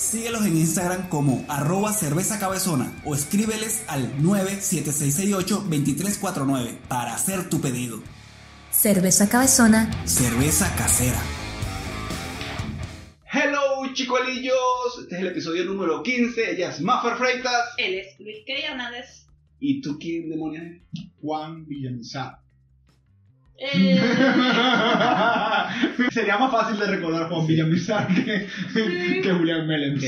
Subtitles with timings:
[0.00, 8.00] Síguelos en Instagram como arroba cerveza cabezona o escríbeles al 97668-2349 para hacer tu pedido.
[8.70, 11.20] Cerveza Cabezona Cerveza casera.
[13.30, 17.74] Hello chicuelillos, este es el episodio número 15, ella es Maffer Freitas.
[17.76, 18.54] Él es Luis K.
[18.54, 19.26] Hernández.
[19.58, 20.80] ¿Y tú quién demonios es?
[21.20, 22.38] Juan Villamizar.
[23.62, 24.00] Eh,
[26.10, 28.46] Sería más fácil de recordar Juan Villamizar que,
[29.20, 30.02] que Julián Melens.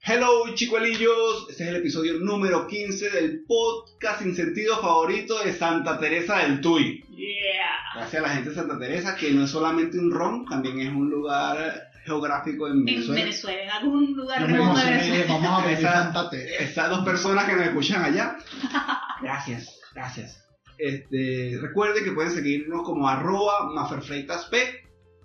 [0.00, 6.00] Hello chicuelillos, este es el episodio número 15 del podcast sin sentido favorito de Santa
[6.00, 7.04] Teresa del Tuy.
[7.10, 7.92] yeah.
[7.94, 10.88] Gracias a la gente de Santa Teresa, que no es solamente un ron, también es
[10.88, 13.20] un lugar geográfico en En Venezuela.
[13.22, 15.24] Venezuela, en algún lugar Yo me remoto de Venezuela.
[15.28, 16.62] vamos a ver Esa- Teresa.
[16.64, 18.36] Estas dos personas que nos escuchan allá.
[19.22, 20.42] Gracias, gracias.
[20.78, 24.52] Este, recuerden que pueden seguirnos como arroba maferfreitasp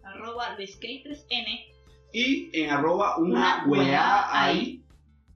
[0.04, 0.88] Arroba Luis K.
[0.88, 1.60] 3N.
[2.14, 4.84] y en arroba una Una weá weá ahí,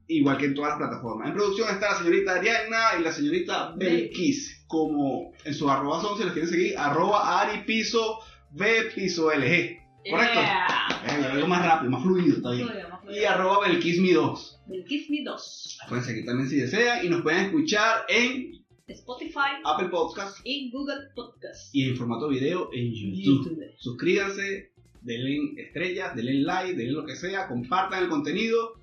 [0.07, 1.27] igual que en todas las plataformas.
[1.27, 6.17] En producción está la señorita Ariana y la señorita Belkis, como en su arroba son,
[6.17, 8.19] si les quieren seguir, arroba Ari Piso
[8.51, 9.84] B Piso LG.
[10.09, 10.39] Correcto.
[10.39, 11.31] Yeah.
[11.31, 12.65] Algo más rápido, más fluido todavía.
[12.67, 13.21] Fluido, más fluido.
[13.21, 14.59] Y arroba Belkismi 2.
[14.67, 15.79] Del Kiss Me 2.
[15.89, 21.09] Pueden seguir también si desean y nos pueden escuchar en Spotify Apple Podcast y Google
[21.15, 21.73] Podcast.
[21.73, 23.45] y en formato video en YouTube.
[23.45, 23.63] YouTube.
[23.77, 28.73] Suscríbanse, denle estrellas, denle like, denle lo que sea, compartan el contenido.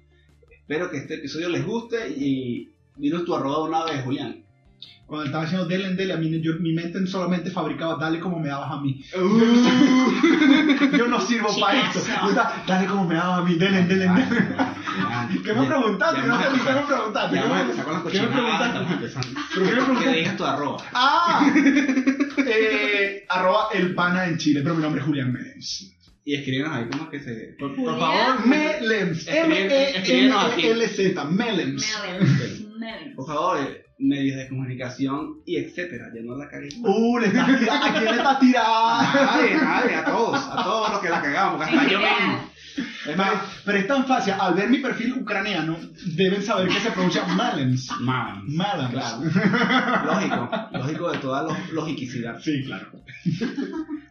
[0.50, 4.44] Espero que este episodio les guste y dinos tu arroba una vez, Julián.
[5.12, 8.38] Cuando estaba haciendo Dele en Dele, a mí, yo- mi mente solamente fabricaba dale como
[8.40, 9.04] me dabas a mí.
[10.96, 12.00] Yo no sirvo para esto.
[12.66, 14.40] Dale como me dabas a mí, Dele en Dele en Dele.
[15.44, 16.22] ¿Qué me preguntaste?
[16.26, 17.36] No sé ni qué me preguntaste.
[17.36, 18.66] Ya ¿Qué me- empezar con las ¿Qué me cochinadas, preguntaste?
[18.78, 19.40] estamos empezando.
[19.54, 20.82] ¿Pero qué digas tu arroba.
[20.94, 21.52] Ah,
[22.46, 25.92] eh, arroba el pana en Chile, pero mi nombre es Julián Meles.
[26.24, 27.54] Y escríbenos ahí como que se...
[27.58, 29.26] Por, favor, Melems.
[29.26, 31.84] M-E-L-Z, Melems.
[33.14, 36.10] Por favor, eh, medios de comunicación y etcétera.
[36.14, 36.68] Ya no la cagué.
[36.82, 37.72] Uh, le tirando.
[37.72, 39.24] ¿A quién le estás A tirando?
[39.24, 42.52] nadie, a nadie, a todos, a todos los que la cagamos, hasta yo mismo.
[42.74, 43.32] Es Pero, más,
[43.64, 45.76] pero es tan fácil, al ver mi perfil ucraniano,
[46.14, 47.90] deben saber que se pronuncia Malems.
[48.00, 48.44] man.
[48.46, 48.90] Malems.
[48.92, 50.04] Claro.
[50.06, 52.38] Lógico, lógico de toda lo- logicidad.
[52.40, 52.86] Sí, claro.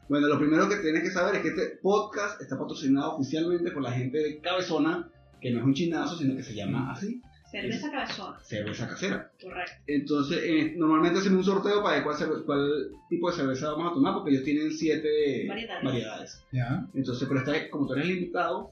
[0.10, 3.82] Bueno, lo primero que tienes que saber es que este podcast está patrocinado oficialmente por
[3.82, 5.08] la gente de Cabezona,
[5.40, 8.40] que no es un chinazo, sino que se llama así, Cerveza cabezona.
[8.42, 9.32] cerveza casera.
[9.42, 9.72] Correcto.
[9.88, 13.92] Entonces, eh, normalmente hacemos un sorteo para ver cuál, cerve- cuál tipo de cerveza vamos
[13.92, 15.84] a tomar, porque ellos tienen siete Variedades.
[15.84, 16.44] variedades.
[16.52, 18.72] Ya, Entonces, pero esta, como tú eres limitado,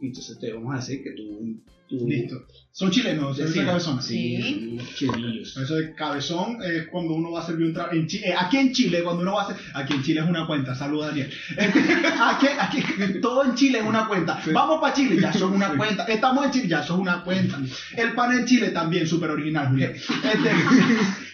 [0.00, 1.60] entonces te vamos a decir que tú...
[1.90, 2.46] listo.
[2.72, 4.00] Son chilenos, Sí, cerveza sí, cabezona.
[4.02, 5.62] Sí, son.
[5.64, 7.90] Eso de cabezón es cuando uno va a servir un trago.
[7.92, 9.56] En Chi- eh, aquí en Chile, cuando uno va a hacer.
[9.74, 10.74] Aquí en Chile es una cuenta.
[10.76, 11.32] Saluda, Daniel.
[11.58, 12.82] aquí, aquí,
[13.20, 14.40] todo en Chile es una cuenta.
[14.44, 14.52] Sí.
[14.52, 16.04] Vamos para Chile, ya son una cuenta.
[16.04, 17.58] Estamos en Chile, ya son una cuenta.
[17.96, 19.92] El pan en Chile también, súper original, Julián.
[19.92, 20.50] Este,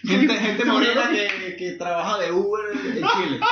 [0.07, 3.39] Gente, gente morena que, que trabaja de Uber en Chile.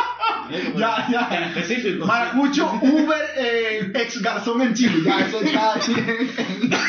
[0.78, 1.28] Ya, ya.
[1.32, 2.06] En específico.
[2.06, 4.98] Maracucho, Uber, eh, ex garzón en Chile.
[5.04, 5.74] Ya, eso está.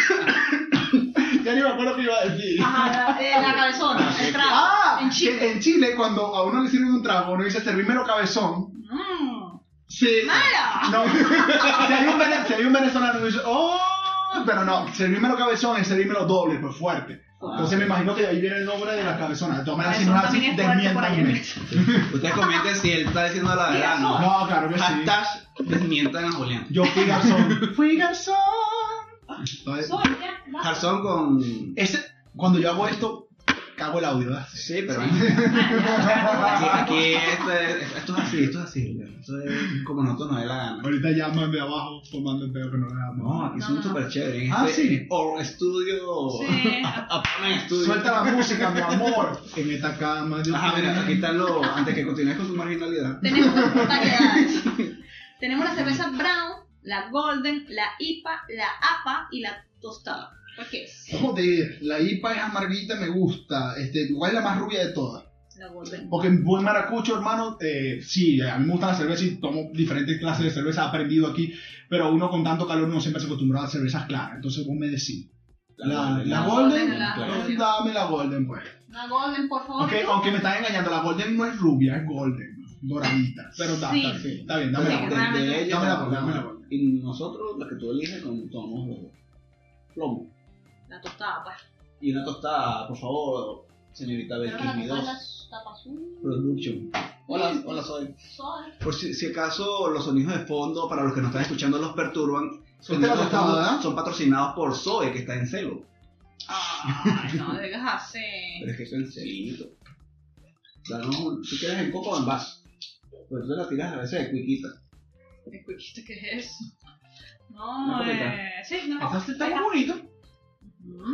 [1.45, 2.63] ya ni me acuerdo qué iba a decir.
[2.63, 4.11] Ajá, eh, la cabezona.
[4.21, 4.51] El trago.
[4.53, 5.53] Ah, en Chile.
[5.53, 8.73] en Chile, cuando a uno le sirven un trago, uno dice servímelo cabezón.
[8.91, 9.59] Mmm.
[9.89, 10.23] Sí.
[10.27, 10.91] ¡Mala!
[10.91, 11.05] No.
[11.87, 13.79] si, hay un, vene- si hay un venezolano que dice, oh,
[14.45, 17.23] pero no, servímelo cabezón es servímelo doble, pues fuerte.
[17.39, 19.59] Entonces me imagino que de ahí viene el nombre de la cabezona.
[19.59, 21.43] De todas maneras, si no es así, desmiéntanme.
[22.13, 24.19] Ustedes comenten si él está diciendo la verdad, ¿no?
[24.19, 24.81] No, claro que sí.
[24.81, 25.25] Hashtag
[25.61, 26.67] desmientan a Julián.
[26.71, 27.73] Yo fui garzón.
[27.77, 28.35] Fui garzón.
[29.29, 29.91] Entonces.
[30.63, 31.73] Jarzón con.
[31.77, 32.05] ese,
[32.37, 33.29] cuando yo hago esto,
[33.77, 34.47] cago el audio, ¿verdad?
[34.53, 35.03] Sí, pero.
[35.03, 38.99] Aquí, aquí esto, es, esto es así, esto es así.
[39.21, 40.83] Esto es como nosotros nos dé la gana.
[40.83, 43.17] Ahorita llaman de abajo tomando el pedo que no le damos.
[43.19, 43.83] No, aquí No, son no.
[43.83, 44.51] súper chéveres.
[44.55, 45.07] Ah, Este, sí.
[45.11, 46.31] O estudio.
[46.41, 46.83] Sí.
[47.57, 47.85] Estudio.
[47.87, 49.41] Suelta la música, mi amor.
[49.57, 50.43] En esta cama.
[50.43, 51.51] yo Ajá, mira, aquí están los.
[51.67, 53.21] Antes que continúes con tu marginalidad.
[53.21, 53.55] Tenemos
[53.87, 54.63] variedades.
[55.41, 60.31] Tenemos la cerveza brown, la golden, la IPA, la APA y la tostada.
[60.57, 61.09] ¿Por qué es?
[61.21, 63.75] Joder, la IPA es amarguita, me gusta.
[63.77, 65.25] Este, igual es la más rubia de todas.
[65.59, 66.11] La Golden.
[66.11, 69.71] Porque en buen maracucho, hermano, eh, sí, a mí me gusta la cerveza y tomo
[69.73, 71.51] diferentes clases de cerveza, he aprendido aquí,
[71.89, 74.89] pero uno con tanto calor no siempre se acostumbra a cervezas claras, entonces vos me
[74.89, 75.31] decís.
[75.79, 78.63] La, la, La Golden, Golden, la dame la Golden, pues.
[78.91, 79.83] La Golden, por favor.
[79.83, 83.51] Aunque, aunque me están engañando, la Golden no es rubia, es Golden, doradita.
[83.57, 84.05] Pero está, Sí.
[84.07, 85.71] está, sí, está bien, dame Sí, la Golden.
[85.71, 86.41] Dame la Golden, dame la.
[86.43, 86.56] Golden.
[86.71, 88.99] Y nosotros, la que tú eliges, tomamos los
[89.95, 90.27] plomo.
[90.89, 91.57] La tostada, pues.
[92.01, 95.05] Y una tostada, por favor, señorita Pero la Belkis, tostada dos.
[95.07, 96.19] las tapas azul.
[96.23, 96.91] Production.
[97.29, 98.15] Hola, hola, soy.
[98.19, 98.65] Sol.
[98.83, 101.93] Por si, si acaso los sonidos de fondo, para los que nos están escuchando, los
[101.95, 102.63] perturban.
[102.81, 105.83] Son tostada, son patrocinados por Zoe, que está en celo.
[106.49, 108.19] Ay, no digas así.
[108.61, 109.65] Pero es que es el celito.
[111.43, 112.63] Si quieres en coco o en vaso.
[113.29, 114.69] Pero tú te la tiras a veces de cuiquita.
[115.53, 116.65] Escuchiste, ¿qué es eso?
[117.51, 118.51] No, eh.
[118.65, 118.97] Sí, no.
[119.17, 119.95] Está, está muy bonito.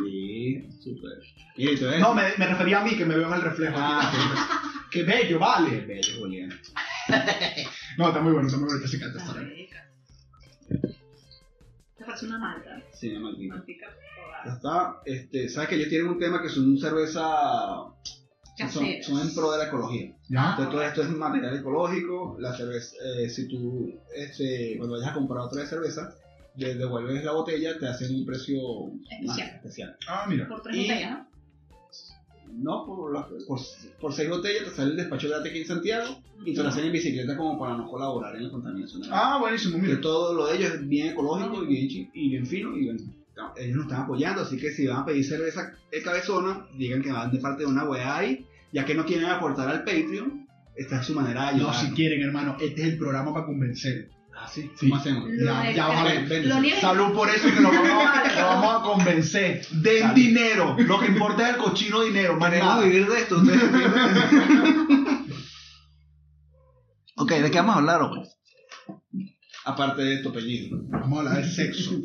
[0.04, 1.18] Sí, súper.
[1.56, 3.76] Y No, me, me refería a mí, que me veo en el reflejo.
[3.78, 4.62] Ah.
[4.90, 5.80] Qué bello, Qué vale.
[5.80, 6.50] bello, Julián.
[7.98, 8.84] No, está muy bueno, está muy bueno.
[8.84, 9.34] Este canta, está.
[11.98, 12.82] Te parece una malta.
[12.94, 13.54] Sí, una maldita.
[13.56, 13.86] Maltica
[14.46, 15.00] Ya está.
[15.04, 17.22] Este, ¿Sabes que ellos tienen un tema que son cerveza.
[18.70, 18.84] Son,
[19.18, 20.12] en pro de la ecología.
[20.28, 20.50] ¿Ya?
[20.50, 22.36] Entonces todo esto es material ecológico.
[22.38, 26.14] La cerveza, eh, si tú, este, cuando vayas a comprar otra vez cerveza,
[26.54, 28.58] de- devuelves la botella, te hacen un precio
[29.24, 29.56] más Especial.
[29.56, 29.96] especial.
[30.06, 30.46] Ah, mira.
[30.48, 31.32] Por tres Y- botellas, ¿no?
[32.54, 33.58] No, por, la- por,
[33.98, 36.84] por seis botellas te sale el despacho gratis aquí en Santiago y te lo hacen
[36.84, 39.02] en bicicleta como para no colaborar en la contaminación.
[39.10, 40.00] Ah, buenísimo, que mira.
[40.02, 43.14] todo lo de ellos es bien ecológico y bien, chi- y bien fino y bien-
[43.56, 47.12] ellos nos están apoyando, así que si van a pedir cerveza de cabezona, digan que
[47.12, 50.46] van de parte de una weá ahí, ya que no quieren aportar al Patreon,
[50.76, 51.74] esta es su manera de No, ayudar.
[51.86, 54.10] si quieren, hermano, este es el programa para convencer.
[54.34, 54.88] Ah, sí, Sí.
[54.88, 55.28] ¿cómo hacemos?
[55.30, 56.80] Lo Ya, de- ya vas a ver.
[56.80, 59.66] Salud por eso que lo vamos a, lo vamos a convencer.
[59.70, 60.14] Den Salud.
[60.14, 60.76] dinero.
[60.78, 62.82] Lo que importa es el cochino dinero, Queremos nada.
[62.82, 63.60] vivir de esto, ustedes
[67.16, 68.20] ok, ¿de qué vamos a hablar hoy?
[69.64, 70.78] Aparte de tu apellido.
[70.88, 72.00] Vamos a hablar de sexo.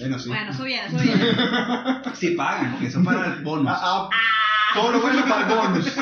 [0.00, 0.28] Bueno, sí.
[0.28, 1.24] Bueno, eso viene, eso viene.
[2.14, 3.68] Si pagan, que eso es para el bonus.
[3.74, 5.92] Ah, ah, todo lo bueno para el bonus.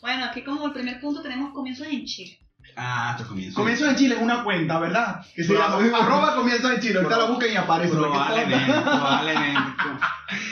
[0.00, 2.38] Bueno, aquí como el primer punto tenemos comienzos en Chile.
[2.76, 3.54] Ah, esto comienza.
[3.56, 5.20] Comienzo en Chile es una cuenta, ¿verdad?
[5.34, 6.96] Que se llama arroba comienzo en Chile.
[6.98, 7.94] Ahorita lo buscan y aparece.
[7.94, 9.60] Probablemente, probablemente.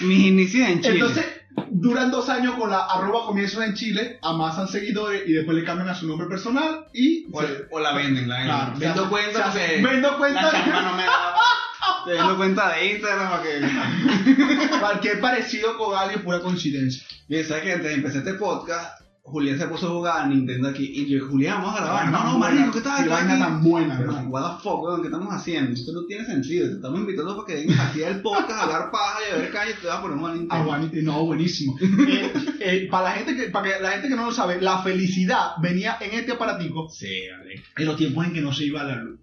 [0.03, 0.95] Mis inicios en Chile.
[0.95, 1.27] Entonces,
[1.71, 5.89] duran dos años con la arroba comienzo en Chile, amasan seguidores y después le cambian
[5.89, 7.27] a su nombre personal y...
[7.33, 8.57] o, o la venden, la venden.
[8.57, 10.43] Claro, Vendo se- cuenta se hace- porque vendo cuenta.
[10.43, 11.13] la chamba no me da.
[12.05, 14.69] Te vendo cuenta de Instagram que.
[14.81, 17.03] Cualquier parecido con alguien, pura coincidencia.
[17.29, 20.69] Bien, ¿sabes que Antes de empezar este podcast, Julián se puso a jugar a Nintendo
[20.69, 20.91] aquí.
[20.93, 22.11] Y yo, Julián, vamos a grabar.
[22.11, 25.03] No, no, marico, ¿qué estás Qué haciendo vaina tan buena, Pero, what the fuck, weón,
[25.03, 25.73] ¿qué estamos haciendo?
[25.73, 26.69] Esto no tiene sentido.
[26.69, 29.53] Te estamos invitando para que vengas aquí al podcast a hablar paja y a ver
[29.53, 30.65] calle y te vas a poner un Ah, Nintendo.
[30.65, 31.77] bueno, no, buenísimo.
[32.09, 34.83] Eh, eh, para, la gente que, para que la gente que no lo sabe, la
[34.83, 37.63] felicidad venía en este aparatico Sí, vale.
[37.77, 39.21] en los tiempos en que no se iba a la luz.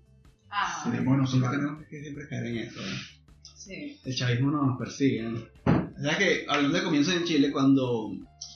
[0.59, 2.79] Ah, sí, Nosotros tenemos que siempre caer en eso.
[2.79, 2.99] ¿eh?
[3.55, 3.99] sí.
[4.03, 5.21] El chavismo no nos persigue.
[5.21, 5.37] ¿no?
[5.37, 8.11] O sea que, hablando de comienzos en Chile, cuando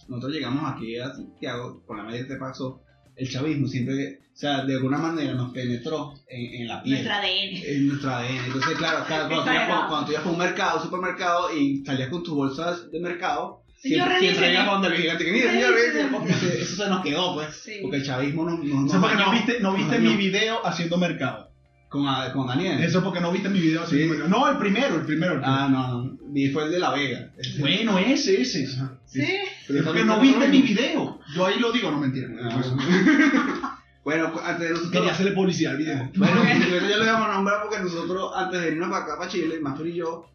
[0.07, 2.81] nosotros llegamos aquí a Santiago, por la medida que pasó,
[3.15, 7.03] el chavismo siempre, o sea, de alguna manera nos penetró en, en la piel.
[7.03, 7.63] Nuestra ADN.
[7.65, 8.45] En nuestra ADN.
[8.47, 12.09] Entonces, claro, claro cuando, tú ibas, cuando tú ibas por un mercado, supermercado, y salías
[12.09, 15.73] con tus bolsas de mercado, Señor, siempre, siempre ibas donde el vigilante que mira, señor,
[15.77, 17.55] eso se nos quedó, pues.
[17.55, 17.79] Sí.
[17.83, 20.97] Porque el chavismo nos, nos, nos porque no bañó, viste, no viste mi video haciendo
[20.97, 21.50] mercado.
[21.91, 22.81] Con, con Daniel.
[22.81, 24.09] Eso porque no viste mi video Sí.
[24.29, 25.33] No, el primero, el primero.
[25.33, 25.41] el primero.
[25.43, 26.17] Ah, no, no.
[26.33, 27.33] Y fue el de La Vega.
[27.37, 28.65] Ese- Bueno, ese, ese.
[28.65, 28.97] Ajá.
[29.05, 29.21] Sí.
[29.67, 31.19] Pero Es porque no viste mi video.
[31.35, 32.29] Yo ahí lo digo, no mentira.
[32.41, 33.77] Ah.
[34.05, 34.91] Bueno, antes de nosotros.
[34.93, 36.09] Quería hacerle publicidad al video.
[36.15, 39.29] Bueno, yo ya lo íbamos a nombrar porque nosotros, antes de irnos para acá, para
[39.29, 40.25] Chile, Maffer y yo,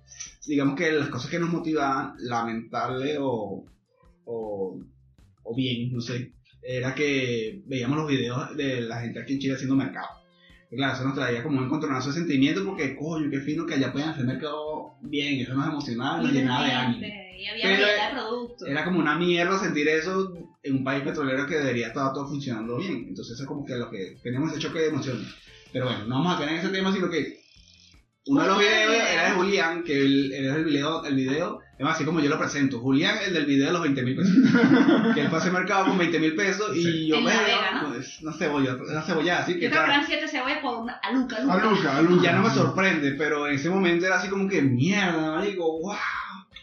[0.47, 3.65] digamos que las cosas que nos motivaban, lamentable o,
[4.27, 4.79] o,
[5.43, 9.55] o bien, no sé, era que veíamos los videos de la gente aquí en Chile
[9.55, 10.09] haciendo mercado.
[10.77, 13.93] Claro, eso nos traía como un encontronazo de sentimientos porque, coño, qué fino que allá
[13.93, 17.07] pueden hacer mercado bien, eso nos emocionaba, nos llenaba de ánimo.
[17.39, 18.69] Y había Pero, variedad de productos.
[18.69, 22.79] Era como una mierda sentir eso en un país petrolero que debería estar todo funcionando
[22.79, 23.07] bien.
[23.09, 25.27] Entonces eso es como que lo que tenemos ese choque de emociones.
[25.73, 27.41] Pero bueno, no vamos a caer en ese tema, sino que
[28.27, 31.61] uno de los videos era de Julián, que él, él era el video, el video,
[31.79, 32.81] es más, así como yo lo presento.
[32.81, 34.35] Julián, el del video de los 20 mil pesos.
[35.15, 37.07] que él pase mercado con 20 mil pesos y Sí.
[37.09, 37.89] yo En me Vega, ¿no?
[37.89, 40.79] pues, una cebolla, una cebolla así Yo que creo que claro, eran 7 cebollas por
[40.83, 40.95] una.
[40.95, 41.55] A Luca, Luca.
[41.55, 42.23] A Luca, a Luca.
[42.25, 45.95] ya no me sorprende, pero en ese momento era así como que mierda, digo, wow.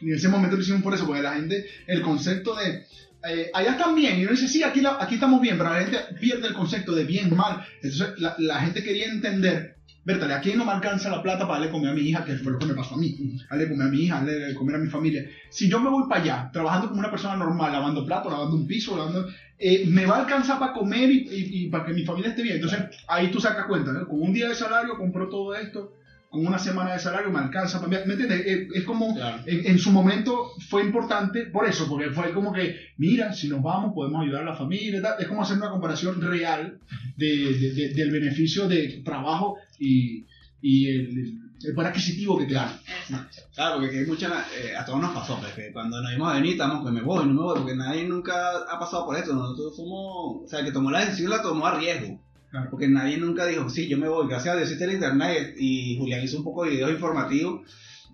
[0.01, 2.85] Y en ese momento lo hicimos por eso, porque la gente, el concepto de.
[3.29, 5.79] eh, allá están bien, y uno dice, sí, aquí, la- aquí estamos bien, pero la
[5.81, 7.65] gente pierde el concepto de bien, mal.
[7.81, 9.72] Entonces la, la gente quería entender,
[10.05, 12.51] Bertale, aquí no me alcanza la plata para darle comer a mi hija, que fue
[12.51, 13.15] lo que me pasó a mí,
[13.49, 15.25] darle comer a mi hija, darle comer a mi familia.
[15.49, 18.67] Si yo me voy para allá, trabajando como una persona normal, lavando platos, lavando un
[18.67, 22.41] piso, lavando, eh, me va a alcanzar para comer y, para que mi familia esté
[22.41, 22.55] bien.
[22.55, 24.05] Entonces, ahí tú sacas cuenta, ¿no?
[24.05, 25.93] Con un día de salario compro todo esto,
[26.33, 27.79] con una semana de salario me alcanza.
[27.79, 28.45] para- ¿Me, me entiendes?
[28.45, 29.43] Eh, Es, como, Claro.
[29.45, 33.61] en, en su momento fue importante por eso, porque fue como que, mira, si nos
[33.61, 34.97] vamos podemos ayudar a la familia.
[34.97, 35.15] y tal.
[35.19, 36.79] Es como hacer una comparación real
[37.15, 40.25] de- de- de- del beneficio de trabajo y,
[40.61, 42.71] y el, el poder adquisitivo que te dan.
[43.55, 46.35] Claro, porque hay mucha, eh, a todos nos pasó, pues, que cuando nos íbamos a
[46.37, 48.33] venir, estamos que me voy, no me voy, porque nadie nunca
[48.69, 49.33] ha pasado por esto.
[49.33, 52.19] Nosotros somos, o sea, el que tomó la decisión la tomó a riesgo.
[52.53, 52.69] Claro.
[52.69, 55.97] Porque nadie nunca dijo, sí, yo me voy, gracias a Dios existe el internet y
[55.97, 57.61] Julián hizo un poco de videos informativos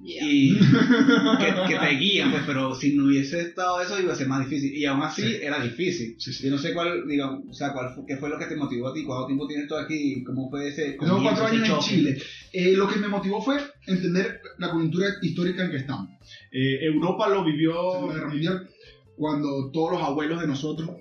[0.01, 0.24] Yeah.
[0.24, 0.58] y
[1.39, 4.48] que, que te guían, pues, pero si no hubiese estado eso iba a ser más
[4.50, 4.74] difícil.
[4.74, 5.36] Y aún así Sí.
[5.41, 6.15] era difícil.
[6.17, 6.46] Sí, sí.
[6.46, 8.88] Yo no sé cuál, digamos, o sea, cuál fue, qué fue lo que te motivó
[8.88, 11.79] a ti, cuánto tiempo tienes tú aquí, cómo fue ese Tengo cuatro años en?
[11.81, 12.17] Chile.
[12.53, 16.08] Eh, lo que me motivó fue entender la coyuntura histórica en que estamos.
[16.50, 18.69] Eh, Europa lo vivió Segunda Guerra Mundial
[19.17, 20.91] cuando todos los abuelos de nosotros,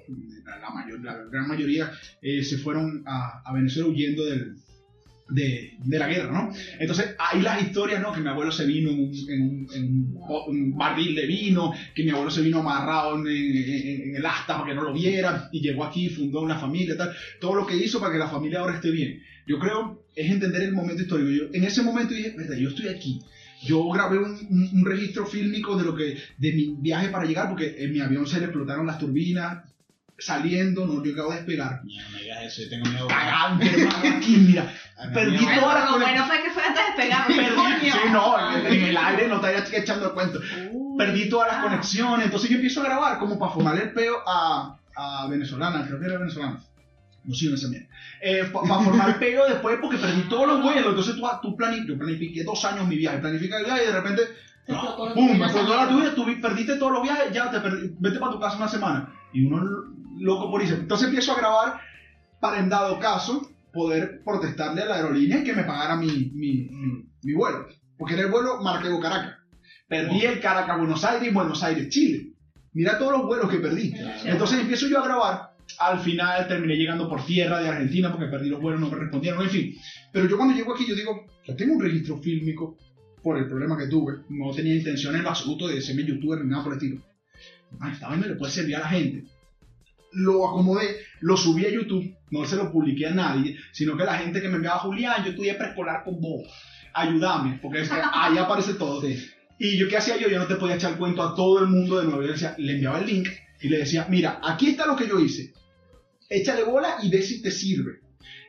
[0.48, 1.90] la, la mayor- la gran mayoría,
[2.22, 4.56] eh, se fueron a, a Venezuela huyendo del,
[5.30, 6.50] de, de la guerra, ¿no?
[6.80, 8.12] Entonces, hay las historias, ¿no?
[8.14, 12.30] Que mi abuelo se vino en en en un- barril de vino, que mi abuelo
[12.30, 16.08] se vino amarrado en, en- el asta para que no lo vieran, y llegó aquí,
[16.08, 17.12] fundó una familia, tal.
[17.40, 19.20] Todo lo que hizo para que la familia ahora esté bien.
[19.46, 21.30] Yo creo, es entender el momento histórico.
[21.30, 23.20] Yo, en ese momento dije, "Verdad, yo estoy aquí.
[23.66, 27.48] Yo grabé un, un- un registro fílmico de lo que de mi viaje para llegar,
[27.50, 29.64] porque en mi avión se le explotaron las turbinas,
[30.18, 31.80] saliendo, no llegaba a despegar.
[31.84, 33.06] No, no digas eso, yo tengo miedo.
[33.08, 34.74] Cagante, hermano, aquí, mira.
[34.96, 36.00] Ah, Perdí todas las lo conexiones.
[36.00, 37.26] bueno fue que fue antes de pegar.
[37.28, 40.40] Perdí- sí, no, en, en el aire no estaría echando el cuento.
[40.98, 41.62] Perdí todas las Ah.
[41.62, 46.00] conexiones, entonces yo empiezo a grabar como para formar el peo a, a venezolana, creo
[46.00, 46.60] que era venezolana.
[47.24, 47.88] No sé, no sé bien.
[48.20, 51.88] Eh, para formar el peo después porque perdí todos los vuelos, entonces tú, tú planificas,
[51.88, 54.22] yo planifiqué dos años mi viaje, planifica el viaje y de repente,
[54.66, 55.28] Te explotó ¡pum!
[55.32, 58.32] la Me explotó la tuya, tú perdiste todos los viajes, ya te perdí, vete para
[58.32, 59.12] tu casa una semana.
[59.32, 59.62] Y uno
[60.18, 60.74] loco por irse.
[60.74, 61.80] Entonces empiezo a grabar
[62.40, 66.68] para en dado caso poder protestarle a la aerolínea y que me pagara mi, mi,
[66.70, 67.66] mi, mi vuelo.
[67.96, 69.36] Porque era el vuelo Maracaibo-Caracas.
[69.88, 72.32] Perdí el Caracas-Buenos Aires y Buenos Aires-Chile.
[72.72, 73.94] Mira todos los vuelos que perdí.
[74.24, 75.56] Entonces empiezo yo a grabar.
[75.78, 79.42] Al final terminé llegando por tierra de Argentina porque perdí los vuelos, no me respondieron,
[79.42, 79.74] en fin.
[80.12, 82.76] Pero yo cuando llego aquí, yo digo, yo tengo un registro fílmico
[83.22, 84.18] por el problema que tuve.
[84.28, 87.02] No tenía intención en lo absoluto de serme youtuber ni nada por el estilo.
[87.80, 89.24] Ah, esta vaina le puede servir a la gente.
[90.12, 94.18] Lo acomodé, lo subí a YouTube, no se lo publiqué a nadie, sino que la
[94.18, 96.48] gente que me enviaba, Julián, yo estudié preescolar con vos,
[96.94, 99.02] ayúdame, porque es que ahí aparece todo.
[99.58, 100.28] Y yo, ¿qué hacía yo?
[100.28, 102.22] Yo no te podía echar cuento a todo el mundo de nuevo.
[102.22, 103.28] Yo decía, le enviaba el link
[103.60, 105.52] y le decía, mira, aquí está lo que yo hice.
[106.28, 108.00] Échale bola y ve si te sirve.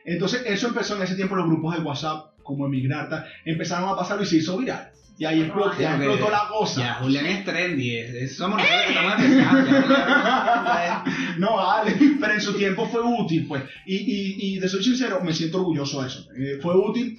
[0.04, 4.22] Entonces, eso empezó en ese tiempo los grupos de WhatsApp, como Emigrata, empezaron a pasarlo
[4.22, 4.92] y se hizo viral.
[5.20, 6.80] Y ahí explotó, ya explotó la cosa.
[6.80, 9.70] Ya, Julián es trendy, es, es- somos nosotros que estamos empezando.
[9.82, 11.04] Julián-
[11.38, 13.62] No vale, pero en su tiempo fue útil, pues.
[13.86, 16.26] Y, y, y de ser sincero, me siento orgulloso de eso.
[16.36, 17.18] Eh, fue útil.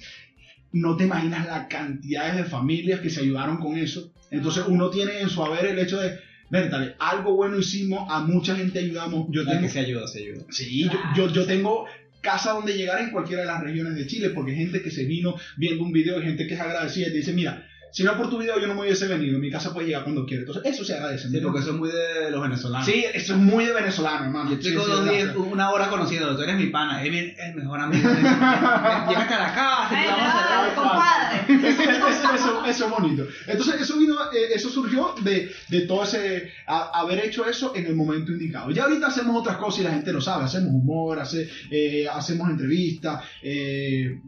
[0.72, 4.12] No te imaginas la cantidad de familias que se ayudaron con eso.
[4.30, 6.18] Entonces uno tiene en su haber el hecho de,
[6.50, 9.26] Vértale, algo bueno hicimos, a mucha gente ayudamos.
[9.30, 10.44] Yo tengo, que se ayuda, se ayuda.
[10.50, 11.86] sí, yo, yo, yo tengo
[12.20, 15.04] casa donde llegar en cualquiera de las regiones de Chile, porque hay gente que se
[15.04, 18.16] vino viendo un video, hay gente que es agradecida y te dice, mira, si no
[18.16, 20.42] por tu video yo no me hubiese venido, mi casa puede llegar cuando quiera.
[20.44, 21.28] Entonces eso se agradece.
[21.28, 22.86] Sí, porque eso es muy de los venezolanos.
[22.86, 24.50] Sí, eso es muy de venezolano, hermano.
[24.50, 27.18] Yo tengo sí, dos es días, una hora conociéndolo, tú eres mi pana, es mi,
[27.18, 28.08] el mejor amigo.
[28.08, 30.74] de- Llega a Caracas, te Ay, vamos a no, cerrar.
[30.74, 31.70] compadre.
[31.70, 33.26] eso, eso, eso- eso es bonito.
[33.46, 37.86] Entonces, eso vino, eh, eso surgió de, de todo ese, a- haber hecho eso en
[37.86, 38.70] el momento indicado.
[38.70, 42.48] Ya ahorita hacemos otras cosas y la gente lo sabe, hacemos humor, hace- eh, hacemos
[42.48, 44.18] entrevistas, eh,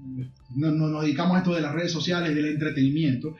[0.56, 3.36] no, no- nos dedicamos a esto de las redes sociales, del entretenimiento,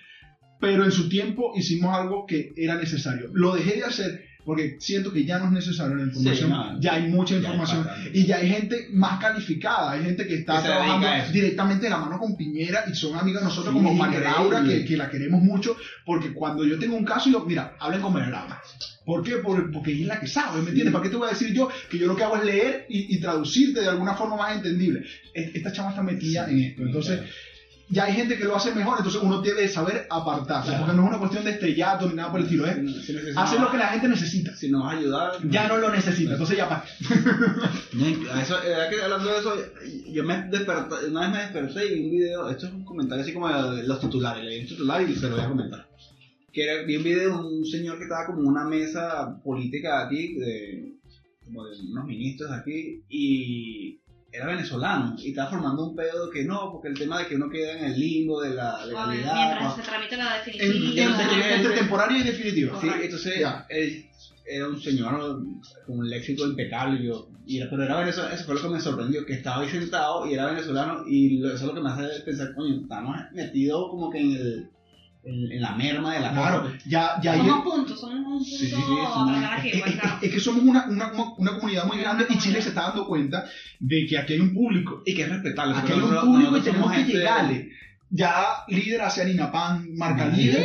[0.61, 3.30] pero en su tiempo hicimos algo que era necesario.
[3.32, 6.78] Lo dejé de hacer porque siento que ya no es necesario la información, Sí, no,
[6.78, 10.34] ya hay mucha ya hay información y ya hay gente más calificada, hay gente que
[10.34, 13.78] está Que trabajando directamente de la mano con Piñera y son amigas de nosotros Sí,
[13.80, 14.20] como María.
[14.20, 18.02] Laura, que, que la queremos mucho, porque cuando yo tengo un caso, yo, mira, hablen
[18.02, 18.61] con María Laura.
[19.06, 19.37] ¿Por qué?
[19.37, 20.92] Por- porque ella es la que sabe, ¿me entiendes?
[20.92, 23.14] ¿Para qué te voy a decir yo que yo lo que hago es leer y,
[23.16, 25.04] y traducirte de alguna forma más entendible?
[25.32, 27.20] Es- Esta chama está metida en esto, entonces
[27.90, 30.84] ya hay gente que lo hace mejor, entonces uno debe saber apartarse, Claro.
[30.84, 33.36] porque no es una cuestión de estrellato ni nada por el estilo, es Si necesitas-
[33.36, 34.56] hacer lo que la gente necesita.
[34.56, 35.32] Si nos ayudar.
[35.48, 36.84] Ya no lo necesita, entonces ya para.
[38.42, 39.54] Eso, eh, que hablando de eso,
[40.12, 43.22] yo me desperté, una vez me desperté y vi un video, esto es un comentario
[43.22, 45.86] así como de los titulares, leí un titular y se lo voy a comentar.
[46.52, 50.04] Que era, vi un video de un señor que estaba como en una mesa política
[50.06, 50.94] aquí, de,
[51.44, 54.00] como de unos ministros aquí, y
[54.34, 57.48] era venezolano, y estaba formando un pedo que no, porque el tema de que uno
[57.48, 59.34] queda en el limbo de la legalidad.
[59.34, 59.76] Mientras ¿no?
[59.76, 61.54] se tramita la definitiva.
[61.56, 62.80] entre temporaria y definitiva.
[62.80, 63.64] Sí, entonces Ya.
[63.68, 64.06] él
[64.46, 65.40] era un señor
[65.86, 68.68] con un léxico impecable, y yo, y era- pero era venezolano, eso fue lo que
[68.68, 71.80] me sorprendió, que estaba ahí sentado y era venezolano, y lo- eso es lo que
[71.80, 74.68] me hace pensar, coño, estamos metidos como que en, el,
[75.26, 78.66] en, en la merma de la Claro, ya, ya Somos puntos, somos un punto Sí,
[78.66, 82.38] sí, sí, a Es, es- es que somos una, una, una comunidad muy grande y
[82.38, 83.44] Chile se está dando cuenta
[83.80, 85.02] de que aquí hay un público.
[85.06, 85.76] Y que es respetable.
[85.76, 87.70] Aquí hay un público y tenemos que llegarle.
[88.10, 88.34] Ya
[88.68, 90.62] líder hacia Ninapan, marca líder.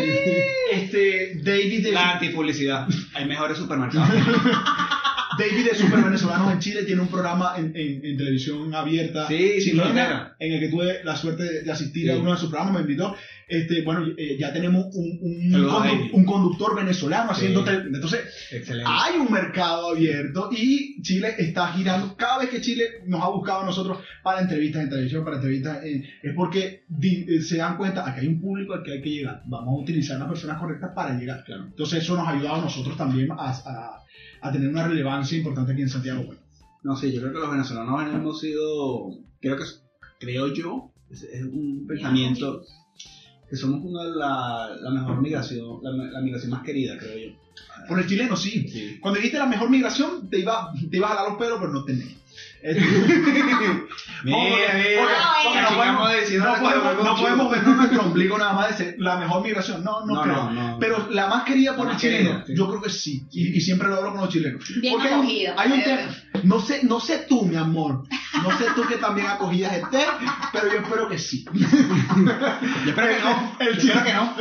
[0.71, 2.87] Este, David de, La antipublicidad.
[3.15, 4.07] Hay mejores supermercados.
[5.37, 9.61] David de Super Venezolanos en Chile tiene un programa en, en- en televisión abierta Sí,
[9.61, 12.19] sin en el que tuve la suerte de, asistir a Sí.
[12.19, 13.15] uno de sus programas, me invitó.
[13.49, 17.65] Este, bueno, eh, ya tenemos un, un, condu- conductor venezolano haciendo Sí.
[17.65, 18.19] tele- Entonces,
[18.51, 18.89] Excelente.
[18.93, 22.15] hay un mercado abierto y Chile está girando.
[22.15, 25.83] Cada vez que Chile nos ha buscado a nosotros para entrevistas en televisión, para entrevistas,
[25.83, 29.09] en- es porque eh, se dan cuenta que hay un público al que hay que
[29.09, 29.41] llegar.
[29.47, 31.43] Vamos a utilizar las personas correctas para llegar.
[31.43, 31.65] Claro.
[31.65, 34.03] Entonces eso nos ha ayudado a nosotros también a, a-
[34.41, 36.23] a tener una relevancia importante aquí en Santiago.
[36.23, 36.39] Bueno,
[36.83, 39.09] No sé, yo creo que los venezolanos hemos sido,
[39.41, 39.63] creo que,
[40.19, 42.61] creo yo, es, es un pensamiento
[43.49, 47.35] que somos una de la, la mejor migración, la, la migración más querida, creo yo.
[47.87, 48.67] por el chileno sí.
[48.69, 48.97] Sí.
[49.01, 51.83] Cuando dijiste la mejor migración, te iba, te iba a jalar los pelos, pero no
[51.83, 52.07] tenés.
[54.23, 55.07] Mira, mira,
[57.03, 59.81] no podemos, vernos nuestro ombligo nada más de ser la mejor migración.
[59.83, 60.35] No, no, No, creo.
[60.35, 60.79] no, no.
[60.79, 62.53] Pero la más querida por La el chileno, sí.
[62.55, 63.23] yo creo que sí.
[63.31, 64.61] Y, y siempre lo hablo con los chilenos.
[64.81, 66.01] Bien Porque hay un- acogida, Hay un tema.
[66.43, 68.03] No sé, no sé tú, mi amor.
[68.43, 70.05] No sé tú que también acogías estés,
[70.51, 71.45] pero yo espero que sí.
[71.53, 73.57] Yo espero que no.
[73.59, 74.35] El chileno que no.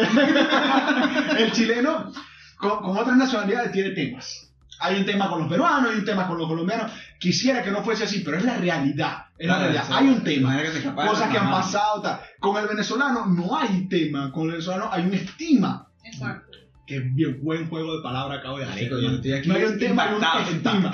[1.38, 2.12] el chileno
[2.56, 4.47] con, con otras nacionalidades tiene temas.
[4.80, 6.92] Hay un tema con los peruanos, hay un tema con los colombianos.
[7.18, 9.26] Quisiera que no fuese así, pero es la realidad.
[9.36, 9.84] Es la realidad.
[9.90, 10.56] Hay un tema.
[10.94, 12.02] Cosas que han pasado.
[12.02, 12.20] Tal.
[12.38, 14.30] Con el venezolano no hay tema.
[14.30, 15.88] Con el venezolano hay un estima.
[16.04, 16.58] Exacto.
[16.86, 18.90] Qué bien buen juego de palabras acabo de hacer.
[18.90, 20.90] Marico, yo estoy aquí no hay un tema, hay un estima.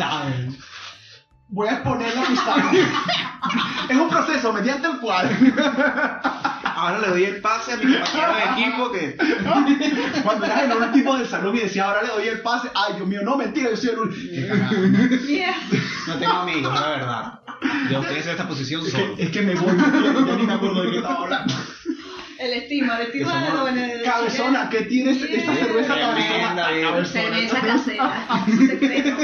[1.48, 2.56] Voy a exponer la amistad.
[3.90, 5.30] es un proceso mediante el cual
[6.74, 9.16] Ahora le doy el pase a mi compañero de equipo que.
[10.24, 13.06] cuando eras el último del salón y decía ahora le doy el pase, ay Dios
[13.08, 14.70] mío, no mentira, yo soy el cagada.
[15.26, 15.54] Yeah.
[16.08, 17.40] No tengo amigos, la verdad.
[17.90, 19.16] Yo estoy en esta posición Es solo.
[19.16, 21.54] que, es que me voy, ya ni me acuerdo de qué estaba hablando.
[22.38, 24.04] El estima, el estima de los venezolanos.
[24.04, 25.54] Cabezona, ¿qué tienes esta Yeah.
[25.64, 27.04] cerveza cabezona?
[27.04, 28.44] Cerveza casera.
[28.68, 29.16] secreto.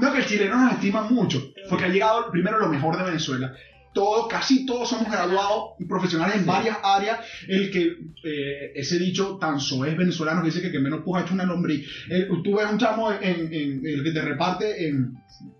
[0.00, 3.52] No, que el chileno nos estima mucho, porque ha llegado primero lo mejor de Venezuela.
[3.94, 7.20] Todos, casi todos somos graduados y profesionales en varias áreas.
[7.48, 11.32] El que, eh, ese dicho tan soez venezolano que dice que, que menos puja hecho
[11.34, 11.88] una lombriz.
[12.10, 15.14] Eh, tú ves un chamo en, en- el que te reparte en,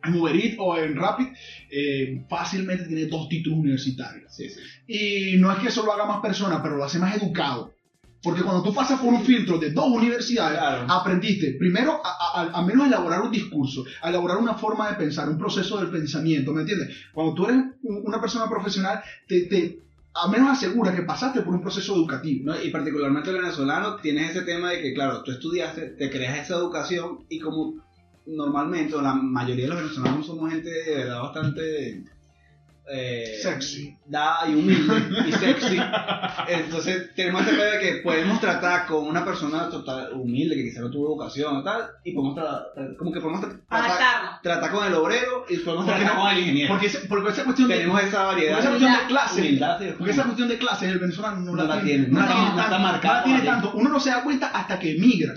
[0.05, 1.27] en Uber Eats o en Rapid,
[1.71, 4.35] eh, fácilmente tiene dos títulos universitarios.
[4.35, 4.61] Sí, sí.
[4.87, 7.74] Y no es que eso lo haga más persona, pero lo hace más educado.
[8.25, 10.87] Porque cuando tú pasas por un filtro de dos universidades, Claro.
[10.91, 15.29] aprendiste primero a, a- a menos elaborar un discurso, a elaborar una forma de pensar,
[15.29, 16.97] un proceso del pensamiento, ¿me entiendes?
[17.13, 19.79] Cuando tú eres un- una persona profesional, te, te
[20.17, 22.45] a menos asegura que pasaste por un proceso educativo.
[22.53, 22.63] ¿no?
[22.63, 26.57] Y particularmente el venezolano, tienes ese tema de que, claro, tú estudiaste, te creas esa
[26.57, 27.75] educación y como
[28.27, 32.05] normalmente, o la mayoría de los venezolanos somos gente de verdad bastante...
[32.91, 33.97] eh, Sexy.
[34.07, 34.95] Dada y humilde
[35.27, 35.79] y sexy.
[36.49, 40.81] Entonces tenemos ese pedo de que podemos tratar con una persona total humilde que quizá
[40.83, 42.67] no tuvo educación o tal, y podemos tratar,
[42.99, 46.39] como que podemos tra- tratar, con el obrero y podemos Porque tratar no- con el
[46.41, 46.69] ingeniero.
[46.69, 48.59] Porque, ese- porque esa cuestión de, tenemos esa porque variedad.
[48.59, 49.85] esa cuestión de clase, Humildad, sí.
[49.97, 52.43] porque esa cuestión de clase el venezolano no, No la tiene, no la la- tiene
[52.51, 53.73] no está tanto, marcada no la tiene tanto.
[53.75, 55.33] Uno no se da cuenta hasta que emigra.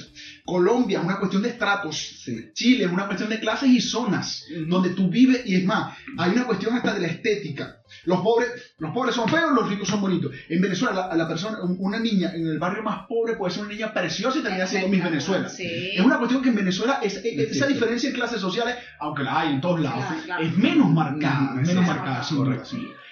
[0.48, 1.98] Colombia es una cuestión de estratos.
[2.24, 2.52] Sí.
[2.54, 6.32] Chile es una cuestión de clases y zonas donde tú vives y es más, hay
[6.32, 7.82] una cuestión hasta de la estética.
[8.06, 10.32] Los pobres, los pobres son feos, los ricos son bonitos.
[10.50, 13.64] En Venezuela, la, la persona, un- una niña en el barrio más pobre puede ser
[13.64, 15.50] una niña preciosa y termina siendo Miss Venezuela.
[15.50, 15.92] Sí.
[15.98, 19.24] Es una cuestión que en Venezuela es, es- Sí, esa diferencia en clases sociales, aunque
[19.24, 20.44] la hay en todos lados, Claro, claro.
[20.44, 22.70] es menos marcada, menos marcada, sí, correcto.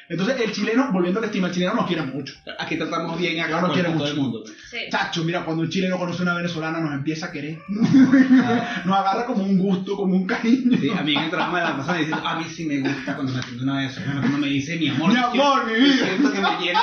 [0.08, 2.36] Entonces el chileno, volviendo al estima, el chileno nos quiere mucho.
[2.60, 4.12] Aquí tratamos bien acá Yo no con quiero todo mucho.
[4.12, 4.44] el mundo.
[4.70, 4.78] Sí.
[4.92, 7.58] Chacho, mira, cuando un chileno conoce a una venezolana nos empieza a querer.
[7.68, 10.78] nos agarra como un gusto, como un cariño.
[10.80, 13.16] Sí, a mí en el trabajo me la pasan diciendo, a mí sí me gusta
[13.16, 15.10] cuando me atiende una de esas, cuando me dice mi amor.
[15.10, 15.96] Mi yo amor, mi vida.
[16.00, 16.82] yo Siento que me llena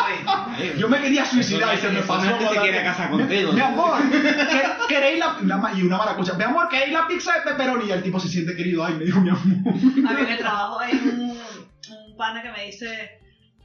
[0.59, 0.79] de...
[0.79, 2.39] Yo me quería suicidar y se me pasó.
[2.39, 3.53] que se quiere casar contigo.
[3.53, 5.37] Mi amor, ¿qué- ¿queréis la,
[5.77, 6.35] y una maracucha?
[6.35, 7.87] Mi amor, ¿queréis la pizza de pepperoni?
[7.87, 8.85] Y el tipo se siente querido.
[8.85, 9.43] Ay, me dijo mi amor.
[9.47, 11.32] A mí en el trabajo hay un,
[12.13, 13.11] un pana que me dice,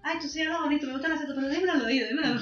[0.04, 2.40] ay, tú sí hablas bonito, me gusta el acento, pero dímelo al oído, dímelo.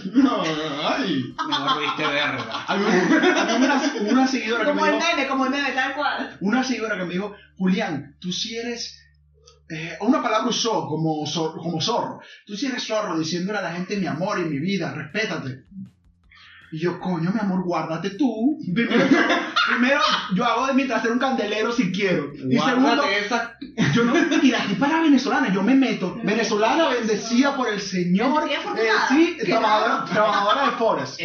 [0.87, 1.35] Ay.
[1.47, 2.65] Me volviste verga.
[2.69, 6.37] Una, una, una seguidora que Como me el dijo, meme, como el meme, tal cual.
[6.41, 9.01] una seguidora que me dijo, Julián, tú sí eres,
[9.69, 11.23] eh, una palabra usó como,
[11.55, 14.93] como zorro, tú sí eres zorro diciéndole a la gente mi amor y mi vida,
[14.93, 15.63] respétate.
[16.71, 18.58] Y yo, coño, mi amor, guárdate tú.
[18.73, 19.06] Primero,
[19.69, 20.01] primero,
[20.36, 22.32] yo hago de mi trasero un candelero si quiero.
[22.34, 23.58] Y segundo, esa.
[23.93, 24.13] yo no.
[24.41, 26.17] Y la era venezolana, yo me meto.
[26.23, 28.43] Venezolana, bendecida por el Señor.
[28.43, 29.08] Afortunada.
[29.10, 31.19] sí, trabajadora, trabajadora de Forest.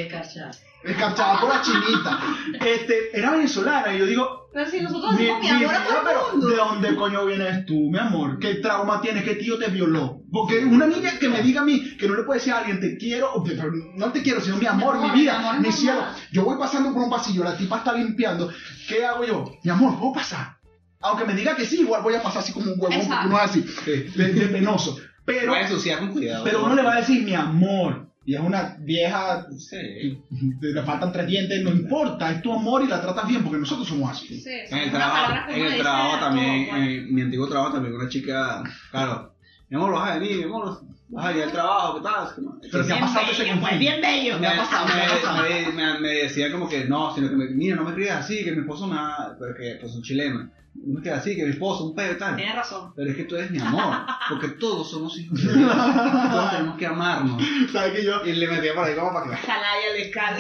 [0.83, 2.19] Escarchada por la chinita.
[2.65, 5.85] Este, era venezolana y yo digo, Pero si nosotros mi, decimos mi mi amor a
[5.85, 6.47] todo el pero mundo.
[6.49, 8.39] ¿de dónde coño vienes tú, mi amor?
[8.39, 9.25] ¿Qué trauma tienes?
[9.25, 10.23] ¿Qué tío te violó?
[10.33, 12.81] Porque una niña que me diga a mí que no le puede decir a alguien
[12.81, 15.39] te quiero, o te- pero no te quiero, sino mi amor, Mi amor, mi vida,
[15.39, 16.01] mi amor, mi mi cielo.
[16.01, 16.15] amor.
[16.33, 18.51] Yo voy pasando por un pasillo, la tipa está limpiando.
[18.89, 19.45] ¿Qué hago yo?
[19.63, 20.57] Mi amor, ¿puedo pasar?
[21.03, 23.37] Aunque me diga que sí, igual voy a pasar así como un huevón, porque uno
[23.39, 24.99] es así, de, de penoso.
[25.25, 26.45] Pero, Puedes ensuciar con cuidado.
[26.45, 28.10] pero uno le va a decir mi amor.
[28.25, 30.23] Y es una vieja Sí.
[30.61, 33.89] le faltan tres dientes, no importa, es tu amor y la tratas bien porque nosotros
[33.89, 34.41] somos así.
[34.41, 38.09] Sí, En el trabajo, en el trabajo también, todo, en mi antiguo trabajo también, una
[38.09, 39.35] chica, claro,
[39.71, 40.81] mi amor, vas a venir, mi amor,
[41.11, 42.29] vas a ir al trabajo, ¿qué tal?
[42.71, 43.79] Pero te ha Bien pasado ese bello, pues, conflicto.
[43.79, 44.39] bien bello.
[44.39, 45.43] Me ha pasado, me ha pasado.
[45.49, 48.45] me, me, me decía como que no, sino que me, mira, no me escribas así,
[48.45, 50.39] que mi esposo me va, pero que pues un chileno,
[50.73, 52.37] no me escribas así, que mi esposo, un pedo y tal.
[52.37, 52.93] Tienes razón.
[52.95, 53.97] Pero es que tú eres mi amor,
[54.29, 55.73] porque todos somos hijos de Dios,
[56.31, 57.43] todos tenemos que amarnos.
[57.73, 59.47] ¿Sabes que yo, Y le metía por ahí como para que...
[59.47, 60.37] Calaya de cal.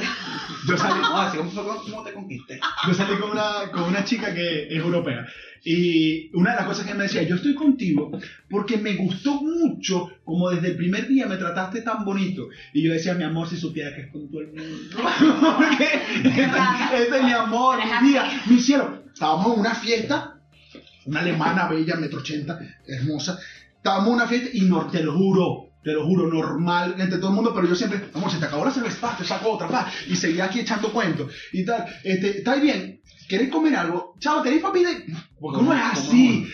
[0.68, 2.60] yo salí, No, así como fue como- cómo te conquisté.
[2.86, 5.26] yo salí con, una, con una chica que es europea
[5.62, 8.10] y una de las cosas que me decía, yo estoy contigo
[8.48, 12.48] porque me gustó mucho como desde el primer día me trataste tan bonito.
[12.72, 14.96] Y yo decía, mi amor, si supiera que es con todo el mundo.
[15.56, 15.84] porque
[16.24, 19.02] este, este es mi amor, mi vida, mi cielo.
[19.12, 20.40] Estábamos en una fiesta,
[21.06, 23.38] una alemana bella, metro ochenta, hermosa.
[23.76, 27.30] Estábamos en una fiesta y no, te lo juro, te lo juro, normal entre todo
[27.30, 29.90] el mundo, pero yo siempre, amor, se te acabó la cerveza, te saco otra, pa,
[30.08, 31.86] y seguía aquí echando cuentos y tal.
[32.04, 33.00] Este, ¿Está bien?
[33.30, 34.16] ¿Queréis comer algo?
[34.18, 35.06] Chao, ¿queréis papi de...?
[35.40, 35.92] Porque uno es ¿Cómo?
[35.92, 36.52] así.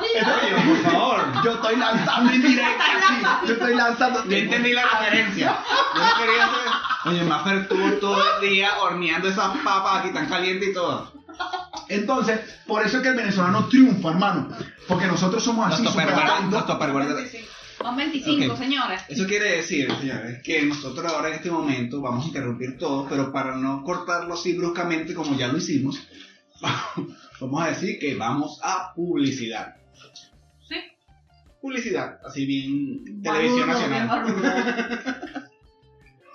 [0.00, 0.34] Pizza.
[0.34, 1.32] Oye, por favor.
[1.44, 3.46] yo estoy lanzando indirectas, sí.
[3.46, 4.24] Yo estoy lanzando.
[4.28, 5.58] Yo entendí la referencia.
[5.94, 6.72] Yo no quería hacer.
[7.04, 11.12] Oye, Maffer estuvo todo el día horneando esas papas aquí tan calientes y todo.
[11.88, 14.48] Entonces, por eso es que el venezolano triunfa, hermano.
[14.88, 15.94] Porque nosotros somos así, Los
[17.80, 17.88] tupperware- atentos.
[17.88, 17.96] los tupperware- 25.
[17.96, 18.58] Son 25, Ok.
[18.58, 19.02] señores.
[19.08, 23.32] Eso quiere decir, señores, que nosotros ahora en este momento vamos a interrumpir todo, pero
[23.32, 25.98] para no cortarlo así bruscamente como ya lo hicimos,
[27.40, 29.76] vamos a decir que vamos a publicidad.
[30.68, 30.76] Sí.
[31.60, 35.34] Publicidad, así bien televisión nacional.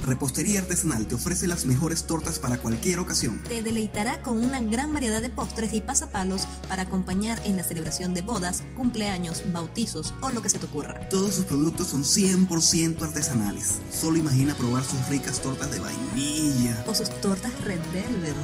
[0.05, 3.41] Repostería Artesanal te ofrece las mejores tortas para cualquier ocasión.
[3.47, 8.13] Te deleitará con una gran variedad de postres y pasapalos para acompañar en la celebración
[8.13, 11.09] de bodas, cumpleaños, bautizos o lo que se te ocurra.
[11.09, 13.79] Todos sus productos son 100% artesanales.
[13.91, 18.35] Solo imagina probar sus ricas tortas de vainilla O sus tortas Red Velvet.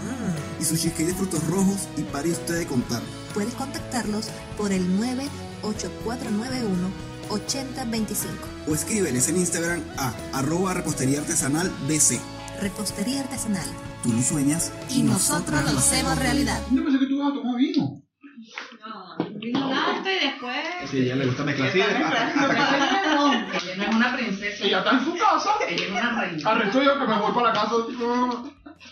[0.59, 3.03] y su cheesecake de frutos rojos y pare usted de contar.
[3.35, 8.33] Puedes contactarlos por el 98491 8025.
[8.67, 12.19] O escríbeles en Instagram a arroba repostería artesanal DC.
[12.59, 13.65] Repostería artesanal.
[14.03, 16.59] Tú lo sueñas Y nosotros lo hacemos realidad.
[16.71, 18.01] Yo pensé que tú ibas a tomar vino.
[18.81, 20.57] No, vino latte y después.
[20.89, 23.31] Sí, a ella le gusta mezclar mezclando.
[23.53, 24.65] Ella no es una princesa.
[24.65, 25.49] Ella está en su casa.
[25.69, 26.49] Ella es una reina.
[26.49, 27.75] Arresto yo que me voy para la casa.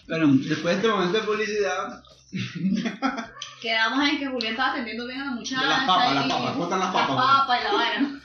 [0.08, 2.04] Bueno, después de este momento de publicidad,
[3.62, 5.62] Quedamos en que Julián estaba atendiendo bien a la muchacha.
[5.62, 8.22] De las papas, y- las papas, ¿cómo están las Las papas, papas y la vaina.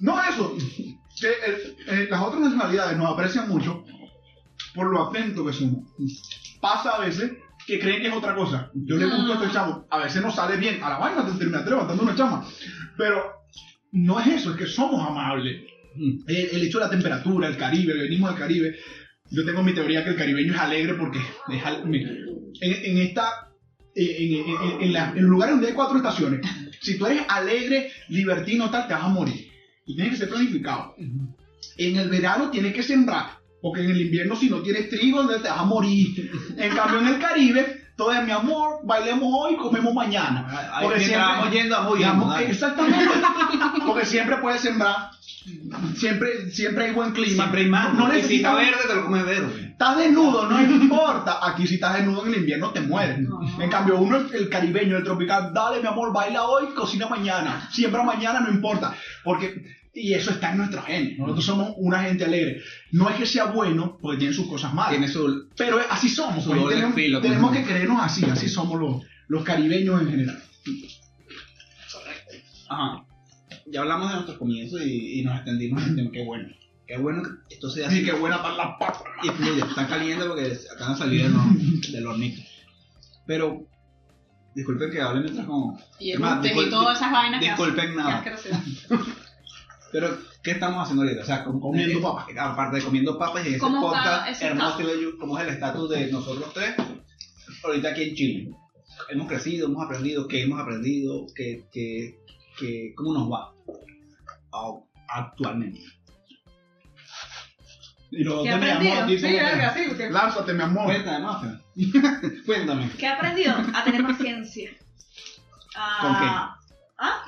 [0.00, 0.56] No eso.
[1.20, 3.84] Que el- eh, las otras nacionalidades nos aprecian mucho
[4.74, 5.84] por lo atento que somos.
[6.60, 7.32] Pasa a veces
[7.66, 8.70] que creen que es otra cosa.
[8.74, 9.86] Yo le gusto a este chamo.
[9.90, 10.82] A veces no sale bien.
[10.82, 12.46] A la vaina te terminaste levantando una chama.
[12.98, 13.22] Pero
[13.92, 15.62] no es eso, es que somos amables.
[16.26, 18.76] El, el hecho de la temperatura, el Caribe, venimos del Caribe.
[19.30, 22.98] Yo tengo mi teoría que el caribeño es alegre porque es al- mi- en, en
[22.98, 23.45] esta eh,
[23.96, 26.40] en, en- en la- en lugares donde hay cuatro estaciones,
[26.80, 29.50] si tú eres alegre, libertino, tal, te vas a morir.
[29.86, 30.94] Y tienes que ser planificado.
[31.78, 35.48] En el verano tienes que sembrar, porque en el invierno si no tienes trigo, te
[35.48, 36.30] vas a morir.
[36.58, 40.46] En cambio en el Caribe, todo es mi amor, bailemos hoy, comemos mañana.
[40.74, 41.18] ahí Porque siempre-
[41.76, 42.50] vamos yendo, dale.
[42.50, 43.14] exactamente.
[43.86, 45.10] Porque siempre puedes sembrar.
[45.96, 47.44] Siempre, siempre hay buen clima.
[47.44, 47.94] Siempre hay más.
[47.94, 49.70] No necesitas verde, te lo comes verde.
[49.70, 51.38] Estás desnudo, no importa.
[51.42, 53.18] Aquí si estás desnudo en el invierno te mueres.
[53.20, 53.40] No.
[53.60, 57.68] En cambio, uno, el, el caribeño, el tropical, dale mi amor, baila hoy, cocina mañana.
[57.70, 58.94] Siembra mañana, no importa.
[59.22, 59.62] Porque,
[59.94, 61.18] y eso está en nuestro genes.
[61.18, 62.62] Nosotros somos una gente alegre.
[62.92, 64.92] No es que sea bueno, porque tiene sus cosas malas.
[64.92, 65.48] Tiene su.
[65.56, 66.42] Pero así somos.
[66.42, 68.24] Su pues, tenemos filo, como tenemos que creernos así.
[68.24, 70.42] Así somos los, los caribeños en general.
[72.68, 73.05] Ajá.
[73.68, 76.10] Ya hablamos de nuestros comienzos y, y nos extendimos en el tema.
[76.12, 76.48] Qué bueno.
[76.86, 77.96] Qué bueno que esto sea así.
[77.98, 79.02] Así que buena para la papa.
[79.22, 79.60] Y fluye.
[79.62, 82.42] Está caliente porque acaban de salir del, del hornito.
[83.26, 83.66] Pero.
[84.54, 85.78] Disculpen que hable mientras como.
[85.98, 87.96] Y el más, y todas esas vainas que Disculpen hacen.
[87.96, 88.24] nada.
[88.24, 88.30] Qué.
[89.92, 91.22] Pero, ¿qué estamos haciendo ahorita?
[91.22, 92.26] O sea, com- Comiendo eh, papas.
[92.38, 95.54] Aparte de comiendo papas y ese ¿Cómo está podcast ese hermoso de ¿cómo es el
[95.54, 96.74] estatus de nosotros tres
[97.64, 98.50] ahorita aquí en Chile?
[99.10, 101.26] Hemos crecido, hemos aprendido, ¿qué hemos aprendido?
[101.34, 102.18] ¿Qué, qué,
[102.58, 103.52] qué, ¿Cómo nos va
[105.08, 105.80] actualmente?
[108.10, 108.94] Y ¿Qué mi aprendido?
[108.94, 110.84] amor Sí, verga, sí, porque- lánzate mi amor.
[110.84, 111.58] Cuéntame.
[112.46, 112.90] Cuéntame.
[112.98, 113.54] ¿Qué he aprendido?
[113.74, 114.70] A tener paciencia.
[115.76, 116.56] A-
[116.98, 117.22] ¿Ah?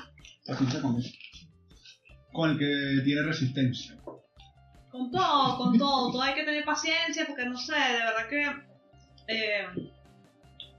[0.47, 1.09] Paciencia con eso.
[2.31, 3.97] Con el que tiene resistencia.
[4.91, 6.11] Con todo, con todo.
[6.11, 8.45] Todo hay que tener paciencia porque no sé, de verdad que
[9.27, 9.65] eh,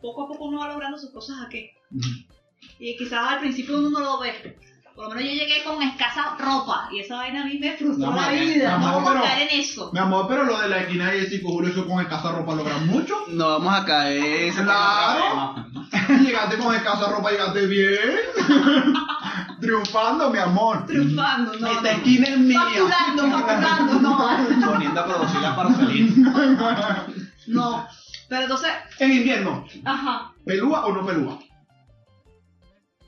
[0.01, 1.71] poco a poco uno va logrando sus cosas aquí.
[2.79, 4.59] Y quizás al principio uno no lo ve.
[5.01, 8.05] Por lo menos yo llegué con escasa ropa y esa vaina a mí me frustró
[8.11, 8.77] No, la madre, vida.
[8.77, 9.91] no, vamos a pero- caer en eso.
[9.95, 12.33] Mi amor, pero lo de la esquina y el 5 de julio, eso con escasa
[12.33, 13.15] ropa logran mucho.
[13.29, 14.53] No vamos a caer.
[14.53, 15.55] Claro.
[16.23, 17.99] llegaste con escasa ropa, llegaste bien.
[19.61, 20.85] Triunfando, mi amor.
[20.87, 21.67] Triunfando, no.
[21.69, 21.89] Esta no.
[21.89, 22.61] esquina es mía.
[22.61, 24.19] Facturando, facturando, no.
[24.73, 27.07] Poniendo a producir la parcelina.
[27.47, 27.87] No.
[28.29, 30.33] Pero entonces, En invierno, ajá.
[30.45, 31.39] ¿pelúa o no pelúa?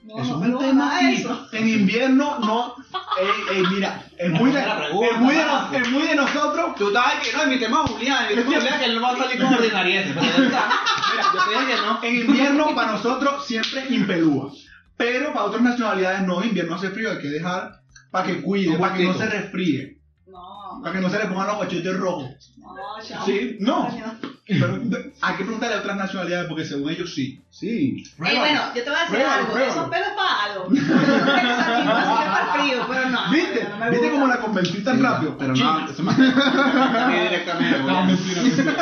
[0.05, 1.49] No, eso no, es un tema eso.
[1.53, 2.75] En invierno, no.
[3.21, 5.77] Ey, ey, mira, es muy de, es muy de, Mafe.
[5.79, 6.75] es muy de nosotros.
[6.77, 9.17] Tú estabas que no, invitemos a Julián, invitemos a Julián que él no va a
[9.17, 9.39] salir.
[9.39, 10.69] Pero ya está.
[11.13, 12.03] Mira, yo te dije que no.
[12.03, 14.53] En invierno, para nosotros, siempre impelúa.
[14.97, 16.45] Pero para otras nacionalidades, no.
[16.45, 19.99] Invierno hace frío, hay que dejar para que cuide, para que no se resfríe.
[20.27, 22.55] No, Para que no se le pongan los guachetes rojos.
[22.59, 23.25] no, chao.
[23.25, 23.89] Sí, no.
[23.89, 24.32] Coño.
[24.45, 24.75] Pero
[25.21, 27.41] hay que preguntarle a otras nacionalidades porque según ellos sí.
[27.51, 28.03] Sí.
[28.07, 29.53] Eh, bueno, yo te voy a decir Pruébalo, algo.
[29.53, 29.73] pruébalo.
[29.73, 30.69] Esos pelos es para algo.
[30.69, 33.31] Que para frío, pero no.
[33.31, 33.69] ¿Viste?
[33.79, 35.39] no ¿Viste cómo la convencí tan rápido?
[35.39, 37.79] Pero no, eso me a mí directamente.
[37.79, 38.75] No, mentira, mentira.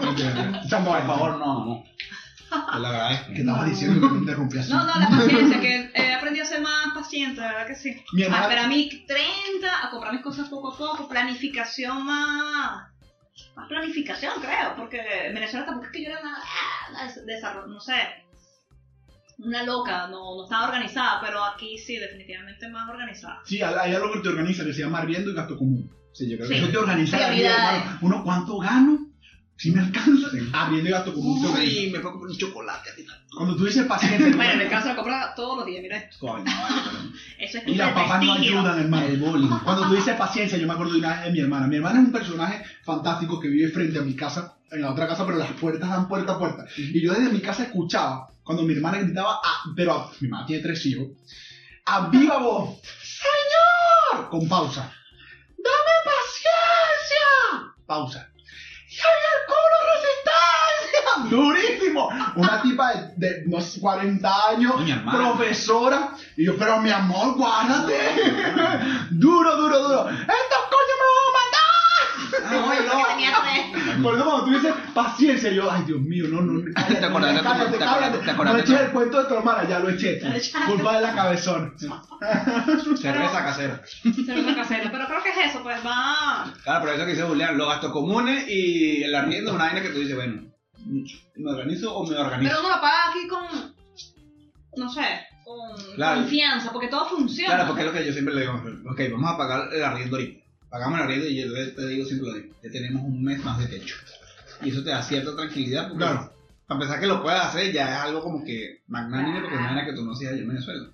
[0.00, 1.06] Por es.
[1.06, 1.84] favor, no, no.
[2.72, 3.32] Te lo agradezco.
[3.34, 4.72] ¿Qué estabas diciendo que interrumpí así?
[4.72, 7.96] No, no, la paciencia, que he aprendido a ser más paciente, de verdad que sí.
[8.12, 12.93] Mi A esperar mis 30, a comprar mis cosas poco a poco, planificación más.
[13.56, 16.20] Más planificación, creo, porque en Venezuela tampoco es que yo era
[17.26, 17.94] desarrollo, no sé,
[19.38, 23.40] una loca, no, no estaba organizada, pero aquí sí, definitivamente más organizada.
[23.44, 25.88] Sí, hay algo que te organiza que se llama arriendo y gasto común.
[26.12, 26.54] Sí, yo creo Sí.
[26.54, 27.98] que Eso te organiza.
[28.00, 29.03] Uno, ¿cuánto gano?
[29.56, 31.40] Si me alcanza, arriendo y gasto común.
[31.40, 31.80] te organiza.
[31.80, 33.06] Uy, me puedo comprar un chocolate a ti.
[33.36, 36.16] Cuando tú dices paciente, Bueno, en el caso de comprar todos los días, mira esto.
[36.18, 39.06] Coño, vale, Eso es y las papás no ayudan, hermano.
[39.06, 39.48] El bullying.
[39.62, 41.66] Cuando tú dices paciencia, yo me acuerdo de una vez de mi hermana.
[41.68, 45.06] Mi hermana es un personaje fantástico que vive frente a mi casa, en la otra
[45.06, 46.66] casa, pero las puertas dan puerta a puerta.
[46.76, 50.44] Y yo desde mi casa escuchaba cuando mi hermana gritaba, a- pero a- mi mamá
[50.46, 51.06] tiene tres hijos,
[51.86, 54.28] a viva voz, ¡Señor!
[54.30, 54.92] Con pausa.
[55.56, 57.74] ¡Dame paciencia!
[57.86, 58.30] Pausa.
[58.94, 61.02] ¡Y hay alcohol resistencia!
[61.30, 62.08] ¡Durísimo!
[62.36, 64.74] Una tipa de, de unos 40 años,
[65.10, 66.12] profesora.
[66.36, 67.98] Y yo, pero mi amor, guárdate.
[69.10, 70.08] duro, duro, duro.
[70.10, 72.23] ¡Estos coños me van a matar!
[72.46, 74.02] Ay, lo que tenía tres.
[74.02, 77.42] Por eso cuando tú dices paciencia, yo, ay Dios mío, no, no, cállate, Te acordaste,
[77.42, 78.60] cállate, te acordaste, te No acordaste.
[78.62, 80.20] eches el cuento de tu hermana, ya lo eché.
[80.66, 81.74] Culpa de la cabezón.
[82.96, 83.82] Cerveza casera.
[84.26, 86.52] Cerveza casera, pero creo que es eso, pues va.
[86.62, 89.82] Claro, pero eso que dice Julián, los gastos comunes y el arriendo es una vaina
[89.82, 90.42] que tú dices, bueno,
[91.36, 92.50] ¿me organizo o me organizo?
[92.50, 93.74] Pero uno lo paga aquí con.
[94.76, 95.02] No sé,
[95.44, 96.20] con Claro.
[96.22, 97.54] confianza, porque todo funciona.
[97.54, 98.54] Claro, porque es lo que yo siempre le digo,
[98.90, 100.43] ok, vamos a pagar el arriendo ahorita.
[100.74, 103.60] Pagamos el arriendo y yo te digo siempre lo digo, ya tenemos un mes más
[103.60, 103.94] de techo.
[104.60, 106.32] Y eso te da cierta tranquilidad porque, Claro.
[106.66, 109.70] a pesar que lo puedas hacer, ya es algo como que magnánime porque es una
[109.70, 110.88] vaina que tú no hacías allá en Venezuela.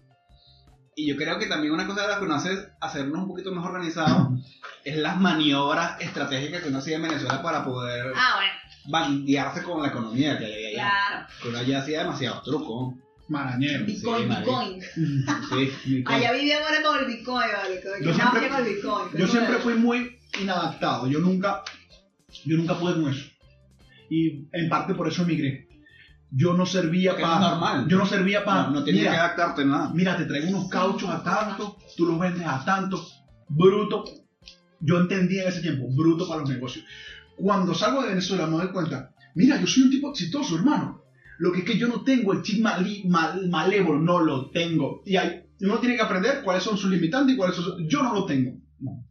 [0.96, 3.52] Y yo creo que también una cosa de las que uno hace hacernos un poquito
[3.52, 4.38] más organizados
[4.84, 8.52] es las maniobras estratégicas que uno hacía en Venezuela para poder Ah, bueno,
[8.86, 10.90] bandearse con la economía que hay allá.
[11.08, 11.26] claro.
[11.42, 12.96] Que uno allá hacía demasiados trucos.
[13.30, 13.86] Marañero.
[13.86, 14.28] Bitcoin.
[14.28, 14.82] Bitcoin.
[14.82, 16.16] Sí, cosa.
[16.16, 17.80] Allá vivía ahora con el Bitcoin, vale.
[18.04, 19.08] Yo siempre- hacía con el Bitcoin.
[19.16, 21.06] Yo siempre fui muy inadaptado.
[21.06, 21.62] Yo nunca,
[22.44, 23.24] yo nunca pude con eso.
[24.10, 25.68] Y en parte por eso emigré.
[26.32, 27.40] Yo no servía para.
[27.50, 27.86] normal.
[27.88, 28.68] Yo no servía para.
[28.68, 29.90] No, no que adaptarte a nada.
[29.94, 33.04] mira, te traigo unos cauchos a tanto, tú los vendes a tanto.
[33.48, 34.04] Bruto.
[34.80, 36.84] Yo entendía en ese tiempo, bruto para los negocios.
[37.36, 41.02] Cuando salgo de Venezuela me doy cuenta, mira, yo soy un tipo exitoso, hermano.
[41.40, 45.02] Lo que es que yo no tengo el chip mal- malévolo, no lo tengo.
[45.06, 47.74] Y hay, uno tiene que aprender cuáles son sus limitantes y cuáles son sus...
[47.88, 48.52] Yo no lo tengo.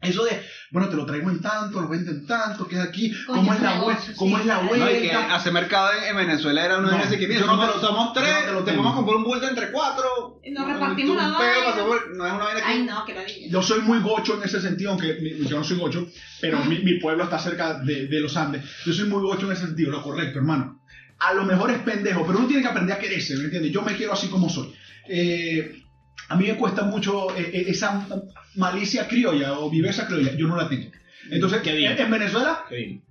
[0.01, 0.31] Eso de,
[0.71, 3.61] bueno, te lo traigo en tanto, lo vendo en tanto, queda aquí, Coño, cómo es
[3.61, 4.75] la negocio, vuelta, cómo sí, es la claro.
[4.77, 5.35] No, y que vuelta.
[5.35, 8.13] hacer mercado en, en Venezuela era uno de esos que mira, yo no lo- somos
[8.13, 8.83] tres, no te lo te tengo.
[8.83, 10.41] vamos a comprar un vuelto entre cuatro.
[10.51, 11.75] Nos repartimos la vaina.
[12.15, 12.65] No es una vaina que...
[12.65, 13.49] Ay, no, que la dije.
[13.49, 16.07] Yo soy muy gocho en ese sentido, aunque mi- yo no soy gocho,
[16.41, 18.63] pero mi, mi pueblo está cerca de, de los Andes.
[18.85, 20.78] Yo soy muy gocho en ese sentido, lo correcto, hermano.
[21.19, 23.71] A lo mejor es pendejo, pero uno tiene que aprender a quererse, ¿me entiendes?
[23.71, 24.73] Yo me quiero así como soy.
[25.07, 25.83] Eh,
[26.29, 28.07] a mí me cuesta mucho eh, eh, esa
[28.55, 30.91] malicia criolla o viveza criolla, yo no la tengo.
[31.29, 31.93] Entonces, Qué bien.
[31.93, 33.03] en, en Venezuela Qué bien.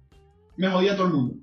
[0.57, 1.35] me jodía todo el mundo.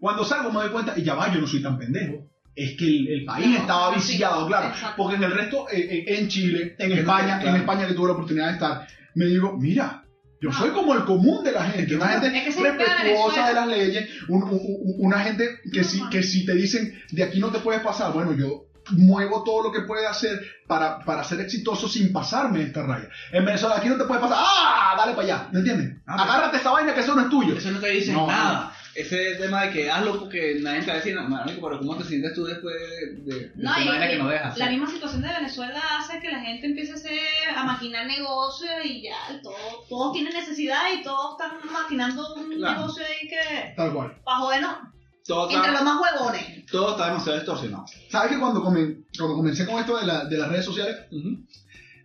[0.00, 2.26] Cuando salgo me doy cuenta, y ya va, yo no soy tan pendejo.
[2.54, 4.68] Es que el, el país No, estaba sí, viciado, claro.
[4.68, 4.94] exacto.
[4.96, 7.48] Porque en el resto, eh, eh, en Chile, en España, claro.
[7.56, 10.03] en España que tuve la oportunidad de estar, me digo, mira,
[10.44, 13.66] yo soy como el común de la gente, una gente Es que respetuosa de las
[13.66, 16.10] leyes, un- un- un- una gente que No, si, man.
[16.10, 19.72] que si te dicen, de aquí no te puedes pasar, bueno, yo muevo todo lo
[19.72, 23.08] que puede hacer para, para ser exitoso sin pasarme esta raya.
[23.32, 24.94] En Venezuela, aquí no te puedes pasar, ¡ah!
[24.98, 25.96] Dale para allá, ¿me entiendes?
[26.06, 27.56] Ah, pero- Agárrate esa vaina que eso no es tuyo.
[27.56, 28.73] Eso no te dice No, nada.
[28.94, 32.04] Ese tema de que hazlo porque nadie te va a decir, marico, pero ¿cómo te
[32.04, 32.74] sientes tú después
[33.24, 34.56] de, de, No, y- vaina que no dejas?
[34.56, 37.18] la misma situación de Venezuela hace que la gente empiece a, hacer,
[37.56, 39.56] a maquinar negocios y ya, todo,
[39.88, 42.80] todos tienen necesidad y todos están maquinando un Claro.
[42.82, 44.16] negocio ahí que, Tal cual.
[44.24, 44.76] para jodernos,
[45.26, 46.66] Todo entre los más huevones.
[46.66, 47.84] todo está demasiado distorsionado.
[48.10, 50.96] ¿Sabes que cuando, comen- cuando comencé con esto de, la- de las redes sociales,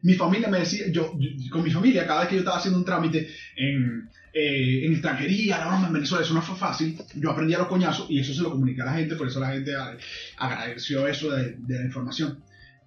[0.01, 2.79] mi familia me decía, yo, yo- con mi familia, cada vez que yo estaba haciendo
[2.79, 7.31] un trámite en, eh, en extranjería, la broma en Venezuela, eso no fue fácil, yo
[7.31, 9.51] aprendí a los coñazos y eso se lo comuniqué a la gente, por eso la
[9.51, 9.71] gente
[10.37, 12.43] agradeció eso de, de la información.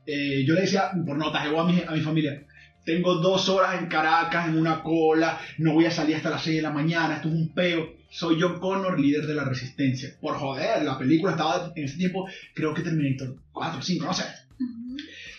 [0.06, 2.44] Eh, yo le decía, por notas, a mi, a mi familia,
[2.84, 6.56] tengo dos horas en Caracas en una cola, no voy a salir hasta las 6
[6.56, 7.94] de la mañana, esto es un peo.
[8.10, 10.10] Soy John Connor, líder de la resistencia.
[10.20, 14.12] Por joder, la película estaba en ese tiempo, creo que Terminator 4 o 5, no
[14.12, 14.24] sé.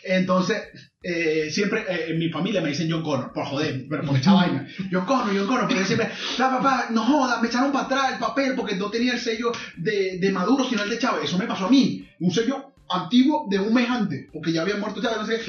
[0.03, 4.15] Entonces, eh, siempre eh, en mi familia me dicen John Connor, por joder, pero por
[4.15, 4.65] esta vaina.
[4.91, 8.19] John Connor, John Connor, porque siempre, papá, papá, no jodas, me echaron para atrás el
[8.19, 11.25] papel porque no tenía el sello de, de Maduro, sino el de Chávez.
[11.25, 12.07] Eso me pasó a mí.
[12.19, 15.41] Un sello antiguo de un mes antes, porque ya había muerto Chávez, no sé.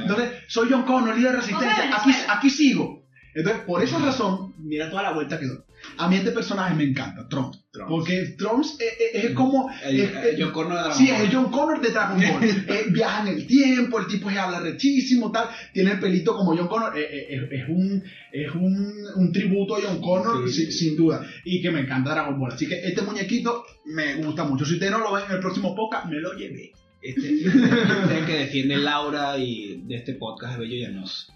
[0.00, 1.96] Entonces, soy John Connor, líder de resistencia.
[1.96, 3.03] Aquí, aquí sigo.
[3.34, 5.58] Entonces, por esa razón, mira toda la vuelta que doy.
[5.98, 7.54] A mí este personaje me encanta, Trump.
[7.70, 7.90] Trump.
[7.90, 8.78] Porque Trump es,
[9.14, 9.70] es- es como.
[9.84, 11.22] El, es- el John Connor de Dragon Sí, es Ball.
[11.26, 12.44] el John Connor de Dragon Ball.
[12.68, 15.48] Eh, viaja en el tiempo, el tipo es habla rechísimo, tal.
[15.74, 16.96] Tiene el pelito como John Connor.
[16.96, 20.72] eh, eh, es, es un, es un, un tributo a John Connor, Sí.
[20.72, 21.26] sin duda.
[21.44, 22.52] Y que me encanta Dragon Ball.
[22.52, 24.64] Así que este muñequito me gusta mucho.
[24.64, 26.72] Si ustedes no lo ven en el próximo podcast, me lo llevé.
[27.02, 31.30] Este, este es que defiende Laura y de este podcast de Bello Llanos.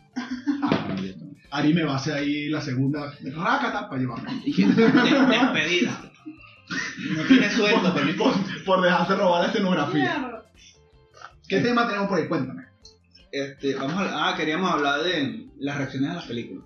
[1.51, 4.43] Ari me va a hacer ahí la segunda rácata para llevarme.
[4.45, 6.13] Despedida.
[7.17, 8.41] No tiene sueldo, por, importa.
[8.67, 10.43] por dejarse robar la escenografía.
[11.49, 12.29] ¿Qué tema tenemos por ahí?
[12.29, 12.65] Cuéntame.
[13.33, 16.65] Este, vamos a, ah, queríamos hablar de las reacciones a las películas.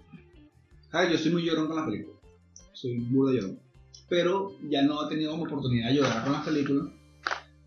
[0.91, 1.12] ¿Sabes?
[1.12, 2.19] Yo soy muy llorón con las películas.
[2.73, 3.59] Soy burda llorón.
[4.09, 6.87] Pero ya no he tenido como oportunidad de llorar con las películas.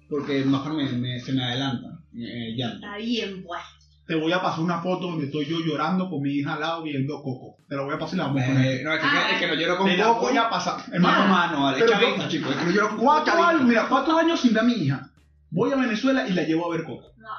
[0.10, 2.86] Porque mejor me, me- se me adelanta eh, llanto.
[2.86, 3.62] Está bien, pues.
[4.08, 6.84] Te voy a pasar una foto donde estoy yo llorando con mi hija al lado
[6.84, 7.58] viendo Coco.
[7.68, 8.66] Te la voy a pasar y la vamos a poner.
[8.80, 10.20] Eh, no, es que, Ah, es que no lloro con Te la Coco.
[10.22, 10.76] voy a pasar.
[10.78, 11.86] Mano a Hermano, mano, vale.
[11.88, 12.24] Chavito.
[12.24, 13.48] Es que no lloro con cuatro chavito.
[13.48, 15.10] años, mira, cuatro años sin ver a mi hija.
[15.50, 17.14] Voy a Venezuela y la llevo a ver Coco.
[17.18, 17.30] No.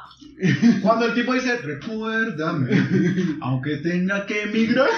[0.83, 2.71] Cuando el tipo dice, recuérdame,
[3.43, 4.89] aunque tenga que emigrar.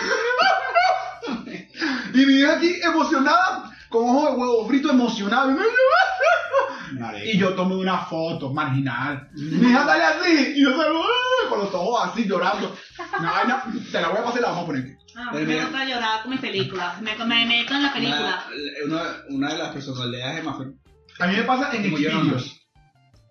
[2.14, 5.54] y mi hija aquí emocionada, con ojos de huevo frito, emocionada.
[7.24, 9.28] Y yo tomé una foto marginal.
[9.34, 11.37] Mi hija sale así y yo salgo ¡ah!
[11.48, 12.74] Con los ojos así llorando.
[13.20, 14.92] No, no, te la voy a pasar y la vamos a poner aquí.
[15.16, 15.64] Ah, me mira.
[15.64, 17.00] gusta llorar con mis películas.
[17.00, 18.44] Me, me meto en la película.
[18.84, 20.66] Una, una, una de las personalidades de Mafia.
[21.18, 21.82] A mí me pasa en.
[21.84, 22.57] Xvideos.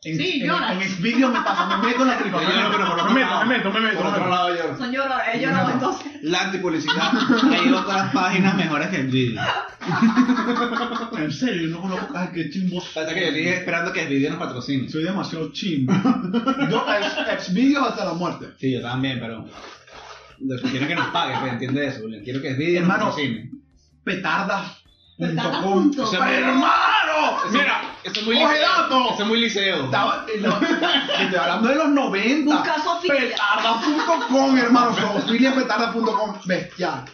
[0.04, 0.72] En, Sí, en, lloras.
[0.74, 2.44] en Xvideos me pasa, me meto en la película.
[2.44, 3.46] Yo lloro, pero por otro me meto, lado.
[3.46, 3.96] me meto, me meto.
[3.96, 4.30] Por me otro meto.
[4.30, 4.78] lado lloro.
[4.78, 6.12] Son lloros, he llorado entonces.
[6.22, 7.12] La antipublicidad.
[7.52, 9.42] Hay otras páginas mejores que el vídeo.
[11.18, 12.82] En serio, yo no conozco ay, qué chimbo.
[12.94, 14.90] Pasa que yo estoy esperando que el vídeo nos patrocine.
[14.90, 15.94] Soy demasiado chimbo.
[16.70, 16.86] Yo,
[17.40, 18.48] Xvideos hasta la muerte.
[18.60, 19.46] Sí, yo también, pero.
[20.38, 22.02] Que quiero que nos pague, pues entiende eso.
[22.24, 23.16] Quiero que vídeo nos Hermano,
[25.18, 25.36] patrocine.
[25.36, 25.92] Petardas.com.
[25.92, 26.06] Petardas.com.
[26.06, 27.38] Eso- ¡Hermano!
[27.48, 28.70] Eso- Mira, eso es muy coge liceo.
[28.70, 29.14] datos.
[29.14, 29.86] Eso es muy liceo.
[29.86, 30.56] Estaba los-
[31.20, 32.56] estoy hablando de los 90.
[32.56, 33.14] Busca Sofía.
[33.16, 34.96] Petarda.com, hermano.
[35.28, 36.36] Sofía petarda.com.
[36.46, 37.06] Bestial.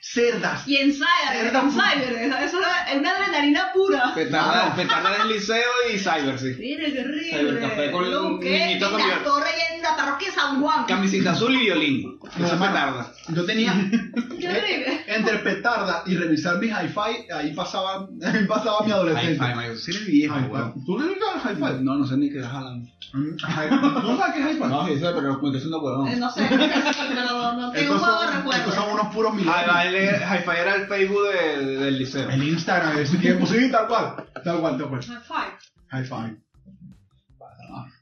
[0.00, 0.66] Cerdas.
[0.66, 4.14] Y en Cyber, en Cyber, eso es una- adrenalina pura.
[4.14, 4.76] Petarda, Mano.
[4.76, 6.54] petarda del liceo y cyber, sí.
[6.58, 8.14] Mire, qué Cybercafé con horrible.
[8.30, 10.84] Lo que niñito con torre en la parroquia San Juan.
[10.86, 12.18] Camisita azul y violín.
[12.36, 12.72] Eso es hermano.
[12.72, 13.12] petarda.
[13.28, 15.04] Yo tenía horrible.
[15.06, 19.46] entre petarda y revisar mis hi-fi, ahí pasaba, ahí pasaba mi Hi-fi, adolescencia.
[19.54, 19.78] Michael.
[19.78, 20.46] Sí eres viejo, Hi-fi.
[20.50, 20.84] weón.
[20.84, 21.82] ¿Tú le dices hi-fi?
[21.84, 22.88] No, no sé ni qué estás hablando.
[23.12, 24.68] Mm, ¿Tú sabes qué es hi-fi?
[24.68, 26.20] No, sí sé, pero me estoy haciendo Eh, huevón.
[26.20, 29.76] No sé, pero no, no tengo un juego de son, unos puros milagros.
[29.84, 32.28] Hi-fi era el Facebook de- de- del liceo.
[32.30, 34.14] El Instagram de ese tiempo, sí, tal cual.
[34.44, 35.02] Tal cual, tal cual.
[35.02, 35.58] Five.
[35.92, 36.36] Hi-fi.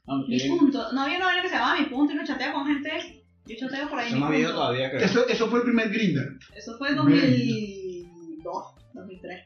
[0.07, 0.91] Ah, Mi punto.
[0.93, 3.23] No había una vaina que se llamaba Mi punto y no chatea con gente.
[3.45, 4.07] Yo chateo por ahí.
[4.07, 4.53] Eso viejo punto.
[4.53, 5.01] todavía, creo.
[5.01, 6.37] Eso, eso fue el primer Grinder.
[6.55, 9.43] Eso fue en 2002, 2003.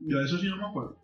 [0.00, 0.96] Yo de eso sí no me acuerdo.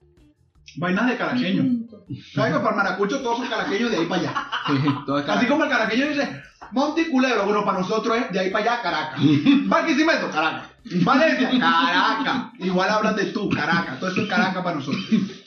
[0.76, 1.86] Vainas de caraqueño.
[2.34, 4.50] ¿Sabes que para el maracucho todos son caraqueños de ahí para allá?
[4.68, 8.32] Sí, todo es Así como el caraqueño dice, Monte y Culebro, bueno, para nosotros es
[8.32, 9.20] de ahí para allá, Caracas.
[9.66, 10.68] Barquisimeto, Caracas.
[11.04, 12.52] Valencia, Caracas.
[12.58, 13.98] Igual hablan de tú, Caracas.
[14.00, 15.04] Todo eso es Caracas para nosotros.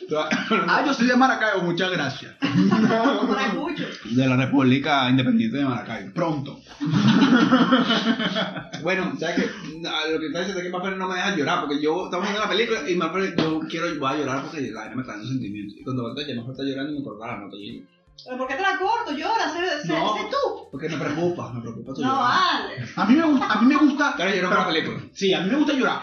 [0.68, 2.36] Ah, yo soy de Maracaibo, muchas gracias.
[4.12, 6.14] De la República Independiente de Maracaibo.
[6.14, 6.60] Pronto.
[8.84, 9.50] Bueno, ¿sabes qué?
[9.82, 12.26] No, Lo que está diciendo es que Maffer no me deja llorar, porque yo estamos
[12.28, 15.14] viendo la película y Maffer, yo quiero, voy a llorar porque la vaina me está
[15.14, 15.78] dando sentimientos.
[15.80, 17.56] Y cuando ya Maffer está llorando y me corta la nota.
[17.58, 17.84] y-
[18.24, 19.12] ¿Pero por qué te la corto?
[19.12, 20.16] Llora, sé, sé, No.
[20.16, 20.68] sé tú.
[20.72, 22.30] Porque me preocupa, me preocupa tu No, llorar.
[22.30, 22.76] vale.
[22.96, 24.14] A mí me gusta, a mí me gusta.
[24.16, 25.00] Claro, lloro con la película.
[25.14, 26.02] Sí, a mí me gusta llorar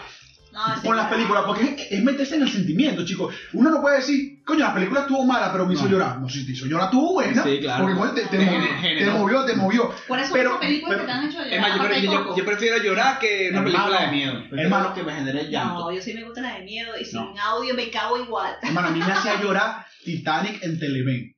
[0.53, 3.33] No, sí, con las películas porque es, es meterse en el sentimiento, chicos.
[3.53, 5.89] Uno no puede decir, coño, la película estuvo mala, pero me hizo No.
[5.89, 6.19] llorar.
[6.19, 7.43] No, si te hizo llorar, estuvo buena.
[7.43, 7.87] Sí, claro.
[7.97, 8.63] Porque te, te, movió,
[8.99, 9.95] te movió, te movió.
[10.07, 11.53] Por eso Pero- esas películas pero- que te han hecho llorar.
[11.53, 11.61] Es
[12.07, 14.43] más, yo, prefiero llorar que una Hermano, película de miedo.
[14.51, 14.93] Hermano.
[14.93, 15.79] que me genere llanto.
[15.79, 17.33] No, yo sí me gusta la de miedo y sin No.
[17.41, 18.53] audio me cago igual.
[18.61, 21.33] Hermano, a mí me hacía llorar Titanic en Televen.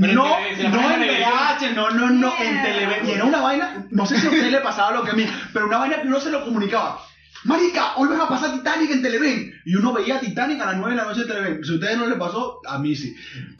[0.00, 1.00] Pero no, en no en.
[1.02, 2.62] VH, no, no, no, en.
[2.62, 3.06] Televen.
[3.06, 5.24] Y era una vaina, no sé si a usted le pasaba lo que a mí,
[5.52, 6.98] pero una vaina que uno se lo comunicaba.
[7.44, 9.52] Marica, hoy vas a pasar Titanic en Televen.
[9.64, 11.64] Y uno veía Titanic a las 9 de la noche en Televen.
[11.64, 13.14] Si a ustedes no les pasó, a mí sí.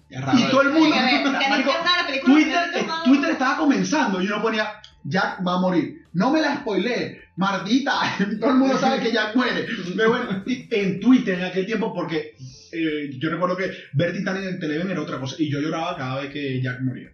[0.08, 0.38] Es raro.
[0.38, 0.94] Y todo el mundo.
[0.94, 1.72] Ver, Marico,
[2.24, 6.02] Twitter, eh, Twitter estaba comenzando y uno ponía, Jack va a morir.
[6.12, 7.92] No me la spoilé, maldita.
[8.40, 9.66] Todo el mundo sabe que Jack muere.
[9.96, 12.36] Pero bueno, en Twitter en aquel tiempo, porque
[12.70, 15.36] eh, yo recuerdo que ver Titanic en Televen era otra cosa.
[15.38, 17.10] Y yo lloraba cada vez que Jack moría.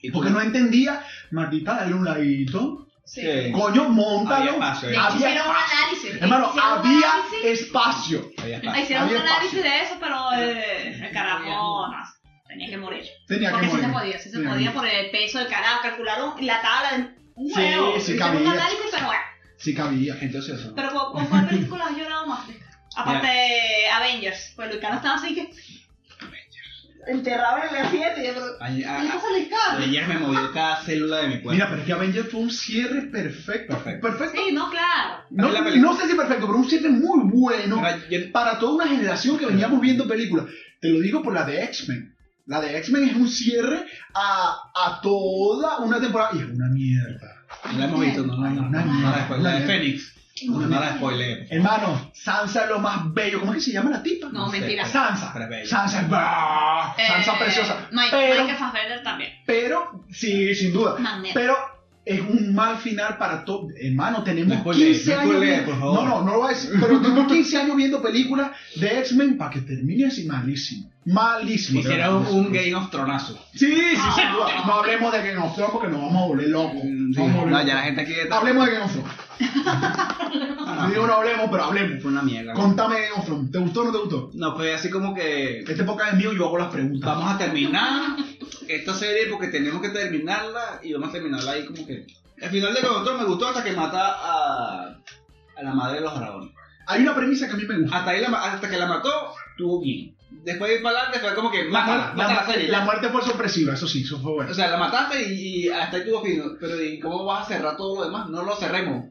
[0.00, 1.00] Y Porque no entendía,
[1.30, 2.88] maldita, dale un ladito.
[3.04, 3.20] Sí.
[3.20, 3.52] Sí.
[3.52, 4.50] Coño, Había montalo.
[4.52, 4.96] espacio, De eh.
[4.98, 5.76] hecho, Había hicieron un espacio.
[5.78, 6.22] análisis.
[6.22, 8.30] Hermano, hicieron un había análisis- espacio.
[8.38, 8.82] Había espacio.
[8.82, 9.70] Hicieron un había análisis espacio.
[9.78, 11.86] de eso, pero eh, el carajo
[12.48, 13.04] tenía que morir.
[13.26, 14.00] Tenía Porque que sí se morir.
[14.00, 14.44] podía, sí se Sí.
[14.48, 15.82] podía por el peso del carajo.
[15.82, 17.92] Calcularon la tabla de un Sí, juego.
[17.94, 18.52] sí Hicieron un cabía.
[18.52, 19.22] análisis, pero bueno.
[19.58, 20.16] Sí cabía.
[20.20, 20.72] Entonces eso.
[20.74, 22.46] Pero ¿con, con cuál película has llorado más?
[22.96, 24.52] Aparte de Avengers.
[24.54, 25.50] Pues Luis Carlos estaba así que.
[28.84, 29.86] A- le pasa a Luis Carlos?
[29.88, 31.52] Ayer me movió cada célula de mi cuerpo.
[31.52, 33.74] Mira, pero es que Avengers fue un cierre perfecto.
[33.74, 34.06] Perfecto.
[34.08, 34.40] Perfecto.
[34.46, 35.24] Sí, no, claro.
[35.30, 35.62] No, La
[35.96, 39.46] sé si perfecto, pero un cierre muy bueno Mira, yo- para toda una generación que
[39.46, 40.46] veníamos viendo películas.
[40.80, 42.14] Te lo digo por la de X-Men.
[42.46, 43.84] La de X-Men es un cierre
[44.14, 47.36] a, a toda una temporada y es una mierda.
[47.72, 49.28] No la hemos visto, no, no, no, no, no la.
[49.38, 49.58] La.
[49.60, 51.46] No, no la spoilé.
[51.50, 53.40] Hermano, Sansa es lo más bello.
[53.40, 54.28] ¿Cómo es que se llama la tipa?
[54.30, 54.84] No, sé, mentira.
[54.84, 55.30] pero- Sansa.
[55.32, 55.66] pero es bella.
[55.66, 57.88] Sansa es bah, Sansa Eh, preciosa.
[57.92, 59.30] Mike, Pero, Mike Fassbender también.
[59.46, 60.96] pero, sí, sin duda.
[60.98, 61.34] Magneto.
[61.34, 61.56] Pero
[62.04, 63.68] es un mal final para todo.
[63.80, 65.30] Hermano, tenemos No spoilee, 15 no años.
[65.32, 65.94] spoilee, viendo- por favor.
[66.04, 66.70] No, no, no lo voy a decir.
[66.80, 70.90] Pero tenemos 15 años viendo películas de X-Men para que termine así malísimo.
[71.04, 71.80] Malísimo.
[71.80, 73.34] Hiciera un, un Game of Tronazo.
[73.54, 74.64] Sí, sí, sin duda.
[74.64, 76.80] No hablemos de Game of Thrones porque nos vamos a volver locos.
[76.82, 77.12] Sí.
[77.16, 78.38] Vamos a volver No, ya la gente aquí está.
[78.38, 79.10] Hablemos de Game of Thrones.
[79.42, 82.02] No, Digo, no hablemos, pero hablemos.
[82.02, 82.52] Fue una mierda.
[82.54, 83.50] Contame Game of Thrones.
[83.52, 84.30] ¿Te gustó o no te gustó?
[84.34, 87.08] No, fue así como que Esta época es mío, yo hago las preguntas.
[87.14, 88.16] vamos a terminar
[88.68, 92.06] esta serie porque tenemos que terminarla y vamos a terminarla ahí como que.
[92.38, 94.84] El final de Control me gustó hasta que mata a,
[95.56, 96.50] a la madre de los dragones.
[96.86, 97.98] Hay una premisa que a mí me gusta.
[97.98, 99.10] Hasta, ahí la, hasta que la mató,
[99.52, 100.16] estuvo bien.
[100.44, 102.68] Después de ir para adelante fue como que mátala, la- mata la, serie.
[102.68, 104.50] la muerte fue sorpresiva, eso sí, eso fue bueno.
[104.50, 106.44] O sea, la mataste y, y hasta ahí estuvo fino.
[106.58, 108.28] Pero ¿y cómo vas a cerrar todo lo demás?
[108.30, 109.04] No lo cerremos.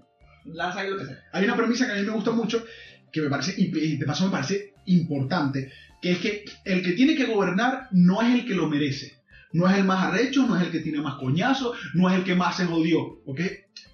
[0.45, 1.23] Lanza ahí lo que sea.
[1.31, 2.63] Hay una premisa que a mí me gusta mucho,
[3.11, 5.71] que me parece, y de paso me parece importante,
[6.01, 9.21] que es que el que tiene que gobernar no es el que lo merece.
[9.53, 12.23] No es el más arrecho, no es el que tiene más coñazo, no es el
[12.23, 13.21] que más se jodió.
[13.25, 13.41] ¿ok?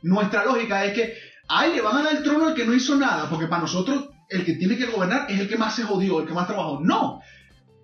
[0.04, 1.14] Nuestra lógica es que,
[1.48, 4.10] ay, le van a dar el trono al que no hizo nada, porque para nosotros
[4.30, 6.80] el que tiene que gobernar es el que más se jodió, el que más trabajó.
[6.84, 7.22] No.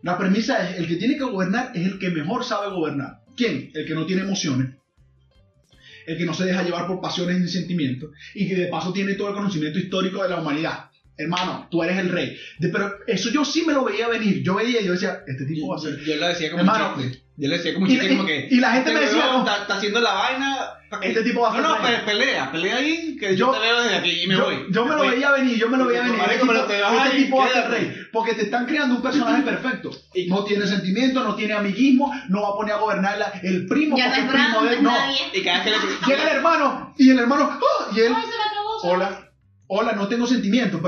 [0.01, 3.21] La premisa es, el que tiene que gobernar es el que mejor sabe gobernar.
[3.35, 3.71] ¿Quién?
[3.73, 4.75] El que no tiene emociones.
[6.07, 8.11] El que no se deja llevar por pasiones ni sentimientos.
[8.35, 10.89] Y que de paso tiene todo el conocimiento histórico de la humanidad.
[11.15, 12.35] Hermano, tú eres el rey.
[12.59, 14.41] De- pero eso yo sí me lo veía venir.
[14.43, 15.99] Yo veía y yo decía, este tipo va a ser...
[16.03, 17.22] yo lo decía como Hermano, un chiste.
[17.35, 18.47] Yo le decía como y- como que.
[18.51, 19.49] y la gente me este decía, huevón no.
[19.49, 20.57] Está, está haciendo la vaina.
[21.01, 21.95] que- Este tipo va a No, no, rey.
[21.95, 23.17] pe- pelea, pelea ahí.
[23.19, 24.65] Que Yo- yo, te veo desde aquí y me yo, voy.
[24.69, 26.19] yo me lo veía venir, yo me lo veía venir.
[26.19, 27.95] Este pero tipo, te vas este ahí, tipo va a ser rey.
[28.11, 29.89] Porque te están creando un personaje perfecto.
[30.13, 33.65] Y- No tiene sentimiento, no tiene amiguismo, no va a poner a gobernar la- el
[33.65, 34.75] primo Ya porque es es primo de no él.
[34.75, 35.39] es No.
[35.39, 36.15] Y cada vez que le.
[36.15, 37.87] Llega el hermano y el hermano, ¡ah!
[37.95, 39.22] y él, me me hola,
[39.75, 40.81] hola, no tengo sentimientos.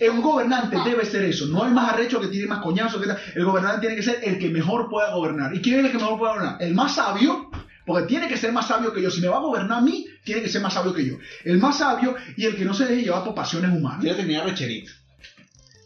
[0.00, 3.00] Eh, un gobernante debe ser eso, no el más arrecho que tiene más coñazo.
[3.00, 3.10] Que.
[3.34, 5.54] El gobernante tiene que ser el que mejor pueda gobernar.
[5.54, 6.62] ¿Y quién es el que mejor puede gobernar?
[6.62, 7.50] El más sabio,
[7.84, 9.10] porque tiene que ser más sabio que yo.
[9.10, 11.18] Si me va a gobernar a mí, tiene que ser más sabio que yo.
[11.44, 14.02] El más sabio y el que no se deje llevar por pasiones humanas.
[14.02, 14.90] Yo tenía recherita.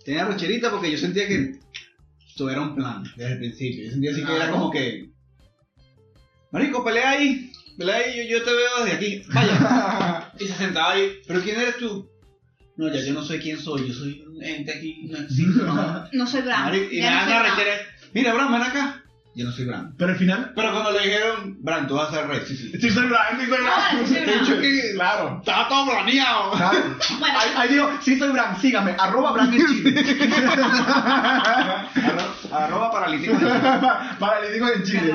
[0.04, 1.58] Tenía recherita porque yo sentía que
[2.36, 3.84] todo era un plan desde el principio.
[3.84, 5.10] Yo sentía así que era como que.
[6.52, 7.52] Marico, pelea ahí.
[7.76, 9.22] Pelea ahí, yo, yo te veo desde aquí.
[9.34, 10.32] Vaya.
[10.38, 11.18] y se sentaba ahí.
[11.26, 12.08] ¿Pero quién eres tú?
[12.78, 15.64] No, ya yo no soy quién soy, yo soy un ente aquí, no existo.
[15.64, 16.04] No.
[16.12, 16.72] No soy Bram.
[16.74, 17.42] Y me la Bram.
[17.56, 17.72] rechera.
[18.14, 19.02] Mira, Bram, ven acá.
[19.34, 19.94] Yo no soy Bram.
[19.96, 22.40] Pero al final, Pero cuando le dijeron, Bram, tú vas a ser rey.
[22.46, 22.72] Sí, sí.
[22.80, 24.06] sí soy Brian, sí soy Ah, Brian.
[24.06, 24.44] sí soy De Brian.
[24.44, 25.36] hecho que, claro.
[25.38, 26.50] Estaba todo planeado.
[26.52, 26.78] Claro.
[27.20, 30.04] Bueno, Ahí, ahí digo, sí soy Bran, sígame, arroba Bran en Chile.
[31.94, 33.32] Arro- Arroba paralítico.
[33.34, 33.60] de Chile.
[34.18, 35.14] Paralíticos en Chile.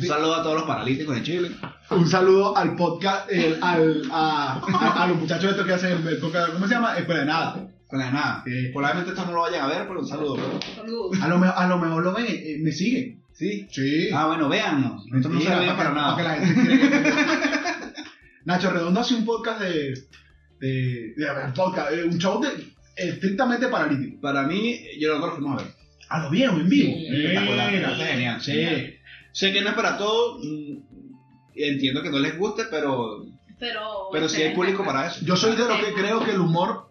[0.00, 1.50] Un saludo a todos los paralíticos de Chile.
[1.90, 6.16] Un saludo al podcast, eh, al, a, a, a los muchachos estos que hacen el
[6.18, 6.96] podcast, ¿cómo se llama?
[6.96, 7.68] Escuela de nada.
[7.86, 8.42] Con la nada.
[8.46, 8.70] Sí.
[8.72, 10.36] Probablemente esto no lo vayan a ver, pero un saludo.
[10.74, 11.20] saludos.
[11.20, 13.22] A lo, a lo mejor lo ven, eh, me siguen.
[13.34, 13.66] ¿Sí?
[13.70, 14.08] Sí.
[14.14, 15.04] Ah, bueno, véannos.
[15.08, 16.16] Nosotros no Mentira, sabemos para que- nada.
[16.16, 17.12] que la gente quiere-
[18.44, 19.94] Nacho Redondo hace un podcast de.
[20.60, 22.48] de, de- un podcast, eh, un show de,
[22.96, 24.20] estrictamente paralítico.
[24.22, 25.74] Para mí, yo nosotros lo fuimos a ver.
[26.08, 26.92] A lo bien, en vivo.
[26.94, 27.06] Sí.
[27.10, 28.40] Espectacular, es genial.
[28.40, 28.52] Sí.
[28.52, 28.94] genial.
[29.32, 30.40] Sé que no es para todos.
[30.44, 30.76] mm,
[31.54, 33.26] Entiendo que no les guste, pero,
[33.58, 35.20] Pero, pero sí hay público para eso.
[35.24, 36.90] Yo soy de los que creo que el humor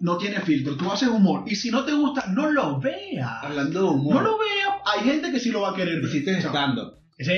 [0.00, 0.76] no tiene filtro.
[0.76, 3.44] Tú haces humor y si no te gusta, no lo veas.
[3.44, 4.14] Hablando de humor.
[4.14, 4.70] No lo veas.
[4.86, 6.02] Hay gente que sí lo va a querer.
[6.02, 6.94] Hiciste stand-up.
[7.18, 7.32] Sí.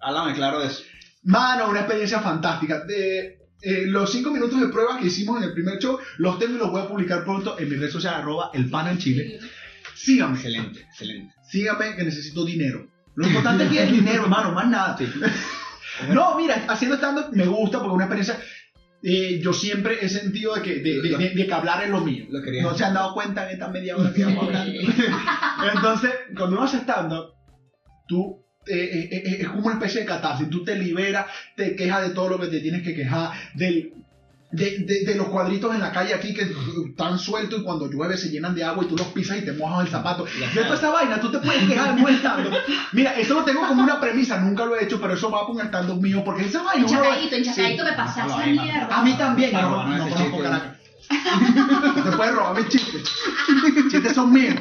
[0.00, 0.82] Háblame claro de eso.
[1.22, 2.84] Mano, una experiencia fantástica.
[2.84, 6.54] De, eh, los cinco minutos de prueba que hicimos en el primer show, los tengo
[6.56, 9.38] y los voy a publicar pronto en mi red social, arroba el pan en Chile.
[9.94, 11.34] Síganme, Excelente, excelente.
[11.46, 12.86] síganme que necesito dinero.
[13.16, 14.96] Lo importante aquí es dinero, hermano, más nada.
[16.14, 18.38] No, mira, haciendo stand me gusta porque es una experiencia.
[19.02, 22.00] eh, yo siempre he sentido de que, de, de- de- de que hablar es lo
[22.00, 22.24] mío.
[22.30, 24.72] Lo No se han dado cuenta en esta media hora que vamos hablando.
[25.74, 27.34] Entonces, cuando uno hace stand-up,
[28.08, 30.48] tú eh, eh, eh, es como una especie de catarsis.
[30.48, 33.92] Tú te liberas, te quejas de todo lo que te tienes que quejar, del,
[34.52, 36.42] de, de- de los cuadritos en la calle aquí que
[36.88, 39.52] están sueltos y cuando llueve se llenan de agua y tú los pisas y te
[39.52, 40.24] mojas el zapato.
[40.24, 42.54] De toda esa vaina, tú te puedes quejar en un stand-up.
[42.92, 45.54] Mira, eso lo tengo como una premisa, nunca lo he hecho, pero eso va por
[45.56, 46.84] un stand-up mío porque esa vaina.
[46.86, 48.88] uno lo- Chacadito, en chacadito me pasa esa mierda.
[48.96, 50.42] a mí también, Para no, no chiste.
[50.42, 50.76] Caracas.
[51.96, 53.02] No te puedes robar mis chistes.
[53.90, 54.54] Chistes son míos.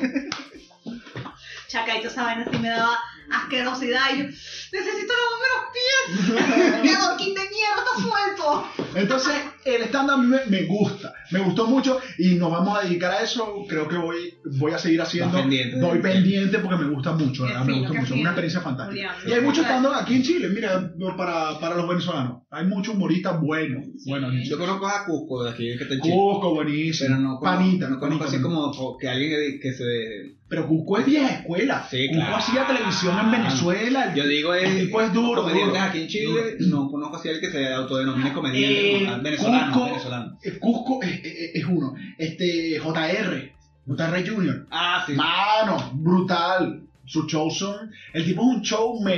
[1.67, 2.97] Chacadito, esa vaina sí me daba
[3.31, 4.01] asquerosidad.
[4.13, 6.83] Y yo, necesito lavarme los pies.
[6.83, 8.89] Mi adoquín de mierda está suelto.
[8.95, 9.33] Entonces,
[9.65, 13.11] el stand-up a mí me, me gusta, me gustó mucho y nos vamos a dedicar
[13.11, 13.65] a eso.
[13.67, 15.33] Creo que voy, voy a seguir haciendo.
[15.33, 15.79] Vas pendiente.
[15.79, 18.05] Voy pendiente porque me gusta mucho, me gusta mucho.
[18.05, 18.21] fino.
[18.21, 19.13] Una experiencia fantástica.
[19.13, 22.43] Julián, Y hay mucho stand-up aquí en Chile, mira, para, para los venezolanos.
[22.49, 23.85] Hay muchos humoristas buenos.
[24.07, 26.15] Bueno, Yo conozco a Cusco de aquí, que está en Chile.
[26.15, 27.09] Cusco, buenísimo.
[27.09, 30.38] Pero no conozco, panita, no conozco panita, así como que alguien que se...
[30.49, 31.87] Pero Cusco es vieja escuela.
[31.89, 32.35] Sí, Cusco claro.
[32.37, 34.13] hacía televisión en Venezuela.
[34.15, 34.67] Yo digo es...
[34.69, 35.83] El tipo es duro, Comediantes duro.
[35.89, 38.89] aquí en Chile, no conozco así alguien que se autodenomine comediante.
[38.89, 39.21] Eh, como tal.
[39.21, 40.37] venezolano, Cusco, venezolano.
[40.43, 41.93] eh, Cusco es, es- es uno.
[42.17, 43.53] Este, JR,
[43.85, 44.67] JR Junior.
[44.71, 45.13] Ah, sí.
[45.13, 46.83] Mano, brutal.
[47.05, 47.91] Sus shows son.
[48.13, 49.13] El tipo es un showman.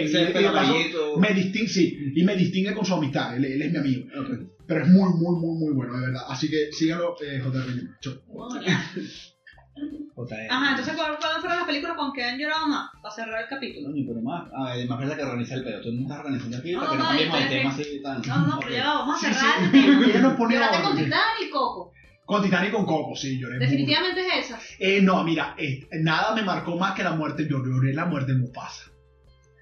[0.47, 1.17] Amarillito.
[1.17, 3.35] me distingue, sí, y me distingue con su amistad.
[3.37, 4.05] Él, él es mi amigo.
[4.17, 4.29] Ok.
[4.67, 6.21] Pero es muy, muy, muy, muy bueno, de verdad.
[6.29, 7.87] Así que síganlo, eh, JR Junior.
[8.01, 8.13] Chau.
[9.75, 10.47] JR.
[10.49, 12.89] Ajá, entonces, ¿cuáles fueron las películas con que han llorado más?
[13.01, 13.89] Para cerrar el capítulo.
[13.89, 15.81] Coño, pero más, a ver, más verdad que organiza el pedo.
[15.81, 18.21] Tú no estás organizando aquí No, para que no cambiemos el tema así tan.
[18.21, 20.19] No, no, pero ya va, vamos a cerrar el tema.
[20.21, 20.49] Nos con
[20.97, 21.91] Titán y Coco.
[22.25, 23.59] Con Titanic y con Coco, sí, lloré.
[23.59, 24.59] Definitivamente es esa.
[24.79, 27.47] Eh, no, mira, eh, nada me marcó más que la muerte.
[27.49, 28.91] Yo lloré la muerte de Mufasa.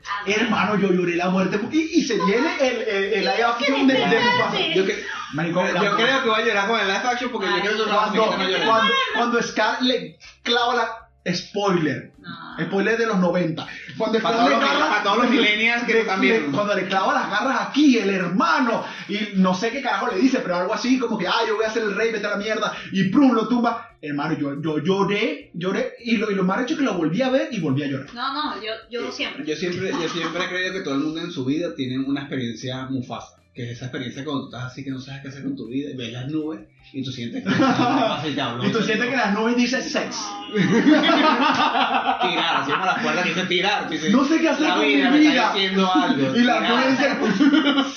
[0.06, 1.60] Ah, Hermano, yo lloré la muerte.
[1.72, 2.82] Y, y se viene el,
[3.14, 4.68] el, de, de Mufasa.
[4.76, 5.04] Yo, que,
[5.34, 7.96] Yo creo que voy a llorar con el live action porque yo Ay, quiero llorar
[8.00, 8.68] cuando, con no llorar.
[8.68, 12.66] cuando, cuando Scar le clava la spoiler, No.
[12.66, 13.68] spoiler de los 90.
[13.98, 16.52] Cuando Scar le clava- para todos los millennials que le- están le- viendo.
[16.58, 20.40] cuando le clava las garras aquí, el hermano, y no sé qué carajo le dice,
[20.40, 22.36] pero algo así como que, ah, yo voy a ser el rey, vete a la
[22.38, 23.86] mierda, y prum, lo tumba.
[24.02, 27.22] Hermano, yo, yo lloré, lloré, y lo, y lo más hecho es que lo volví
[27.22, 28.08] a ver y volví a llorar.
[28.14, 29.46] No, no, yo lloro siempre.
[29.46, 32.22] Yo siempre, yo siempre he creído que todo el mundo en su vida tiene una
[32.22, 33.39] experiencia Mufasa.
[33.60, 35.68] Que es esa experiencia cuando tú estás así que no sabes qué hacer con tu
[35.68, 36.62] vida y ves las nubes
[36.94, 37.50] y tú sientes que
[38.30, 38.66] y te habló.
[38.66, 40.16] Y tú sientes que las nubes dicen sex.
[40.56, 43.88] Tirar, así como las cuerdas que dicen tirar.
[43.88, 45.34] tú dices, No sé qué hacer la con vida mi me vida.
[45.48, 46.38] está diciendo algo.
[46.38, 47.18] Y las nubes dicen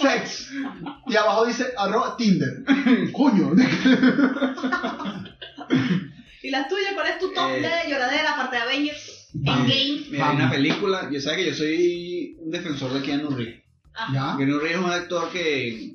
[0.00, 0.50] sex.
[1.06, 2.64] Y abajo dice arroba Tinder.
[3.12, 3.52] Coño.
[6.42, 6.92] ¿Y las tuyas?
[6.94, 9.28] ¿Cuál es tu top Eh, de lloradera aparte de Avengers?
[9.34, 10.06] Endgame.
[10.10, 13.61] Mira, hay una película, yo sé que yo soy un defensor de Keanu Reeves.
[14.12, 14.34] Ya.
[14.36, 15.94] Keanu Reeves es un actor que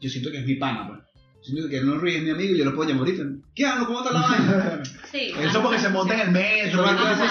[0.00, 1.00] yo siento que es mi pana, pues.
[1.42, 3.24] Siento que Keanu Reeves es mi amigo y yo lo puedo llamar ahorita.
[3.54, 4.82] Keanu, ¿cómo está la vaina?
[5.14, 5.32] Sí.
[5.38, 6.84] Eso porque se monta en el metro.
[6.84, 7.22] Algo así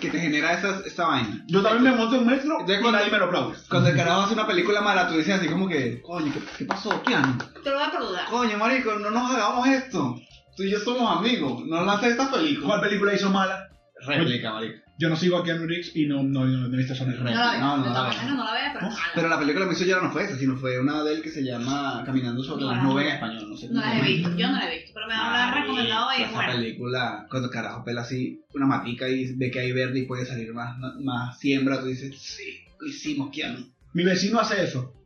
[0.00, 1.44] que te, genera esa, esa vaina.
[1.46, 3.58] Yo también me monto en metro Entonces, cuando- nadie me lo aplaude.
[3.68, 6.64] Cuando el carajo hace una película mala, tú dices así como que, coño, ¿qué, qué
[6.64, 7.36] pasó, Keanu?
[7.62, 8.26] Te lo voy a perdonar.
[8.30, 10.18] Coño, marico, no nos hagamos esto.
[10.56, 12.68] Tú y yo somos amigos, no lances esta película.
[12.68, 13.68] ¿Cuál película hizo mala?
[14.06, 14.78] Réplica, marico.
[14.98, 17.52] Yo no sigo a Keanu Reeves y no, no, no, no he visto No la
[17.52, 20.02] ves, No, no la maneras no la ves, pero la película que me hizo llorar
[20.02, 22.82] no fue esa, sino fue una de él que se llama Caminando sobre No, las
[22.82, 23.48] nubes en español.
[23.48, 25.62] No sé No la he visto, yo no la he visto, pero me la han
[25.62, 29.70] recomendado y es esa película, cuando carajo pela así una matica y ve que hay
[29.70, 33.68] verde y puede salir más, más siembra, tú dices, sí, lo hicimos, Keanu.
[33.92, 34.97] Mi vecino hace eso.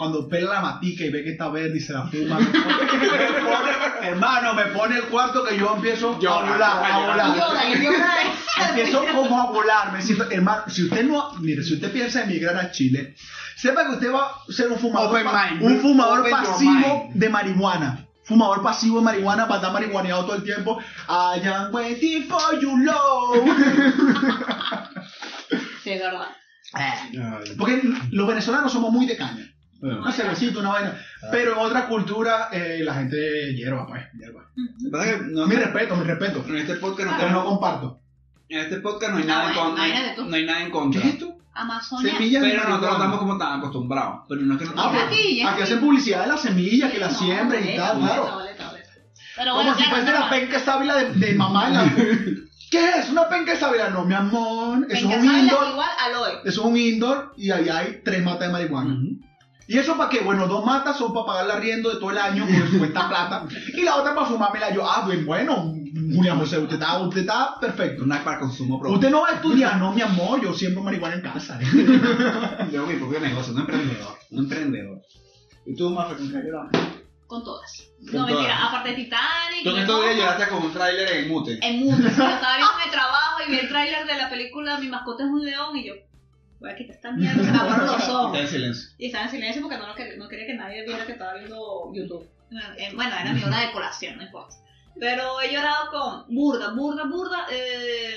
[0.00, 4.08] Cuando pela la matica y ve que está verde y se la fuma, me pone-
[4.08, 7.36] hermano, me pone el cuarto que yo empiezo Llora, a volar, a volar.
[7.36, 8.14] Llora, y llora.
[8.70, 12.56] Empiezo como a volar, me siento, hermano, si usted no, mire, si usted piensa emigrar
[12.56, 13.14] a Chile,
[13.56, 15.62] sepa que usted va a ser un fumador, Open pa- mind.
[15.64, 18.06] un fumador pasivo de marihuana.
[18.24, 20.78] Fumador pasivo de marihuana, va a estar marihuaneado todo el tiempo.
[21.10, 23.34] I am waiting for you, low.
[25.84, 26.28] Sí, es verdad.
[27.58, 27.82] Porque
[28.12, 29.46] los venezolanos somos muy de caña.
[29.82, 30.98] Una cervecita, una vaina.
[31.30, 34.50] Pero en otra cultura, eh, la gente hierba, pues, hierba.
[34.56, 36.44] Que no- Mi respeto, mi respeto.
[36.48, 38.00] en este podcast no, tenemos- comparto.
[38.48, 40.24] en este podcast no hay Ah, nada en contra.
[40.26, 41.00] No hay nada en ¿Qué contra.
[41.00, 41.36] es esto?
[41.54, 42.12] Amazonia.
[42.12, 44.20] Semillas Pero nosotros estamos como tan acostumbrados.
[44.28, 45.62] Pero no es que no Ah, aquí, aquí aquí.
[45.62, 48.38] hacen publicidad de las semillas, que las No, siembren y tal, claro.
[49.36, 51.84] Pero Como bueno, si claro, fuese la penca sábila de, de mamá en la...
[52.70, 53.10] ¿Qué es?
[53.10, 53.90] ¿Una penca sábila?
[53.90, 54.86] No, mi amor.
[54.88, 55.68] Eso es un indoor.
[55.70, 56.40] igual aloe.
[56.44, 58.96] Eso es un indoor y ahí hay tres matas de marihuana.
[59.70, 60.18] ¿Y eso para qué?
[60.18, 63.46] Bueno, dos matas son para pagar el arriendo de todo el año, porque cuesta plata.
[63.72, 64.84] Y la otra para fumármela yo.
[64.84, 65.72] Ah, bien, bueno,
[66.12, 68.02] Julián José, usted está, usted está perfecto.
[68.02, 68.96] Es para consumo propio.
[68.96, 71.60] Usted no va a estudiar, no, mi amor, yo siembro marihuana en casa.
[72.72, 74.18] Yo mi propio negocio, un emprendedor.
[74.32, 75.02] Un emprendedor.
[75.64, 76.50] ¿Y tú, Mafe, con qué?
[77.28, 77.92] Con todas.
[78.00, 78.68] Con No, mentira, todas.
[78.70, 79.62] aparte de Titanic.
[79.62, 81.52] Tú en y estos días lloraste con un tráiler en mute.
[81.62, 84.88] En sí, Yo estaba viendo mi trabajo y vi el tráiler de la película Mi
[84.88, 85.94] mascota es un león y yo,
[86.60, 88.26] voy a quitar esta mierda, se me aguaron los ojos.
[88.34, 88.90] Está en silencio.
[88.98, 91.92] Y estaba en silencio porque no, lo no quería que nadie viera que estaba viendo
[91.94, 92.28] YouTube.
[92.78, 94.56] Eh, Bueno, era mi hora de colación, no importa.
[94.98, 97.46] Pero he llorado con burda, burda, burda.
[97.50, 98.16] Eh,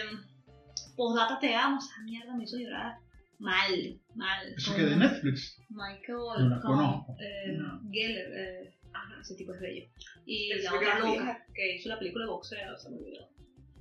[0.95, 2.97] Postdata te amo, esa mierda me hizo llorar
[3.39, 4.53] mal, mal.
[4.55, 5.57] Eso que de Netflix.
[5.69, 7.15] Michael No la con, conozco.
[7.19, 7.81] eh, No.
[7.91, 9.85] Geller, eh, ajá, ese tipo es bello.
[10.25, 13.27] Y la otra loca que hizo la película de boxeo, se me olvidó.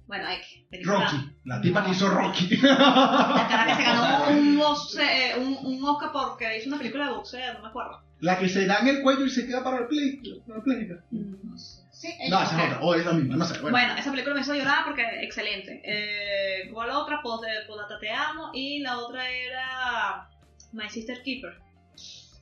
[0.06, 0.66] Bueno, hay que.
[0.70, 1.36] película- Rocky.
[1.44, 2.56] La tipa que hizo Rocky.
[2.62, 7.06] La cara que se ganó un, boxe- eh, un, un Oscar porque hizo una película
[7.06, 8.02] de boxeo, no me acuerdo.
[8.20, 10.20] La que se da en el cuello y se queda para el play.
[10.46, 10.88] Para el play.
[11.10, 11.82] No sé.
[11.92, 12.80] Sí, No, esa es otra.
[12.82, 13.54] O es la misma, no sé.
[13.60, 13.70] Bueno.
[13.76, 15.80] Bueno, esa película me hizo llorar porque excelente.
[15.84, 17.20] Eh, ¿Cuál otra?
[17.22, 18.50] Post de Podata Te Amo.
[18.52, 20.28] Y la otra era
[20.72, 21.58] My Sister Keeper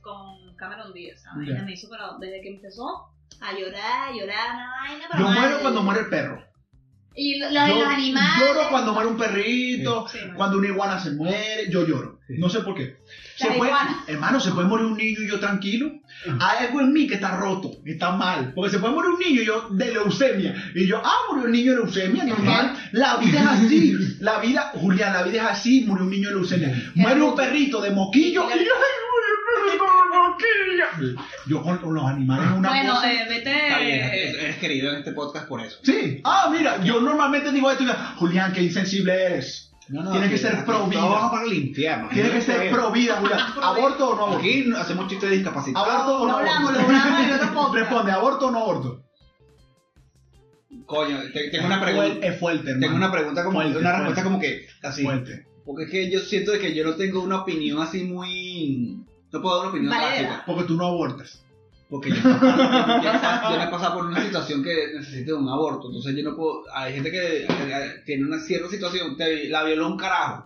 [0.01, 1.19] con Cameron Díaz.
[1.19, 1.63] Esa vaina Ya.
[1.63, 3.09] me hizo, pero desde que empezó
[3.39, 5.05] a llorar, a llorar, una vaina.
[5.11, 5.39] Pero Yo mal.
[5.39, 6.43] muero cuando muere el perro.
[7.13, 8.39] Y lo, lo de Yo los animales.
[8.39, 12.19] lloro cuando muere un perrito, Sí, cuando una iguana se muere, yo lloro.
[12.29, 12.97] No sé por qué.
[13.35, 13.71] Se La puede-
[14.07, 15.91] hermano, se puede morir un niño y yo tranquilo.
[16.39, 18.53] Hay algo en mí que está roto, está mal.
[18.55, 20.55] Porque se puede morir un niño y yo de leucemia.
[20.73, 22.77] Y yo, ah, murió un niño de leucemia, normal.
[22.93, 23.93] La vida es así.
[24.21, 25.83] La vida, Julián, la vida es así.
[25.85, 26.91] Murió un niño de leucemia.
[26.95, 28.43] Muere un perrito de moquillo.
[28.45, 29.83] Y yo, ay, murió el perrito
[31.47, 33.13] Yo con, los animales es una Bueno, cosa.
[33.13, 33.67] eh, vete.
[33.67, 35.79] Está bien, eres eres querido en este podcast por eso.
[35.83, 36.21] Sí.
[36.23, 39.71] Ah, mira, yo normalmente digo esto y digo, Julián, qué insensible eres.
[39.89, 41.01] No, Tiene que ser pro vida.
[41.03, 42.07] Vamos para el infierno.
[42.13, 43.39] Tiene que ser pro vida, Julián.
[43.61, 44.39] ¿Aborto o no aborto?
[44.39, 45.87] Aquí hacemos chistes de discapacitados.
[45.89, 47.73] ¿Aborto o no aborto?
[47.73, 49.03] Responde, ¿aborto o no aborto?
[50.85, 52.07] Coño, te- tengo una Es pregunta.
[52.07, 52.85] fuerte, Es fuerte, hermano.
[52.85, 54.23] Tengo una pregunta como Fuerte, una respuesta fuerte.
[54.23, 55.03] como que así.
[55.03, 55.45] Fuerte.
[55.65, 59.41] Porque es que yo siento de que yo no tengo una opinión así muy no
[59.41, 60.29] puedo dar una opinión Valedera.
[60.29, 60.43] básica.
[60.45, 61.43] Porque tú no abortas.
[61.89, 65.87] Porque yo, yo, yo he pasado por una situación que necesite un aborto.
[65.87, 66.63] Entonces yo no puedo.
[66.73, 67.47] Hay gente que
[68.05, 70.45] tiene una cierta situación, te, la violó un carajo.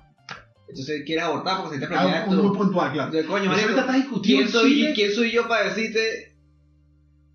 [0.67, 3.07] Entonces quiere abortar porque se te Algo plantea muy puntual, claro.
[3.09, 4.93] Entonces, coño, Eso marico, ahorita está discutido ¿quién soy, Chile.
[4.95, 6.36] ¿quién soy yo para decirte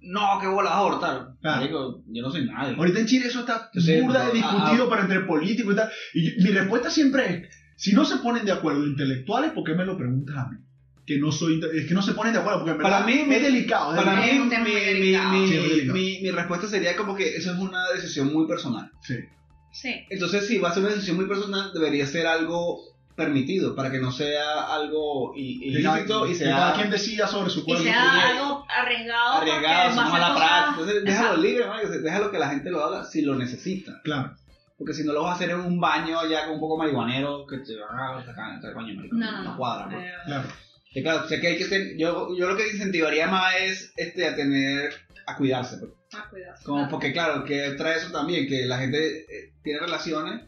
[0.00, 1.28] no, que bolas a abortar?
[1.40, 1.56] Claro.
[1.60, 2.74] Marico, yo no soy nadie.
[2.76, 5.90] Ahorita en Chile eso está Yo burda de discutido ah, para entre políticos y tal.
[6.14, 9.74] Y yo- mi respuesta siempre es, si no se ponen de acuerdo intelectuales, ¿por qué
[9.74, 10.56] me lo preguntas a mí?
[11.10, 13.34] Que no soy, es que no se ponen de acuerdo, porque en Para verdad mí,
[13.34, 13.96] es delicado.
[13.96, 15.32] es Para mí, mi, muy mi, delicado.
[15.32, 15.94] mi- Sí, es delicado.
[15.98, 18.92] mi- mi respuesta sería como que eso es una decisión muy personal.
[19.02, 19.16] Sí.
[19.72, 20.04] Sí.
[20.08, 22.78] Entonces, si va a ser una decisión muy personal, debería ser algo
[23.16, 27.50] permitido para que no sea algo cada- ilícito y que cada sea quien decida sobre
[27.50, 27.82] su Y cuerpo.
[27.82, 29.38] sea algo arriesgado.
[29.40, 30.68] arriesgado, no mala práctica.
[30.70, 31.42] Entonces, déjalo Exacto.
[31.42, 34.00] libre, marico, déjalo que la gente lo haga si lo necesita.
[34.04, 34.36] Claro.
[34.78, 37.46] Porque si no lo vas a hacer en un baño ya con un poco marihuanero,
[37.48, 39.56] que te van a sacar, este coño, marico, No, no, no.
[39.56, 39.88] cuadra.
[39.90, 40.06] pues.
[40.06, 40.48] Eh, Claro.
[40.92, 44.26] Sí, claro, sé que hay que ten- yo, yo lo que incentivaría más es este,
[44.26, 44.92] a tener,
[45.26, 45.76] a cuidarse.
[45.78, 45.92] pues.
[46.14, 46.54] ah, cuidado.
[46.64, 46.90] Como Claro.
[46.90, 50.42] porque claro, que trae eso también, que la gente eh, tiene relaciones,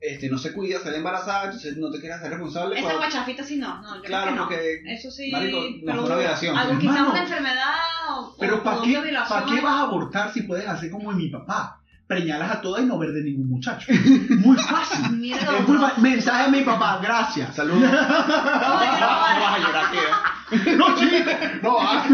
[0.00, 2.76] este, no se cuida, sale embarazada, entonces no te quieres hacer responsable.
[2.76, 3.82] Esa cuando- guachafita sí no.
[3.82, 4.78] no yo Claro, creo que no.
[4.82, 5.30] porque Eso sí.
[5.32, 6.56] marico, violación.
[6.56, 7.74] Algo quizás una enfermedad
[8.16, 8.36] o.
[8.38, 8.94] Pero o ¿para qué.
[9.28, 11.79] ¿para qué vas a abortar si puedes hacer como mi papá?
[12.10, 13.86] Preñalas a todas y no ver de ningún muchacho.
[14.38, 15.32] Muy fácil.
[15.32, 17.54] Es muy fa- Mensaje a mi papá, gracias.
[17.54, 17.82] Saludos.
[17.88, 20.76] No, No vas a llorar ¿eh?
[20.76, 21.60] No, chiste.
[21.62, 22.04] No, ah.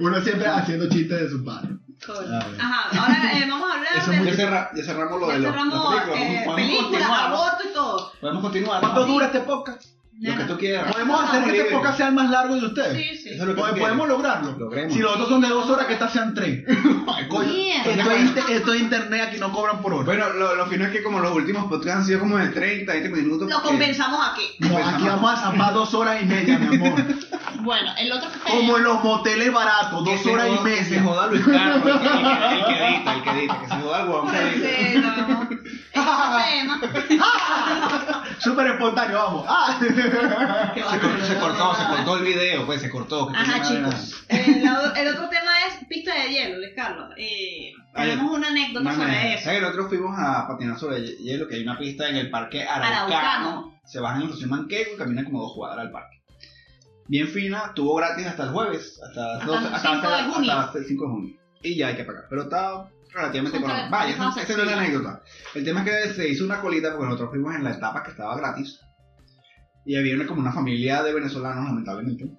[0.00, 1.70] Uno siempre haciendo chistes de su padre.
[2.60, 4.16] Ajá, ahora eh, vamos a hablar Eso de.
[4.18, 5.94] muy- Ya, cerra- ya cerramos lo Ya de los, cerramos
[6.56, 7.00] películas.
[7.00, 8.12] eh, aborto y todo.
[8.20, 8.80] Podemos continuar.
[8.80, 9.82] ¿Cuánto dura este podcast?
[10.20, 10.92] Lo que tú quieras.
[10.92, 12.96] ¿Podemos hacer que este podcast sea el más largo de ustedes?
[12.96, 13.28] Sí, sí.
[13.30, 14.56] Eso es lo que Pod- tú ¿Podemos lograrlo?
[14.58, 14.92] Logremos.
[14.94, 16.64] Si los otros son de dos horas, que estas sean tres.
[17.14, 17.50] Ay, coño.
[17.50, 20.04] Esto es, inter- esto es internet, aquí no cobran por hora.
[20.04, 22.92] Bueno, lo, lo fino es que como los últimos podcasts han sido como de 30,
[22.92, 23.48] 20 minutos.
[23.48, 24.42] Lo porque- compensamos aquí.
[24.60, 27.02] No, aquí vamos a zampar dos horas y media, mi amor.
[27.64, 30.64] Bueno, el otro que Como en los moteles baratos, Que dos se horas y joda-
[30.64, 31.02] Que se media.
[31.02, 33.74] joda Luis Carlos, el que, el que- el que edita, el que edita, que se
[33.76, 34.90] joda el edita.
[34.92, 34.98] Sí,
[35.28, 35.48] no.
[35.92, 36.80] Tema.
[38.38, 39.46] Súper espontáneo, vamos.
[39.48, 39.78] Ah.
[39.80, 39.88] Se,
[40.82, 43.30] cortó, se cortó, se cortó el video, pues se cortó.
[43.34, 44.24] Ajá, chicos.
[44.28, 44.62] Eh,
[44.96, 47.10] el otro tema es pista de hielo, Luis Carlos.
[47.16, 49.44] Eh, tenemos una anécdota sobre eso.
[49.44, 51.48] ¿Sabes que nosotros fuimos a patinar sobre hi- hielo?
[51.48, 53.06] Que hay una pista en el parque Araucano.
[53.16, 53.80] Araucano.
[53.84, 56.22] Se bajan en la estación Manquehue y caminan como dos cuadras al parque.
[57.06, 60.30] Bien fina, tuvo gratis hasta el jueves, hasta, Hasta 12 el hasta, 5 de hasta-
[60.32, 60.52] junio.
[60.52, 61.36] hasta el 5 de junio.
[61.62, 62.24] Y ya hay que pagar.
[62.28, 63.90] Pero está relativamente económico.
[63.90, 65.22] Vaya, esa, esa no es la anécdota.
[65.54, 68.10] El tema es que se hizo una colita porque nosotros fuimos en la etapa que
[68.10, 68.80] estaba gratis.
[69.86, 72.30] Y había una, como una familia de venezolanos, lamentablemente,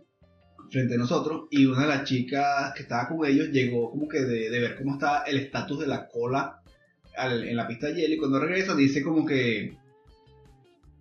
[0.71, 1.43] frente a nosotros.
[1.51, 4.75] Y una de las chicas que estaba con ellos llegó como que de, de ver
[4.77, 6.61] cómo está el estatus de la cola
[7.17, 8.15] al- en la pista de hielo.
[8.15, 9.77] Y cuando regresa dice como que...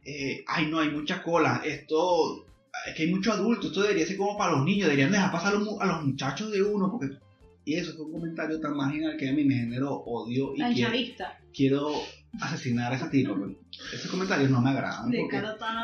[0.05, 1.63] eh, ay, no, hay mucha cola.
[1.65, 2.47] Esto...
[2.87, 3.67] Es que hay muchos adultos.
[3.67, 4.87] Esto debería ser como para los niños.
[4.89, 6.91] Deberían dejar pasar a los, mu- a los muchachos de uno.
[6.91, 7.15] porque
[7.67, 10.71] Y eso fue un comentario tan marginal que a mí me generó odio y La
[11.53, 11.93] quiero,
[12.41, 13.35] asesinar a esa tipa.
[13.37, 13.53] pues.
[13.95, 15.11] Esos comentarios no me agradan.
[15.11, 15.41] De porque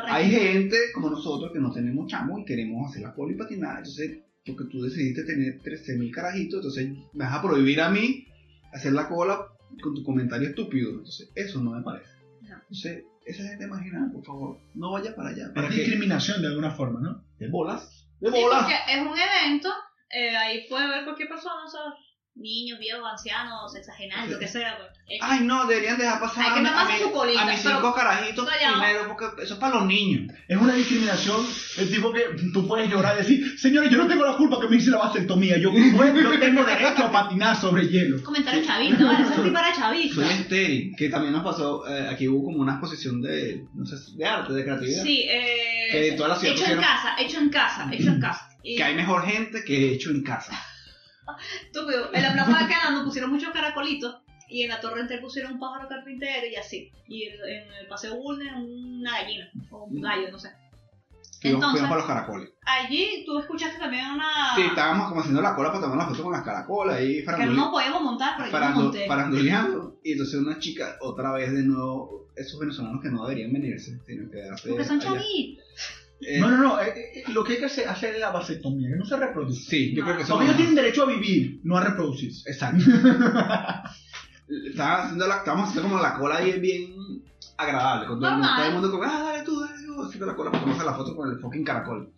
[0.07, 3.77] hay gente como nosotros que no tenemos chamo y queremos hacer la cola y patinar.
[3.79, 8.25] Entonces, porque tú decidiste tener 13.000 carajitos, entonces me vas a prohibir a mí
[8.73, 9.39] hacer la cola
[9.81, 10.91] con tu comentario estúpido.
[10.91, 12.09] Entonces, eso no me parece.
[12.41, 12.55] No.
[12.57, 15.45] Entonces, esa gente marginal, por favor, no vaya para allá.
[15.45, 15.75] Es ¿Para qué?
[15.75, 17.23] discriminación de alguna forma, ¿no?
[17.39, 18.07] De bolas.
[18.19, 18.63] De Sí, bolas.
[18.63, 19.69] porque es un evento,
[20.13, 21.93] eh, ahí puede ver cualquier persona, ¿sabes?
[22.33, 24.77] Niños, viejos, ancianos, sexagenarios, lo que sea.
[24.77, 24.89] Pues.
[25.09, 27.41] Eh, Ay, no, deberían dejar pasar Hay que a, mi- mamarse a mi- su colita,
[27.41, 30.33] a mis pero- cinco carajitos Eso primero, porque eso es para los niños.
[30.47, 31.45] Es una discriminación,
[31.77, 32.21] el tipo que
[32.53, 34.99] tú puedes llorar y decir, señores, yo no tengo la culpa que me hice la
[34.99, 38.23] vasectomía, yo, yo tengo derecho a patinar sobre hielo.
[38.23, 39.23] Comentario chavito, ¿vale?
[39.23, 40.15] Ese tipo era chavista.
[40.15, 43.97] Soy estéril, que también nos pasó, eh, aquí hubo como una exposición de, no sé,
[44.15, 45.03] de arte, de creatividad.
[45.03, 48.21] Sí, eh, Que en toda la ciudad hecho en casa, hecho en casa, hecho en
[48.21, 48.47] casa.
[48.63, 50.53] Y Que hay mejor gente que hecho en casa.
[51.65, 54.17] estúpido, en la plaza de Canadá pusieron muchos caracolitos
[54.49, 56.91] y en la torrente pusieron un pájaro carpintero y así.
[57.07, 60.49] Y en en el paseo Bulnes una gallina o un gallo, no sé.
[61.43, 62.49] Entonces- para los caracoles.
[62.65, 64.55] Allí tú escuchaste también una...
[64.55, 67.45] Sí, estábamos como haciendo la cola para tomar la foto con las caracolas ahí que
[67.47, 69.07] no podíamos montar, pero yo farandu- monté.
[69.07, 69.99] faranduleando.
[70.03, 74.29] Y entonces una chica, otra vez de nuevo, esos venezolanos que no deberían venirse, sino
[74.29, 74.69] quedarse.
[74.69, 75.65] Porque son chavitos.
[76.21, 78.89] Eh, No, no, no, eh, eh, lo que hay que hacer, hacer es la vasectomía,
[78.89, 79.69] que no se reproduce.
[79.69, 82.49] Sí, yo creo que eso Porque ellos tienen derecho a vivir, no a reproducirse.
[82.49, 82.83] Exacto.
[84.69, 87.23] Estaban haciendo la, estábamos haciendo como la cola ahí bien
[87.57, 88.07] agradable.
[88.07, 88.57] Con todo, el mundo, Normal.
[88.57, 90.93] todo el mundo como, ah, dale tú, dale tú, haciendo la cola para tomarse la
[90.93, 92.11] foto con el fucking caracol.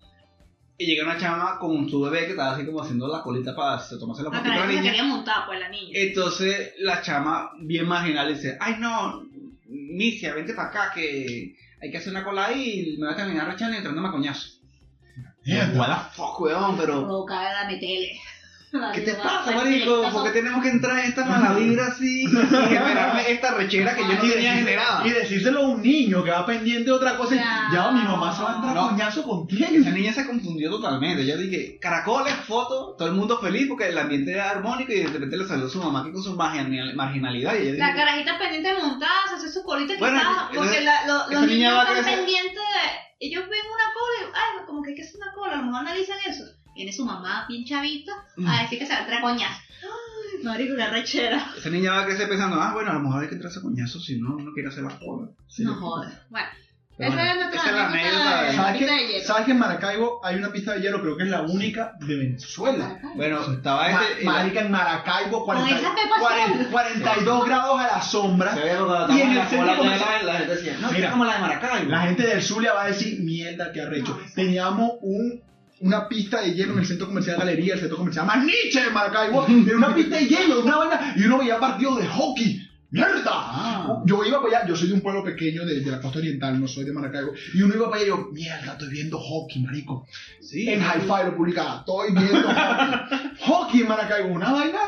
[0.78, 3.80] Y llega una chama con su bebé que estaba así como haciendo la colita para
[4.00, 4.82] tomarse la La foto con la cara niña.
[4.84, 5.92] quería montar, pues la niña.
[5.94, 9.24] Entonces la chama, bien marginal, dice, ay no,
[9.68, 13.18] Nicia, vente para acá que hay que hacer una cola ahí y me voy a
[13.18, 14.48] terminar rechando y entrándome a coñazo.
[15.76, 17.02] What the fuck, weón, pero...
[17.02, 18.18] Provocar a metele.
[18.94, 20.10] ¿Qué te pasa, marico?
[20.12, 24.02] ¿Por qué tenemos que entrar en esta mala vibra así y generarme esta rechera que
[24.02, 25.06] yo no tenía generada?
[25.08, 27.92] Y decírselo a un niño que va pendiente de otra cosa y Ya.
[27.92, 28.86] mi mamá se va a entrar No.
[28.86, 29.68] a coñazo Esa contigo.
[29.92, 31.24] niña se confundió totalmente.
[31.26, 35.08] Yo dije, caracoles, fotos, todo el mundo feliz porque el ambiente era armónico y de
[35.08, 37.54] repente le salió su mamá aquí con su marginal- marginalidad.
[37.54, 41.22] Y La carajita pendiente de montarse, hacer su colita Bueno, quizás, porque entonces, la- lo-
[41.30, 43.04] esa los niños están pendientes de...
[43.20, 45.64] Ellos ven una cola y, ay, como que hay que hacer una cola, a lo
[45.68, 46.44] mejor analizan eso.
[46.76, 48.48] Viene su mamá bien chavita Mm.
[48.48, 49.62] a decir que se va a entrar coñazo.
[49.84, 51.46] Ay, marico, qué rechera.
[51.58, 53.62] esa niña va a crecer pensando, ah, bueno, a lo mejor hay que entrarse a
[53.62, 55.30] coñazo si no, no quiere hacer la cola.
[55.48, 55.64] Sí.
[55.64, 56.14] No jodas.
[56.30, 56.48] Bueno,
[56.98, 59.08] Pero esa bueno, es nuestra esa es la anécdota de- de ¿Sabes pista de que,
[59.14, 59.26] hielo.
[59.26, 61.02] ¿Sabes que en Maracaibo hay una pista de hielo?
[61.02, 63.00] Creo que es la única de Venezuela.
[63.16, 64.24] Bueno, estaba Ma- este...
[64.26, 68.54] Marica, en Maracaibo, Con 40 esa pepa 40 42 grados a la sombra.
[68.54, 68.78] Se ve
[69.18, 71.34] Y en el centro cola, comercial- la, la gente decía, no, Mira, es como la
[71.34, 71.90] de Maracaibo.
[71.92, 74.16] La gente del Zulia va a decir, mierda, qué arrecho.
[74.20, 75.42] No, esa- Teníamos un,
[75.84, 78.90] una pista de hielo en el centro comercial Galería, el centro comercial más niche de
[78.90, 79.46] Maracaibo.
[79.48, 82.70] Era una pista de hielo, una vaina, y uno veía partidos de hockey.
[82.90, 83.32] ¡Mierda!
[83.34, 84.04] Ah.
[84.06, 86.60] Yo iba para allá, yo soy de un pueblo pequeño de, de la costa oriental,
[86.62, 87.32] no soy de Maracaibo.
[87.54, 90.08] Y uno iba para allá y yo, mierda, estoy viendo hockey, marico.
[90.42, 93.20] Sí, En Hi-Fi lo publicaba, estoy viendo hockey.
[93.42, 94.80] hockey en Maracaibo, una vaina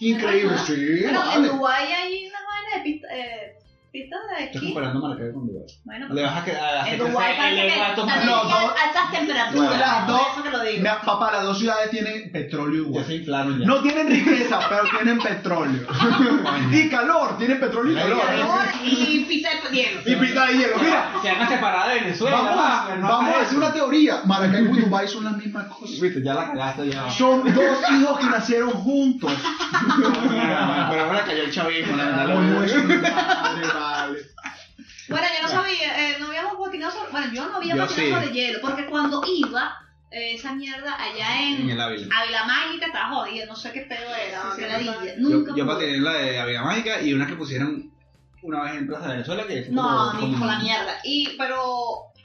[0.00, 1.00] Increíble, sí.
[1.02, 1.42] Bueno, en.
[1.48, 3.57] Dubái hay unas vainas de pista, eh,
[4.06, 4.72] de esquí.
[4.72, 5.64] comparando Maracaibo con Dubái.
[5.84, 9.78] Bueno, Le vas a, que- a hacer en Dubái parece que también No, altas temperaturas.
[9.80, 10.84] Las dos- eso que lo digo.
[11.04, 13.04] Papá, las dos ciudades tienen petróleo Ya igual.
[13.04, 13.66] se inflaron ya.
[13.66, 15.86] No tienen riqueza, pero tienen petróleo.
[16.72, 18.20] y calor, tienen petróleo y calor.
[18.26, 20.00] Calor y pista de hielo.
[20.04, 20.76] Y pita de hielo.
[20.80, 22.36] Mira, Se van a separar de Venezuela.
[22.40, 24.20] vamos, no vamos a hacer una teoría.
[24.24, 26.00] Maracaibo y Dubái son las mismas cosas.
[26.00, 27.10] Viste, ya la cagaste ya.
[27.10, 29.32] Son dos hijos que nacieron juntos.
[30.90, 32.28] Pero ahora cayó el chavismo, la verdad.
[33.90, 34.18] Vale.
[35.08, 38.20] Bueno, yo no sabía, eh, no habíamos patinado sobre, bueno, yo no había Yo patinado
[38.20, 38.26] sí.
[38.26, 39.74] sobre hielo, porque cuando iba,
[40.10, 42.06] eh, esa mierda allá En en el Ávila.
[42.14, 44.92] Ávila Mágica estaba jodida, no sé qué pedo era, Sí, sí, qué ladilla.
[44.94, 45.14] total.
[45.22, 45.74] Nunca Yo, yo pude.
[45.74, 47.90] patiné en la de Ávila Mágica y una que pusieron
[48.42, 50.92] una vez en Plaza de Venezuela que fue No, como- ni como- por la mierda.
[51.04, 51.62] Y, pero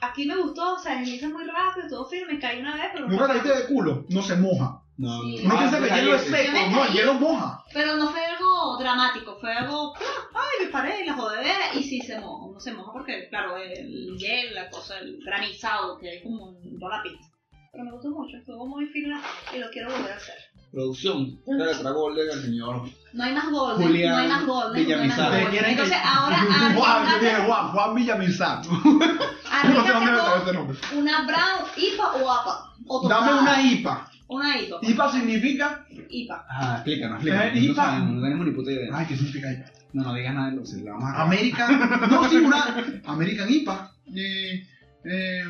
[0.00, 3.26] aquí me gustó, o sea, desliza muy rápido, todo firme, caí una vez, pero Nunca
[3.26, 4.80] caíste de culo, no se moja.
[4.96, 5.40] No, Sí.
[5.44, 6.28] Uno Ah, piensa que el hielo es sí.
[6.30, 7.64] seco, Yo me no, el hielo moja.
[7.72, 12.00] Pero no fue algo dramático, fue algo, ay, me paré y la jodedera, y sí
[12.00, 16.22] se moja, no se moja porque, claro, el hielo, la cosa, el granizado que hay
[16.22, 17.26] como en toda la pista.
[17.72, 19.20] Pero me gustó mucho, estuvo muy fina
[19.52, 20.36] y lo quiero volver a hacer.
[20.70, 21.40] Producción.
[21.46, 22.82] Dale otra golden al señor.
[23.12, 25.30] No hay más golden, Julián no hay más golden, no Villamizar.
[25.30, 25.42] golden.
[25.44, 26.36] ¿Ustedes quieren que- Entonces ahora
[26.74, 28.62] Juan, yo arrígate, dije Juan, Juan Villamizar.
[29.64, 30.76] No nombre.
[30.94, 32.74] una brown IPA o APA.
[32.86, 33.08] O.
[33.08, 34.10] Dame una IPA.
[34.26, 34.78] Una IPA.
[34.82, 35.86] IPA significa.
[36.10, 36.46] IPA.
[36.48, 37.46] Ajá, explícanos, explícanos.
[37.56, 37.98] Eh, no, IPA.
[37.98, 38.88] no tenemos ni puta idea.
[38.92, 39.70] Ay, ¿qué significa IPA?
[39.92, 42.10] No, no digas nada de luces, le vamos a American.
[42.10, 43.02] No, sí, una.
[43.04, 43.92] American IPA.
[44.16, 44.66] Eh,
[45.04, 45.44] eh,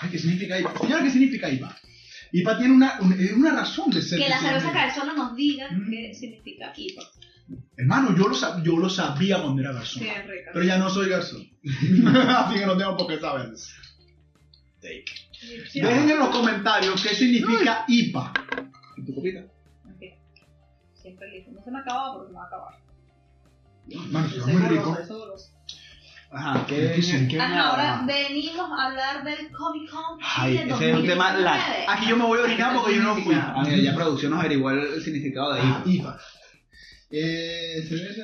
[0.00, 0.78] ay, ¿qué significa IPA?
[0.78, 1.76] Señora, ¿qué significa IPA?
[2.32, 4.18] IPA tiene una, un- eh, una razón de ser.
[4.18, 5.90] Que la cerveza cabezona nos diga Mm.
[5.90, 7.02] qué significa IPA.
[7.76, 10.02] Hermano, yo lo, sab- yo lo sabía cuando era garzón.
[10.04, 10.50] Sí, es rica.
[10.52, 11.42] Pero ya no soy garzón.
[12.28, 13.50] Así que no tengo por qué saber.
[14.80, 15.04] Sí.
[15.74, 18.32] Dejen en los comentarios qué significa IPA.
[18.96, 19.40] ¿Y tu copita?
[20.94, 21.50] Siempre listo.
[21.52, 22.74] No se me acaba porque se me va a acabar.
[23.88, 24.98] Está soy muy rico.
[26.34, 27.28] Ajá, ¿qué Riquísimo.
[27.28, 27.70] qué Ajá, nada?
[27.70, 31.42] ahora venimos a hablar del Comic Con Ay, ese es un tema 2019.
[31.42, 33.34] la- Aquí yo me voy a orinar porque yo no fui.
[33.34, 35.90] Ah, mira, ya producción nos averiguó el, significado de Ah, IPA.
[35.92, 36.20] IPA.
[37.10, 38.22] Eh, cerveza.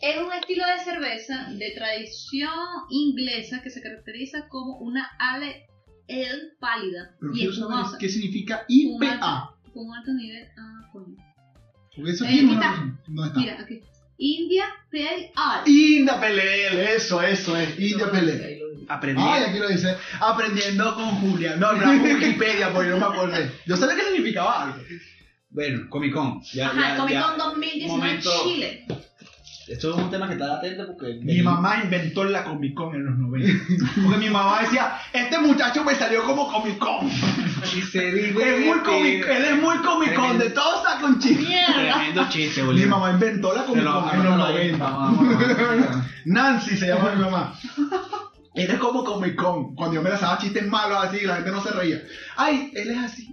[0.00, 2.50] Es un estilo de cerveza de tradición
[2.90, 5.66] inglesa que se caracteriza como una ale
[6.08, 9.54] ale pálida Pero y quiero saber espumosa, qué significa IPA.
[9.72, 10.46] con alto nivel.
[10.58, 11.16] Ah, coño.
[11.96, 12.96] Porque eso Eh, aquí no, está.
[13.08, 13.38] no está.
[13.38, 13.80] Mira, aquí.
[14.18, 15.70] India Pale Ale.
[15.70, 17.78] India Pelele, eso, eso es.
[17.78, 18.60] India Pelele.
[18.88, 19.22] Aprendí.
[19.24, 19.96] Ay, aquí lo dice.
[20.20, 21.56] Aprendiendo con Julia.
[21.56, 23.50] No, no, Wikipedia, porque no me acordé.
[23.66, 24.82] Yo sabía qué significaba algo.
[25.50, 26.42] Bueno, Comic Con.
[26.52, 27.22] Ya, Ajá, ya, Comic ya.
[27.28, 28.30] Con 2019 momento.
[28.44, 28.86] Chile.
[29.72, 31.18] Esto es un tema que está atento porque.
[31.22, 33.64] Mi mamá inventó la Comic Con en los 90.
[34.04, 37.08] Porque mi mamá decía, este muchacho me salió como Comic Con.
[37.08, 38.58] Y se dice.
[38.60, 41.46] Es muy comic, él es muy Comic Con, de todo saca un chiste.
[41.72, 42.88] Tremendo chiste, Mi boludo.
[42.88, 44.84] mamá inventó la Comic Con en los anótalo ahí, 90.
[44.84, 46.06] vamos, vamos, vamos.
[46.26, 47.54] Nancy se llama mi mamá.
[48.54, 49.74] Él es como Comic Con.
[49.74, 52.02] Cuando yo me lanzaba chistes malos así, la gente no se reía.
[52.36, 53.32] Ay, él es así.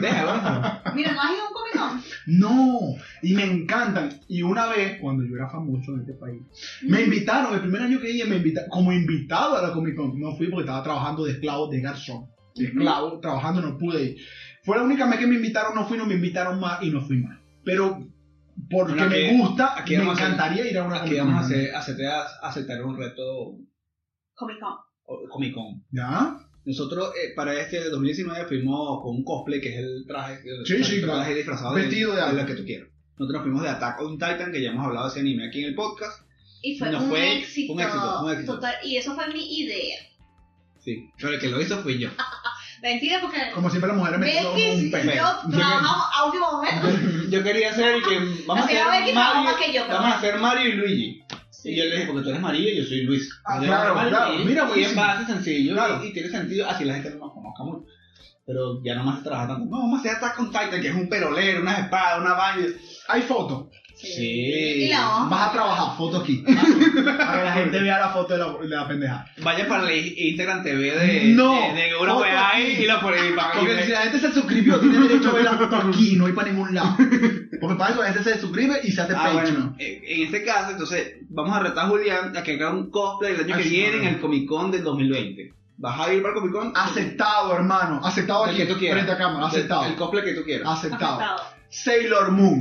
[0.00, 0.94] Deja, bueno.
[0.94, 2.02] Mira, ¿no has ido a un Comic Con?
[2.26, 2.78] No,
[3.22, 4.20] y me encantan.
[4.28, 6.40] Y una vez, cuando yo era famoso en este país,
[6.82, 10.18] me invitaron, el primer año que iba, me invitaron como invitado a la Comic Con.
[10.20, 12.26] No fui porque estaba trabajando de esclavo de garzón.
[12.54, 14.16] De esclavo, trabajando, no pude ir.
[14.62, 17.00] Fue la única vez que me invitaron, no fui, no me invitaron más y no
[17.00, 17.38] fui más.
[17.64, 18.06] Pero
[18.70, 21.44] porque Bueno, me gusta, aquí me a encantaría ir a una Aquí vamos a Con.
[21.46, 23.58] hacer, aceptar, aceptar un reto
[24.34, 24.72] Comic Con.
[25.06, 25.84] o- Comic Con.
[25.90, 26.36] ¿Ya?
[26.64, 30.82] Nosotros eh, para este 2019 fuimos con un cosplay que es el traje, el Sí,
[30.82, 31.18] sí, el claro.
[31.20, 32.40] traje disfrazado Vestido de algo.
[32.40, 32.88] lo que tú quieras.
[33.18, 35.60] Nosotros nos fuimos de Attack on Titan, que ya hemos hablado de ese anime aquí
[35.60, 36.22] en el podcast.
[36.62, 38.54] Y fue, un, fue éxito, un éxito, un éxito.
[38.54, 38.74] Total.
[38.82, 39.98] Y eso fue mi idea.
[40.80, 42.08] Sí, pero el que lo hizo fui yo.
[42.82, 43.38] Mentira, porque.
[43.54, 45.16] Como siempre las mujeres me Belkis un y pene.
[45.16, 47.28] yo trabajamos a último momento.
[47.30, 49.82] Yo quería hacer que vamos a Así, a ver, hacer ¿quién trabaja Mario, que yo?
[49.88, 51.22] Vamos a hacer Mario y Luigi.
[51.64, 53.30] Y yo le dije, porque tú eres María y yo soy Luis.
[53.44, 54.34] Ah, claro, claro.
[54.40, 55.02] y- Mira, y es buenísimo.
[55.02, 56.04] fácil, sencillo Claro.
[56.04, 57.86] y, y tiene sentido, así la gente no nos conozca mucho.
[58.46, 59.64] Pero ya no más se trabaja tanto.
[59.64, 62.66] No, vamos a hacer Attack on Titan, que es un perolero, unas espadas, una vaina.
[63.08, 63.68] Hay fotos.
[64.04, 64.84] Sí.
[64.84, 65.28] Y la hoja.
[65.28, 66.44] Vas a trabajar, foto aquí.
[66.44, 69.26] Para que la gente vea la foto de la, de la pendeja.
[69.42, 72.62] Vaya para el Instagram TV de, No, de, de una foto weá aquí.
[72.62, 75.30] ahí y lo pone y pa- y Porque si la gente se suscribió, tiene derecho
[75.30, 76.96] a ver la foto aquí, no ir para ningún lado.
[77.60, 79.54] Porque para eso la gente se suscribe y se hace Ah, Patreon.
[79.54, 82.90] bueno, en en este caso, entonces, vamos a retar a Julián a que haga un
[82.90, 84.14] cosplay el año Ay, que sí, viene en madre.
[84.16, 85.54] el Comic Con del 2020.
[85.76, 86.72] ¿Vas a ir para el Comic Con?
[86.76, 88.00] Aceptado, hermano.
[88.04, 88.96] Aceptado El aquí, que tú quieras.
[89.04, 89.40] frente a cámara.
[89.46, 89.84] El- Aceptado.
[89.86, 90.68] El cosplay que tú quieras.
[90.68, 91.14] Aceptado.
[91.20, 91.42] Aceptado.
[91.68, 92.60] Sailor Moon.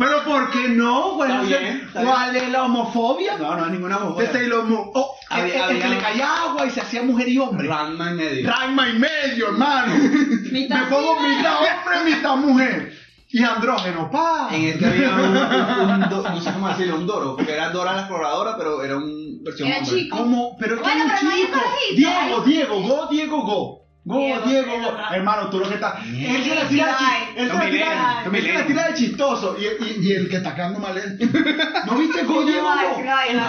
[0.00, 1.12] Pero ¿por qué no?
[1.16, 4.32] Pues, Está bien, está ¿Cuál es la homofobia No, no hay ninguna de mujer.
[4.32, 4.90] Sailor Moon?
[4.94, 7.38] Oh, el, Había- el- el que había- le caía agua y se hacía mujer y
[7.38, 7.68] hombre.
[7.68, 8.50] Ranma en medio.
[8.50, 9.92] Ranma y medio, hermano.
[10.52, 12.92] Me pongo sí, mitad hombre, mitad mujer.
[13.32, 14.48] Y andrógeno, pa.
[14.50, 17.70] En este había un, un- un do- no sé cómo decirlo, un Doro, porque era
[17.70, 19.96] Dora la exploradora, pero era un versión Era hombre.
[20.02, 20.16] chico.
[20.16, 20.56] ¿Cómo?
[20.58, 21.60] Pero es que Bueno, hay un pero no hay chico.
[21.94, 23.80] Diego, Diego, go, Diego, go.
[24.10, 24.96] Go, Diego.
[25.12, 26.04] Hermano, tú lo que estás.
[26.06, 28.54] Él se la tira de él se Tommy la tira- Lennon, Tommy él se la
[28.58, 28.66] Lennon.
[28.72, 29.56] tira de chistoso.
[29.58, 31.06] Y, y, y el que está quedando mal es.
[31.86, 32.68] ¿No viste Go, Sí, Diego,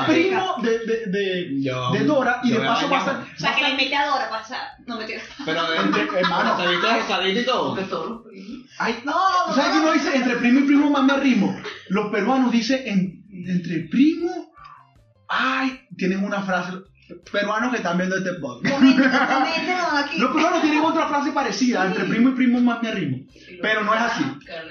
[0.07, 3.14] primo de, de, de, Yo- de Dora y de paso a ser.
[3.16, 4.57] O sea, que la imitadora pasa.
[4.86, 5.24] No me tiras.
[5.45, 6.55] Pero Entre- hermano.
[6.57, 8.24] ¿te viste Rosalito y todo?
[8.80, 9.14] Ay, No,
[9.47, 11.55] ¿Tú sabes que uno dice entre primo y primo más me arrimo?
[11.89, 14.51] Los peruanos dicen en- entre primo.
[15.28, 16.74] Ay, tienen una frase.
[17.32, 18.76] Peruanos que están viendo este podcast.
[18.76, 20.18] Aquí.
[20.20, 23.18] Los peruanos tienen otra frase parecida, entre primo y primo más me arrimo.
[23.62, 24.24] Pero no es así.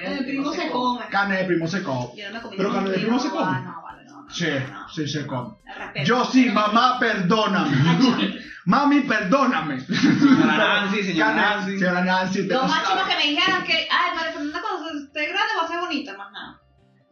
[0.02, 1.04] El primo se come.
[1.10, 2.08] Carne de primo se come.
[2.16, 3.44] Yo no me comí Pero carne de primo se come.
[3.46, 4.88] Ah, no, vale, no, no, Sí, no.
[4.88, 5.54] sí se come.
[5.76, 6.06] Respeto.
[6.06, 7.76] Yo sí, mamá, perdóname.
[8.66, 9.80] Mami, perdóname.
[9.80, 11.78] Señora Nancy, señora Carne- Nancy.
[11.78, 12.48] Señora Nancy.
[12.48, 13.00] te Lo más pasaba.
[13.02, 16.16] chulo que me dijeron que, ay, María Fernanda, cuando esté grande va a ser bonita,
[16.16, 16.60] más nada.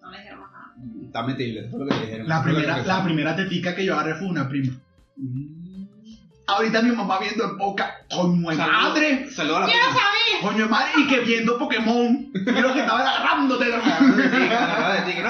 [0.03, 0.65] No me dijeron más nada.
[1.07, 2.29] Está metible, eso fue lo que dijeron.
[2.29, 4.75] La primera, la primera tetica que yo agarré fue una prima.
[6.51, 10.41] Ahorita mi mamá viendo en boca, coño de madre, Saludos a la ¡Yo no sabía!
[10.41, 12.31] coño de madre, y que viendo Pokémon.
[12.33, 13.67] Lo que estaba agarrándote.
[13.67, 15.21] Que que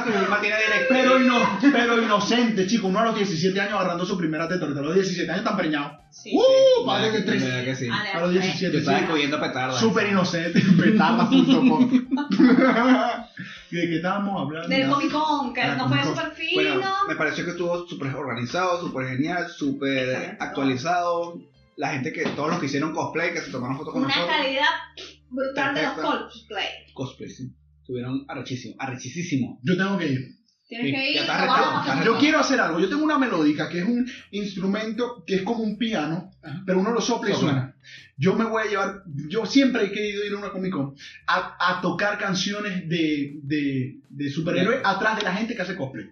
[0.59, 0.87] directo.
[0.91, 2.87] Pero, ino- pero inocente, chico.
[2.87, 4.63] Uno a los 17 años agarrando su primera teta.
[4.63, 5.93] ahorita A los 17 años están preñados.
[6.13, 6.31] Sí.
[6.35, 6.87] ¡Uh!
[6.87, 7.43] Padre de De tres.
[7.65, 7.89] que sí.
[7.91, 8.39] A los ale.
[8.41, 8.73] 17.
[8.73, 9.05] Yo estaba sí.
[9.07, 9.81] cogiendo petardas.
[9.81, 10.63] Súper inocente.
[13.71, 13.81] Petarda.com.
[13.81, 14.69] ¿De qué estábamos hablando?
[14.69, 16.55] Del Comic Con, que no fue súper fino.
[16.55, 21.41] Bueno, me pareció que estuvo súper organizado, súper genial, súper actualizado.
[21.77, 24.37] La gente que, todos los que hicieron cosplay, que se tomaron fotos con una nosotros.
[24.37, 24.67] calidad
[25.31, 26.67] brutal de los cosplay.
[26.93, 27.53] Cosplay, sí.
[27.81, 29.59] Estuvieron arrechísimos, arrechísimos.
[29.63, 30.39] Yo tengo que ir.
[30.69, 32.79] Tienes Sí, que ir, Yo quiero hacer algo.
[32.81, 36.31] Yo tengo una melódica que es un instrumento que es como un piano,
[36.67, 37.75] pero uno lo sopla y suena.
[38.19, 40.95] Yo me voy a llevar, yo siempre he querido ir a una Comic Con
[41.29, 46.11] a, a tocar canciones de, de, de superhéroes atrás de la gente que hace cosplay.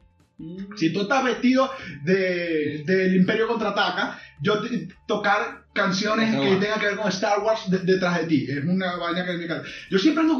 [0.76, 1.68] Si tú estás vestido
[2.04, 7.70] de, del Imperio Contraataca, yo te- tocar canciones que tengan que ver con Star Wars
[7.70, 8.46] de- detrás de ti.
[8.50, 9.66] Es una vaina que me encanta.
[9.90, 10.38] Yo siempre ando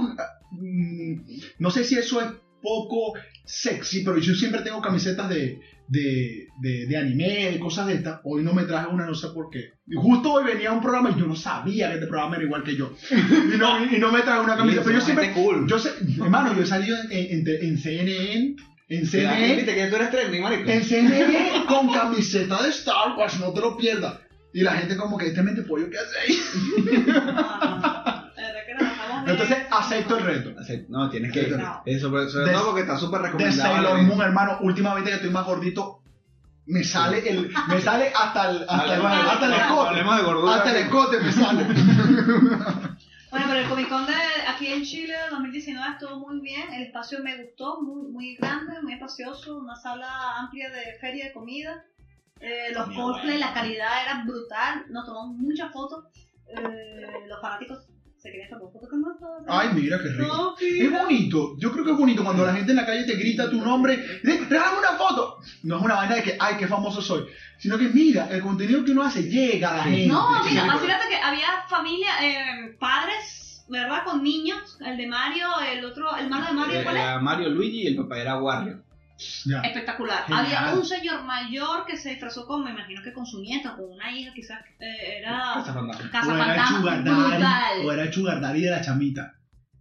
[0.53, 1.21] mm,
[1.59, 2.29] no sé si eso es
[2.63, 3.15] poco
[3.45, 8.21] sexy, pero yo siempre tengo camisetas de, de, de, de anime, de cosas de estas.
[8.25, 9.75] Hoy no me traje una, no sé por qué.
[9.95, 12.77] Justo hoy venía un programa y yo no sabía que este programa era igual que
[12.77, 12.93] yo.
[13.11, 14.85] Y no, y no me traje una camiseta.
[14.85, 15.67] Pero yo siempre, cool.
[15.69, 18.57] yo sé, hermano, yo he salido en, en, en CNN,
[18.89, 20.71] en ¿Te das CNN, que tú eres marico?
[20.71, 24.21] en CNN con camiseta de Star Wars, no te lo pierdas.
[24.53, 26.39] Y la gente como que este mente pollo, ¿qué hace ahí?
[27.07, 27.83] No, no, no.
[27.83, 29.26] La verdad que nos dejamos ver.
[29.43, 30.51] Entonces acepto el reto.
[30.89, 31.57] No, tienes que ir.
[31.57, 31.83] No.
[31.85, 33.75] Eh, sobre, De- todo porque está súper De recomendado.
[33.75, 36.03] Sailor el Moon, hermano, últimamente que estoy más gordito,
[36.67, 40.23] me sale el, me sale hasta el, hasta el, hasta el hablemos de escote.
[40.25, 40.55] gordura.
[40.57, 41.67] Hasta el escote me sale.
[43.29, 44.13] Bueno, pero el Comic Con de
[44.49, 46.73] aquí en Chile 2019 estuvo muy bien.
[46.73, 49.59] El espacio me gustó, muy, muy grande, muy espacioso.
[49.59, 51.85] Una sala amplia de feria de comida.
[52.41, 53.47] Eh, los Muy cosplay, bueno.
[53.47, 54.85] la calidad era brutal.
[54.91, 56.05] Nos tomamos muchas fotos.
[56.49, 57.87] Eh, los fanáticos
[58.27, 59.45] se querían tomar fotos con nosotros.
[59.49, 60.27] Ay, mira qué rico.
[60.27, 63.15] No, Es bonito, yo creo que es bonito cuando la gente en la calle te
[63.15, 65.39] grita tu nombre, regálame una foto.
[65.63, 67.27] No es una vaina de que, ay, qué famoso soy,
[67.59, 69.91] sino que mira, el contenido que uno hace llega a la Sí.
[69.91, 70.07] gente.
[70.09, 74.05] No, mira, imagínate que había familia, eh, padres, ¿verdad?
[74.05, 74.79] Con niños.
[74.85, 77.03] El de Mario, el otro, el malo de Mario, ¿cuál es?
[77.03, 78.83] Era Mario Luigi y el papá era Wario.
[79.45, 79.61] Ya.
[79.61, 80.25] Espectacular.
[80.27, 80.47] Genial.
[80.47, 83.91] Había un señor mayor que se disfrazó con, me imagino que con su nieta, con
[83.91, 86.11] una hija, quizás eh, era Casa Fantasma.
[86.11, 86.55] Casa o era
[87.39, 89.35] daddy, o era daddy de la chamita.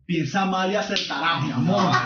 [0.05, 1.91] Piensa mal y acertarás, mi amor.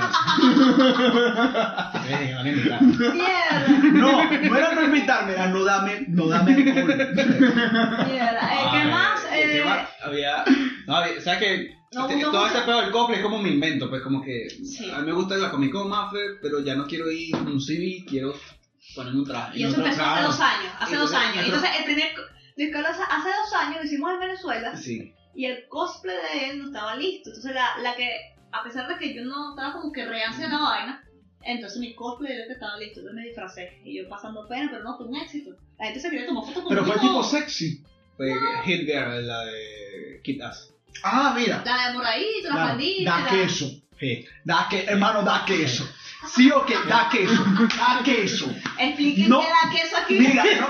[3.93, 6.73] No, no era no invitarme, era no dame, no dame ¿Qué
[8.85, 9.18] más?
[9.47, 9.89] ¿Qué Eh, más?
[10.03, 10.43] Había.
[10.87, 11.21] No, había.
[11.21, 11.75] ¿Sabes qué?
[11.91, 12.47] No, Este- no, todo no.
[12.47, 14.89] este pedo del cosplay es como mi invento, pues como que Sí.
[14.91, 17.59] a mí me gusta la Comic Con Maffer, pero ya no quiero ir con un
[17.59, 18.33] CV, quiero
[18.95, 19.59] ponerme un traje.
[19.59, 21.45] y eso empezó hace dos años, hace dos Entonces, años.
[21.45, 22.07] Entonces, el primer
[23.09, 25.13] hace dos años lo hicimos en Venezuela Sí.
[25.35, 27.29] y el cosplay de él no estaba listo.
[27.29, 28.09] Entonces, la, la que,
[28.51, 31.03] a pesar de que yo no estaba como que reacia a la vaina,
[31.41, 32.99] entonces mi cosplay era que estaba listo.
[32.99, 35.51] Entonces me disfracé y yo pasando pena, pero no, fue un éxito.
[35.79, 36.99] La gente se quería tomar fotos Pero conmigo.
[36.99, 37.83] fue tipo sexy.
[38.65, 40.69] Hit Girl, la de Kid Ass.
[41.03, 41.61] Ah, mira.
[41.65, 43.11] La de moradito, la Da, faldita.
[43.11, 43.65] da queso.
[43.99, 44.25] Sí.
[44.43, 45.87] Da que, hermano, da queso.
[46.27, 47.43] Sí o qué, da queso.
[47.77, 48.53] Da queso.
[48.77, 49.39] Expliquen No.
[49.41, 50.19] qué da queso aquí.
[50.19, 50.67] Mira, no,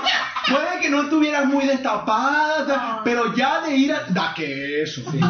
[0.47, 3.01] puede que no estuvieras muy destapada, No.
[3.03, 4.01] pero ya de ir a.
[4.09, 5.01] Da queso.
[5.11, 5.17] Sí.
[5.17, 5.27] Era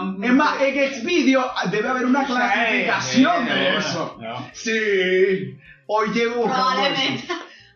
[0.00, 0.22] un.
[0.24, 4.16] Es más, en Xvideo debe haber una clasificación de eso.
[4.20, 4.48] No.
[4.52, 5.58] Sí.
[5.86, 7.28] Hoy llego buscando Probablemente.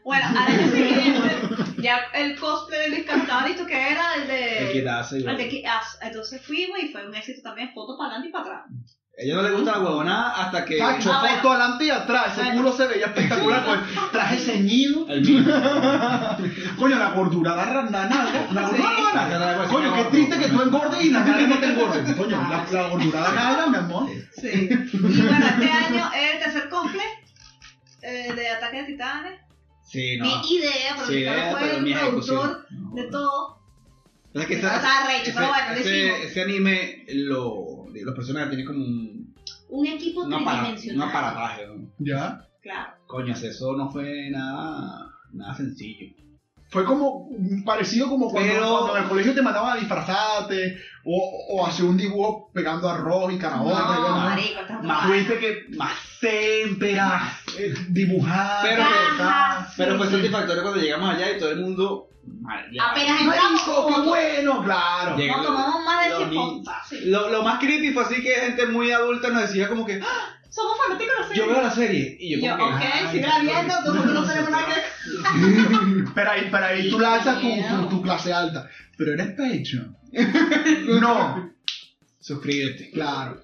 [0.08, 1.36] Bueno, al año siguiente,
[1.82, 4.70] ya el cosplay de Luis Carlos estaba listo, que era el El de.
[4.70, 4.76] El
[5.20, 5.36] igual.
[5.36, 5.62] de.
[6.00, 8.64] Entonces fuimos y fue un éxito también, fotos para adelante y para atrás.
[8.70, 10.78] A ella no le gusta la huevonada hasta que.
[10.78, 11.50] Cacho, Ah, bueno.
[11.50, 12.32] adelante y atrás.
[12.32, 12.56] Ese Bueno.
[12.62, 15.06] culo se veía espectacular con el traje ceñido.
[15.08, 15.44] El mío.
[16.78, 18.46] Coño, la gordura agarra la nalga.
[18.52, 18.76] La Sí.
[18.76, 19.64] gordura La nalga, nalga.
[19.68, 22.16] Coño, qué triste que tú engordes y la nalga no te engorde.
[22.16, 24.08] Coño, la, la gordura la nalga, mi amor.
[24.40, 24.48] Sí.
[24.70, 27.06] Y bueno, este año es el tercer cosplay
[28.02, 29.40] eh, de Ataque de Titanes.
[29.88, 30.24] Sí, no.
[30.42, 32.94] Mi idea, pero Sí, idea, fue pero el productor No.
[32.94, 33.58] de todo.
[34.34, 38.84] O sea, que Está arrecho, pero bueno, ese, ese anime, lo, los personajes tienen como
[38.84, 39.34] un,
[39.70, 41.08] Un equipo un, apara- un tridimensional.
[41.08, 41.66] aparataje.
[41.66, 41.90] ¿no?
[41.98, 42.46] Ya.
[42.60, 42.92] Claro.
[43.06, 46.12] Coño, eso no fue nada, nada sencillo.
[46.70, 47.30] Fue como
[47.64, 50.76] parecido como cuando, Pero- cuando en el colegio te mandaban a disfrazarte
[51.10, 53.98] o, o hacer un dibujo pegando arroz y carabotas.
[53.98, 58.58] y No, marico, Más Tuviste que Más tempera, eh, dibujar.
[58.62, 59.66] Pero- cortar.
[59.76, 62.04] Pero fue satisfactorio cuando llegamos allá y todo el mundo.
[62.42, 63.52] madre, ya- Apenas entramos.
[63.66, 64.62] ¡Marico, qué bueno!
[64.64, 65.16] Claro.
[65.16, 66.74] Llega- Nos tomamos más de los 100 niños- fotos.
[66.74, 67.10] fácil.
[67.10, 70.34] Lo, lo más creepy fue así que gente muy adulta nos decía como que "Ah,
[70.50, 71.42] Somos fanáticos de la serie.
[71.42, 73.94] yo veo la serie y yo yo, como ok, que "Ay, sigue qué viendo, coño".
[73.94, 74.74] nosotros no tenemos nada que
[76.14, 78.68] Pero ahí, pero ahí tú lanzas tu, tu, tu clase alta.
[78.96, 79.96] Pero eres Patreon.
[81.00, 81.50] No,
[82.20, 82.90] Suscríbete.
[82.90, 83.40] claro.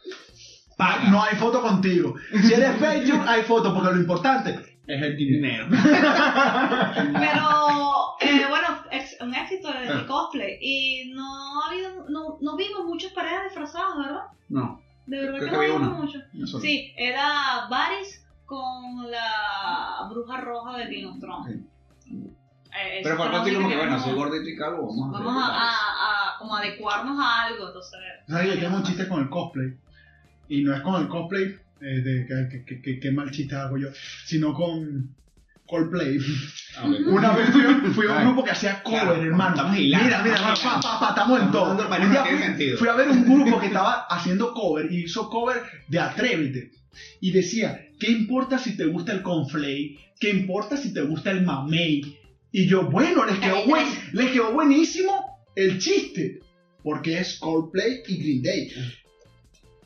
[0.77, 1.09] Paga.
[1.11, 2.15] No hay foto contigo.
[2.43, 4.51] Si eres Patreon, hay foto, porque lo importante
[4.87, 5.67] es el dinero.
[5.71, 7.47] Pero,
[8.21, 10.01] eh, bueno, ex- un éxito el, Ah.
[10.01, 10.59] el cosplay.
[10.61, 14.23] Y no ha habido, no, no vimos muchas parejas disfrazadas, ¿verdad?
[14.49, 15.99] No, De verdad Creo que que no vimos una.
[16.01, 16.19] mucho.
[16.33, 16.47] no.
[16.47, 21.61] Sí, era Varys con la bruja roja de Game of Thrones.
[22.77, 25.43] Eh, Pero por la como que bueno, no- soy gordito y calvo, vamos a Vamos
[25.43, 28.01] a, a, a como adecuarnos a algo, entonces.
[28.29, 28.55] ¿Sabes?
[28.55, 29.75] Yo tengo un chiste con el cosplay.
[30.49, 33.79] Y no es con el cosplay, eh, de que, que, que, que- mal chiste hago
[33.79, 33.89] yo,
[34.27, 35.15] sino con
[35.67, 36.19] Coldplay.
[36.77, 36.85] Ah.
[37.07, 39.69] Una vez fui, a- fui a un grupo que hacía cover, Claro, hermano.
[39.71, 41.71] Mira, mira, pa, pa, pa, pa, estamos en todo.
[41.73, 42.25] Un día
[42.57, 46.71] fui, fui a ver un grupo que estaba haciendo cover y hizo cover de Atrévete.
[47.21, 49.99] Y decía, ¿qué importa si te gusta el conflay?
[50.21, 52.19] ¿Qué importa si te gusta el mamey?
[52.57, 56.39] Y yo, bueno, les quedó, buen, les quedó buenísimo el chiste.
[56.85, 58.71] Porque es Coldplay y Green Day.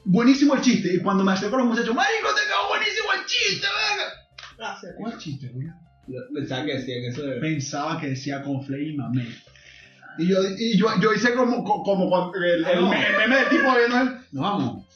[0.05, 0.95] Buenísimo el chiste.
[0.95, 4.57] Y cuando me acerco a los muchachos, ¡Marico, te quedó buenísimo el chiste, venga!
[4.59, 4.93] Gracias.
[4.99, 5.67] ¿Cuál chiste, güey?
[6.35, 7.41] Pensaba que decía que eso era.
[7.41, 9.29] pensaba que decía conflay y mamey.
[10.19, 12.89] Y yo, y yo, yo hice como, co- como cuando el, el No.
[12.91, 14.19] me- el meme del tipo viendo él.
[14.33, 14.87] Nos vamos.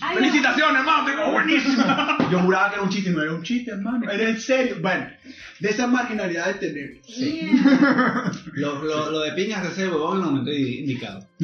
[0.00, 1.04] Ay, ¡Felicitaciones, hermano!
[1.04, 1.84] ¡Te quedó buenísimo!
[2.30, 4.10] Yo juraba que era un chiste y no era un chiste, hermano.
[4.10, 4.76] Era en serio.
[4.80, 5.06] Bueno,
[5.60, 7.06] de esas marginalidades tenemos.
[7.06, 8.32] yeah.
[8.54, 11.20] Lo, lo, lo de piñas de ese huevón en el momento indicado.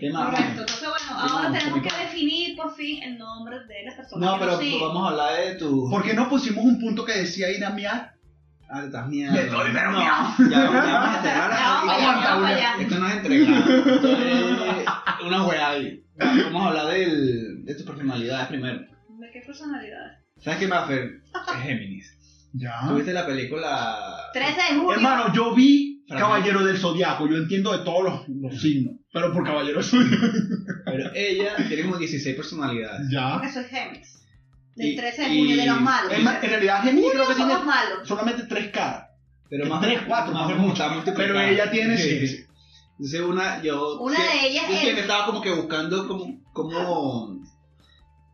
[0.00, 0.30] ¿Qué más?
[0.30, 4.28] Correcto, entonces bueno, ahora tenemos ¿qué que definir por fin el nombre de las personas
[4.28, 5.88] No, que pero vamos a hablar de tu.
[5.90, 8.15] ¿Por qué no pusimos un punto que decía ir a miar?
[8.68, 9.32] Ah, te estás miando.
[9.38, 10.00] Me estoy pero no.
[10.00, 12.44] Ya, ya vamos a Julián.
[12.44, 12.74] allá.
[12.80, 13.94] Esto no es entregado.
[13.94, 14.86] Esto es
[15.26, 16.02] una weá ahí.
[16.18, 18.78] Vamos a hablar del, de tus personalidades primero.
[18.80, 20.18] ¿De qué personalidades?
[20.38, 21.20] ¿Sabes qué, Maffer?
[21.54, 22.12] Es Géminis.
[22.54, 22.80] Ya.
[22.88, 23.96] ¿Tuviste la película?
[24.32, 24.92] 13 de julio.
[24.94, 27.28] Hermano, yo vi Caballero del Zodiaco.
[27.28, 28.94] Yo entiendo de todos los, los signos.
[29.12, 30.26] Pero por Caballero del Zodiaco.
[30.86, 33.08] Pero ella tiene como 16 personalidades.
[33.10, 33.34] Ya.
[33.34, 34.25] Porque soy Géminis.
[34.76, 36.12] Del Y- 13 de y- junio, de los malos.
[36.12, 38.06] En, en realidad, Gemini creo que tiene malos.
[38.06, 39.06] solamente tres caras.
[39.48, 40.84] Pero más Tres, cuatro, más más como mucho.
[41.16, 42.28] Pero ella tiene Sí, sí.
[42.28, 42.46] sí.
[42.98, 43.98] Entonces una, yo...
[44.00, 47.35] Una sí- de ellas yo es- siempre estaba como que buscando como, cómo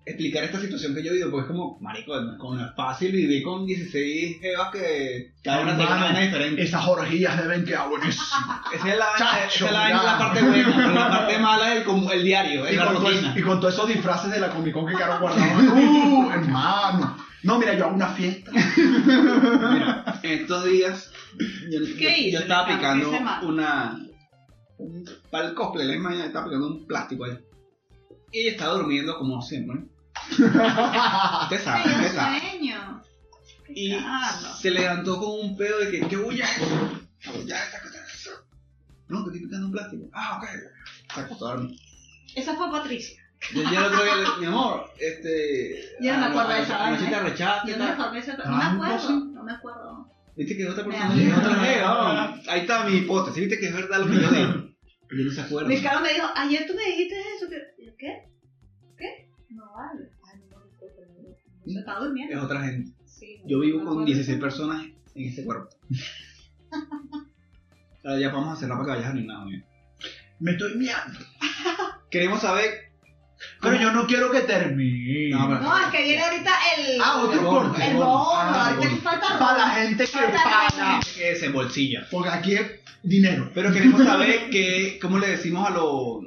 [0.05, 3.43] explicar esta situación que yo vivo, porque es como, marico, como no es fácil vivir
[3.43, 6.63] con 16 jevas que cada una tiene una diferente.
[6.63, 8.61] Esas orgías deben quedar buenísimas.
[8.75, 11.85] Esa es la, Chacho, esa es la, parte buena, pero la parte mala es el,
[11.85, 13.31] como el diario, es y, la con todo rutina.
[13.31, 15.63] eso- y con todos esos disfraces de la Comic Con que quedaron guardados.
[15.73, 17.17] ¡Uh, hermano!
[17.45, 18.51] No, mira, yo hago una fiesta.
[18.53, 21.11] Mira, en estos días
[21.71, 23.45] yo, ¿Qué yo- hice, yo estaba hice mal?
[23.45, 23.99] una
[24.79, 27.39] un- para el cosplay, la misma mañana estaba aplicando un plástico ahí.
[28.33, 29.77] Y ella estaba durmiendo como siempre.
[29.77, 29.89] ¿no?
[31.43, 32.41] Usted sabe, usted sabe.
[32.41, 33.03] sueño.
[33.69, 34.55] Y Ricardo.
[34.57, 36.63] se levantó con un pedo de que, ¿qué bulla es?
[37.21, 37.99] ¿Qué bulla es cosa?
[39.09, 40.09] No, que estoy picando un plástico.
[40.13, 40.49] Ah, ok.
[41.15, 41.79] Se acostó a dormir.
[42.35, 43.19] Esa fue Patricia.
[43.55, 45.97] Yo ya el otro día, le- mi amor, este.
[46.01, 47.27] Yo no me ah, acuerdo de esa Anoche vaina, te ¿eh?
[47.29, 47.71] arrechaste.
[47.71, 48.37] Yo y no me formé esa.
[48.37, 49.11] No Ah, me acuerdo.
[49.25, 50.09] No me acuerdo.
[50.37, 52.53] Viste que es otra persona, otra.
[52.53, 53.41] Ahí está mi hipótesis.
[53.41, 54.69] Viste que es verdad lo que yo digo.
[55.15, 55.69] Yo no se acuerda.
[55.69, 57.47] Ricardo me dijo, ayer tú me dijiste eso.
[57.51, 57.72] que- ¿Yo
[58.03, 58.19] ¿Qué?
[58.99, 59.29] ¿Qué?
[59.51, 60.11] No vale.
[60.25, 60.73] Ay, no, no, no,
[61.23, 61.73] no.
[61.73, 62.43] Se está Es durmiendo.
[62.43, 62.91] otra gente.
[63.07, 64.07] Sí, no Yo vivo con acuerdo.
[64.07, 65.69] 16 personas en ese cuerpo.
[68.05, 69.65] Ahora ya vamos a cerrar para que vayas a orinar, amigo.
[70.41, 71.21] Me estoy miando.
[72.11, 72.91] Queremos saber.
[73.61, 75.31] Pero yo no quiero que termine.
[75.31, 77.01] No, es que viene ahorita el.
[77.01, 77.87] Ah, otro corte.
[77.87, 78.31] El bono.
[78.35, 78.97] Ah, ahorita bono.
[78.97, 81.01] que falta Para la gente que paga.
[81.17, 82.05] Que desembolsilla.
[82.11, 83.49] Porque aquí es dinero.
[83.55, 86.25] Pero queremos saber que, cómo le decimos a los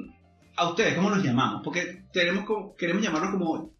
[0.56, 1.60] a ustedes, ¿cómo los llamamos?
[1.64, 3.70] Porque tenemos como- queremos llamarlos como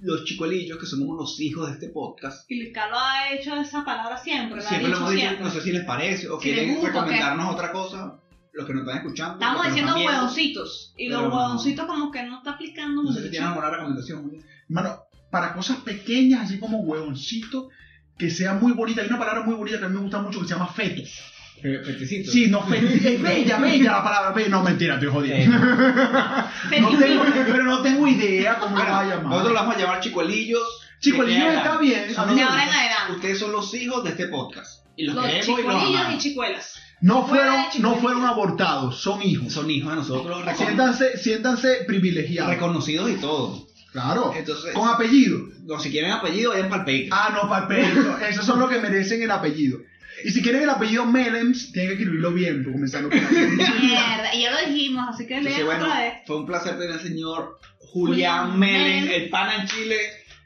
[0.00, 2.44] los chicuelillos, que somos los hijos de este podcast.
[2.50, 5.44] Y Carlos ha hecho esa palabra siempre, la Siempre lo hemos dicho, siempre.
[5.44, 8.18] no sé si les parece o Si quieren gusta, recomendarnos otra cosa,
[8.52, 9.34] los que nos están escuchando.
[9.34, 10.94] Estamos diciendo huevoncitos.
[10.96, 14.32] Y los huevoncitos como que no está aplicando No sé si tienen alguna recomendación.
[14.68, 14.96] Mano,
[15.30, 17.68] para cosas pequeñas, así como huevoncito,
[18.18, 19.02] que sea muy bonita.
[19.02, 21.02] Hay una palabra muy bonita que a mí me gusta mucho que se llama feto.
[21.60, 22.30] Fetecito.
[22.32, 22.66] Sí, no.
[22.72, 24.32] Es bella, bella la palabra.
[24.32, 24.48] bella.
[24.48, 25.58] No, mentira, estoy jodiendo.
[26.80, 29.24] No tengo, pero no tengo idea cómo lo Bueno, va a llamar.
[29.24, 30.62] nosotros lo vamos a llamar chicuelillos.
[31.00, 32.06] Chicuelillos está bien.
[32.16, 33.12] A mí De me ahora en adelante.
[33.16, 34.84] Ustedes son los hijos de este podcast.
[34.96, 36.22] Y los, Los queremos y los chicuelillos y amamos.
[36.22, 36.78] chicuelas.
[37.00, 39.52] No fueron, no fueron abortados, son hijos.
[39.52, 42.50] Son hijos de nosotros, Siéntanse, siéntanse privilegiados.
[42.52, 43.66] reconocidos y todo.
[43.90, 44.32] Claro.
[44.36, 45.38] Entonces- Con apellido.
[45.64, 47.08] No, si quieren apellido, vayan para el.
[47.10, 47.98] Ah, no, para el.
[48.30, 49.78] Esos son los que merecen el apellido.
[50.24, 53.18] Y si quieren el apellido Melems, tienen que escribirlo bien, por comenzando por.
[53.32, 56.14] Mierda, y ya lo dijimos, así que Entonces, lean bueno, otra vez.
[56.26, 59.08] fue un placer tener al señor Julián Julián Melen.
[59.10, 59.96] el pana en Chile,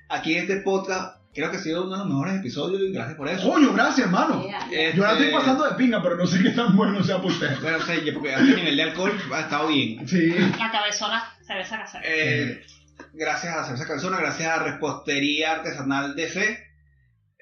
[0.08, 1.16] aquí en este podcast.
[1.34, 3.52] Creo que ha sido uno de los mejores episodios y gracias por eso.
[3.52, 4.42] Coño, gracias, hermano.
[4.42, 4.58] Yeah.
[4.70, 7.30] Este, Yo la estoy pasando de pinga, pero no sé qué tan bueno sea por
[7.30, 7.60] usted.
[7.60, 10.08] Bueno, sé, yo porque a este nivel de alcohol ha estado bien.
[10.08, 10.30] Sí.
[10.58, 12.02] La cabezona cerveza casera.
[12.06, 12.64] Eh,
[13.12, 16.65] gracias a Cerveza Calzona, gracias a Repostería Artesanal DC,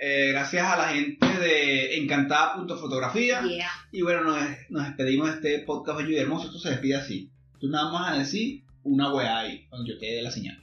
[0.06, 3.40] eh, gracias a la gente de Encantada.fotografía.
[3.40, 3.70] Yeah.
[3.90, 4.36] Y bueno, nos,
[4.68, 6.48] nos despedimos de este podcast bello y hermoso.
[6.48, 7.30] Esto se despide así.
[7.58, 10.62] Tú nada más a decir una weá ahí, cuando yo quede la señal.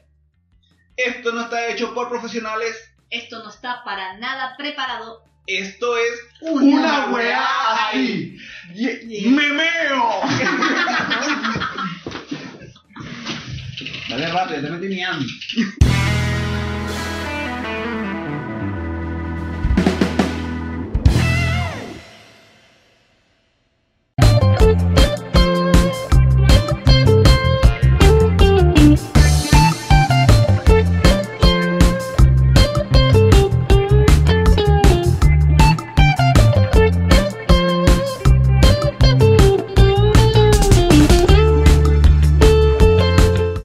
[0.95, 2.75] Esto no está hecho por profesionales.
[3.09, 5.23] Esto no está para nada preparado.
[5.47, 8.37] Esto es Una weá así.
[8.75, 10.21] Ye- ¡Memeo!
[14.09, 15.01] Dale rápido, te metí mi.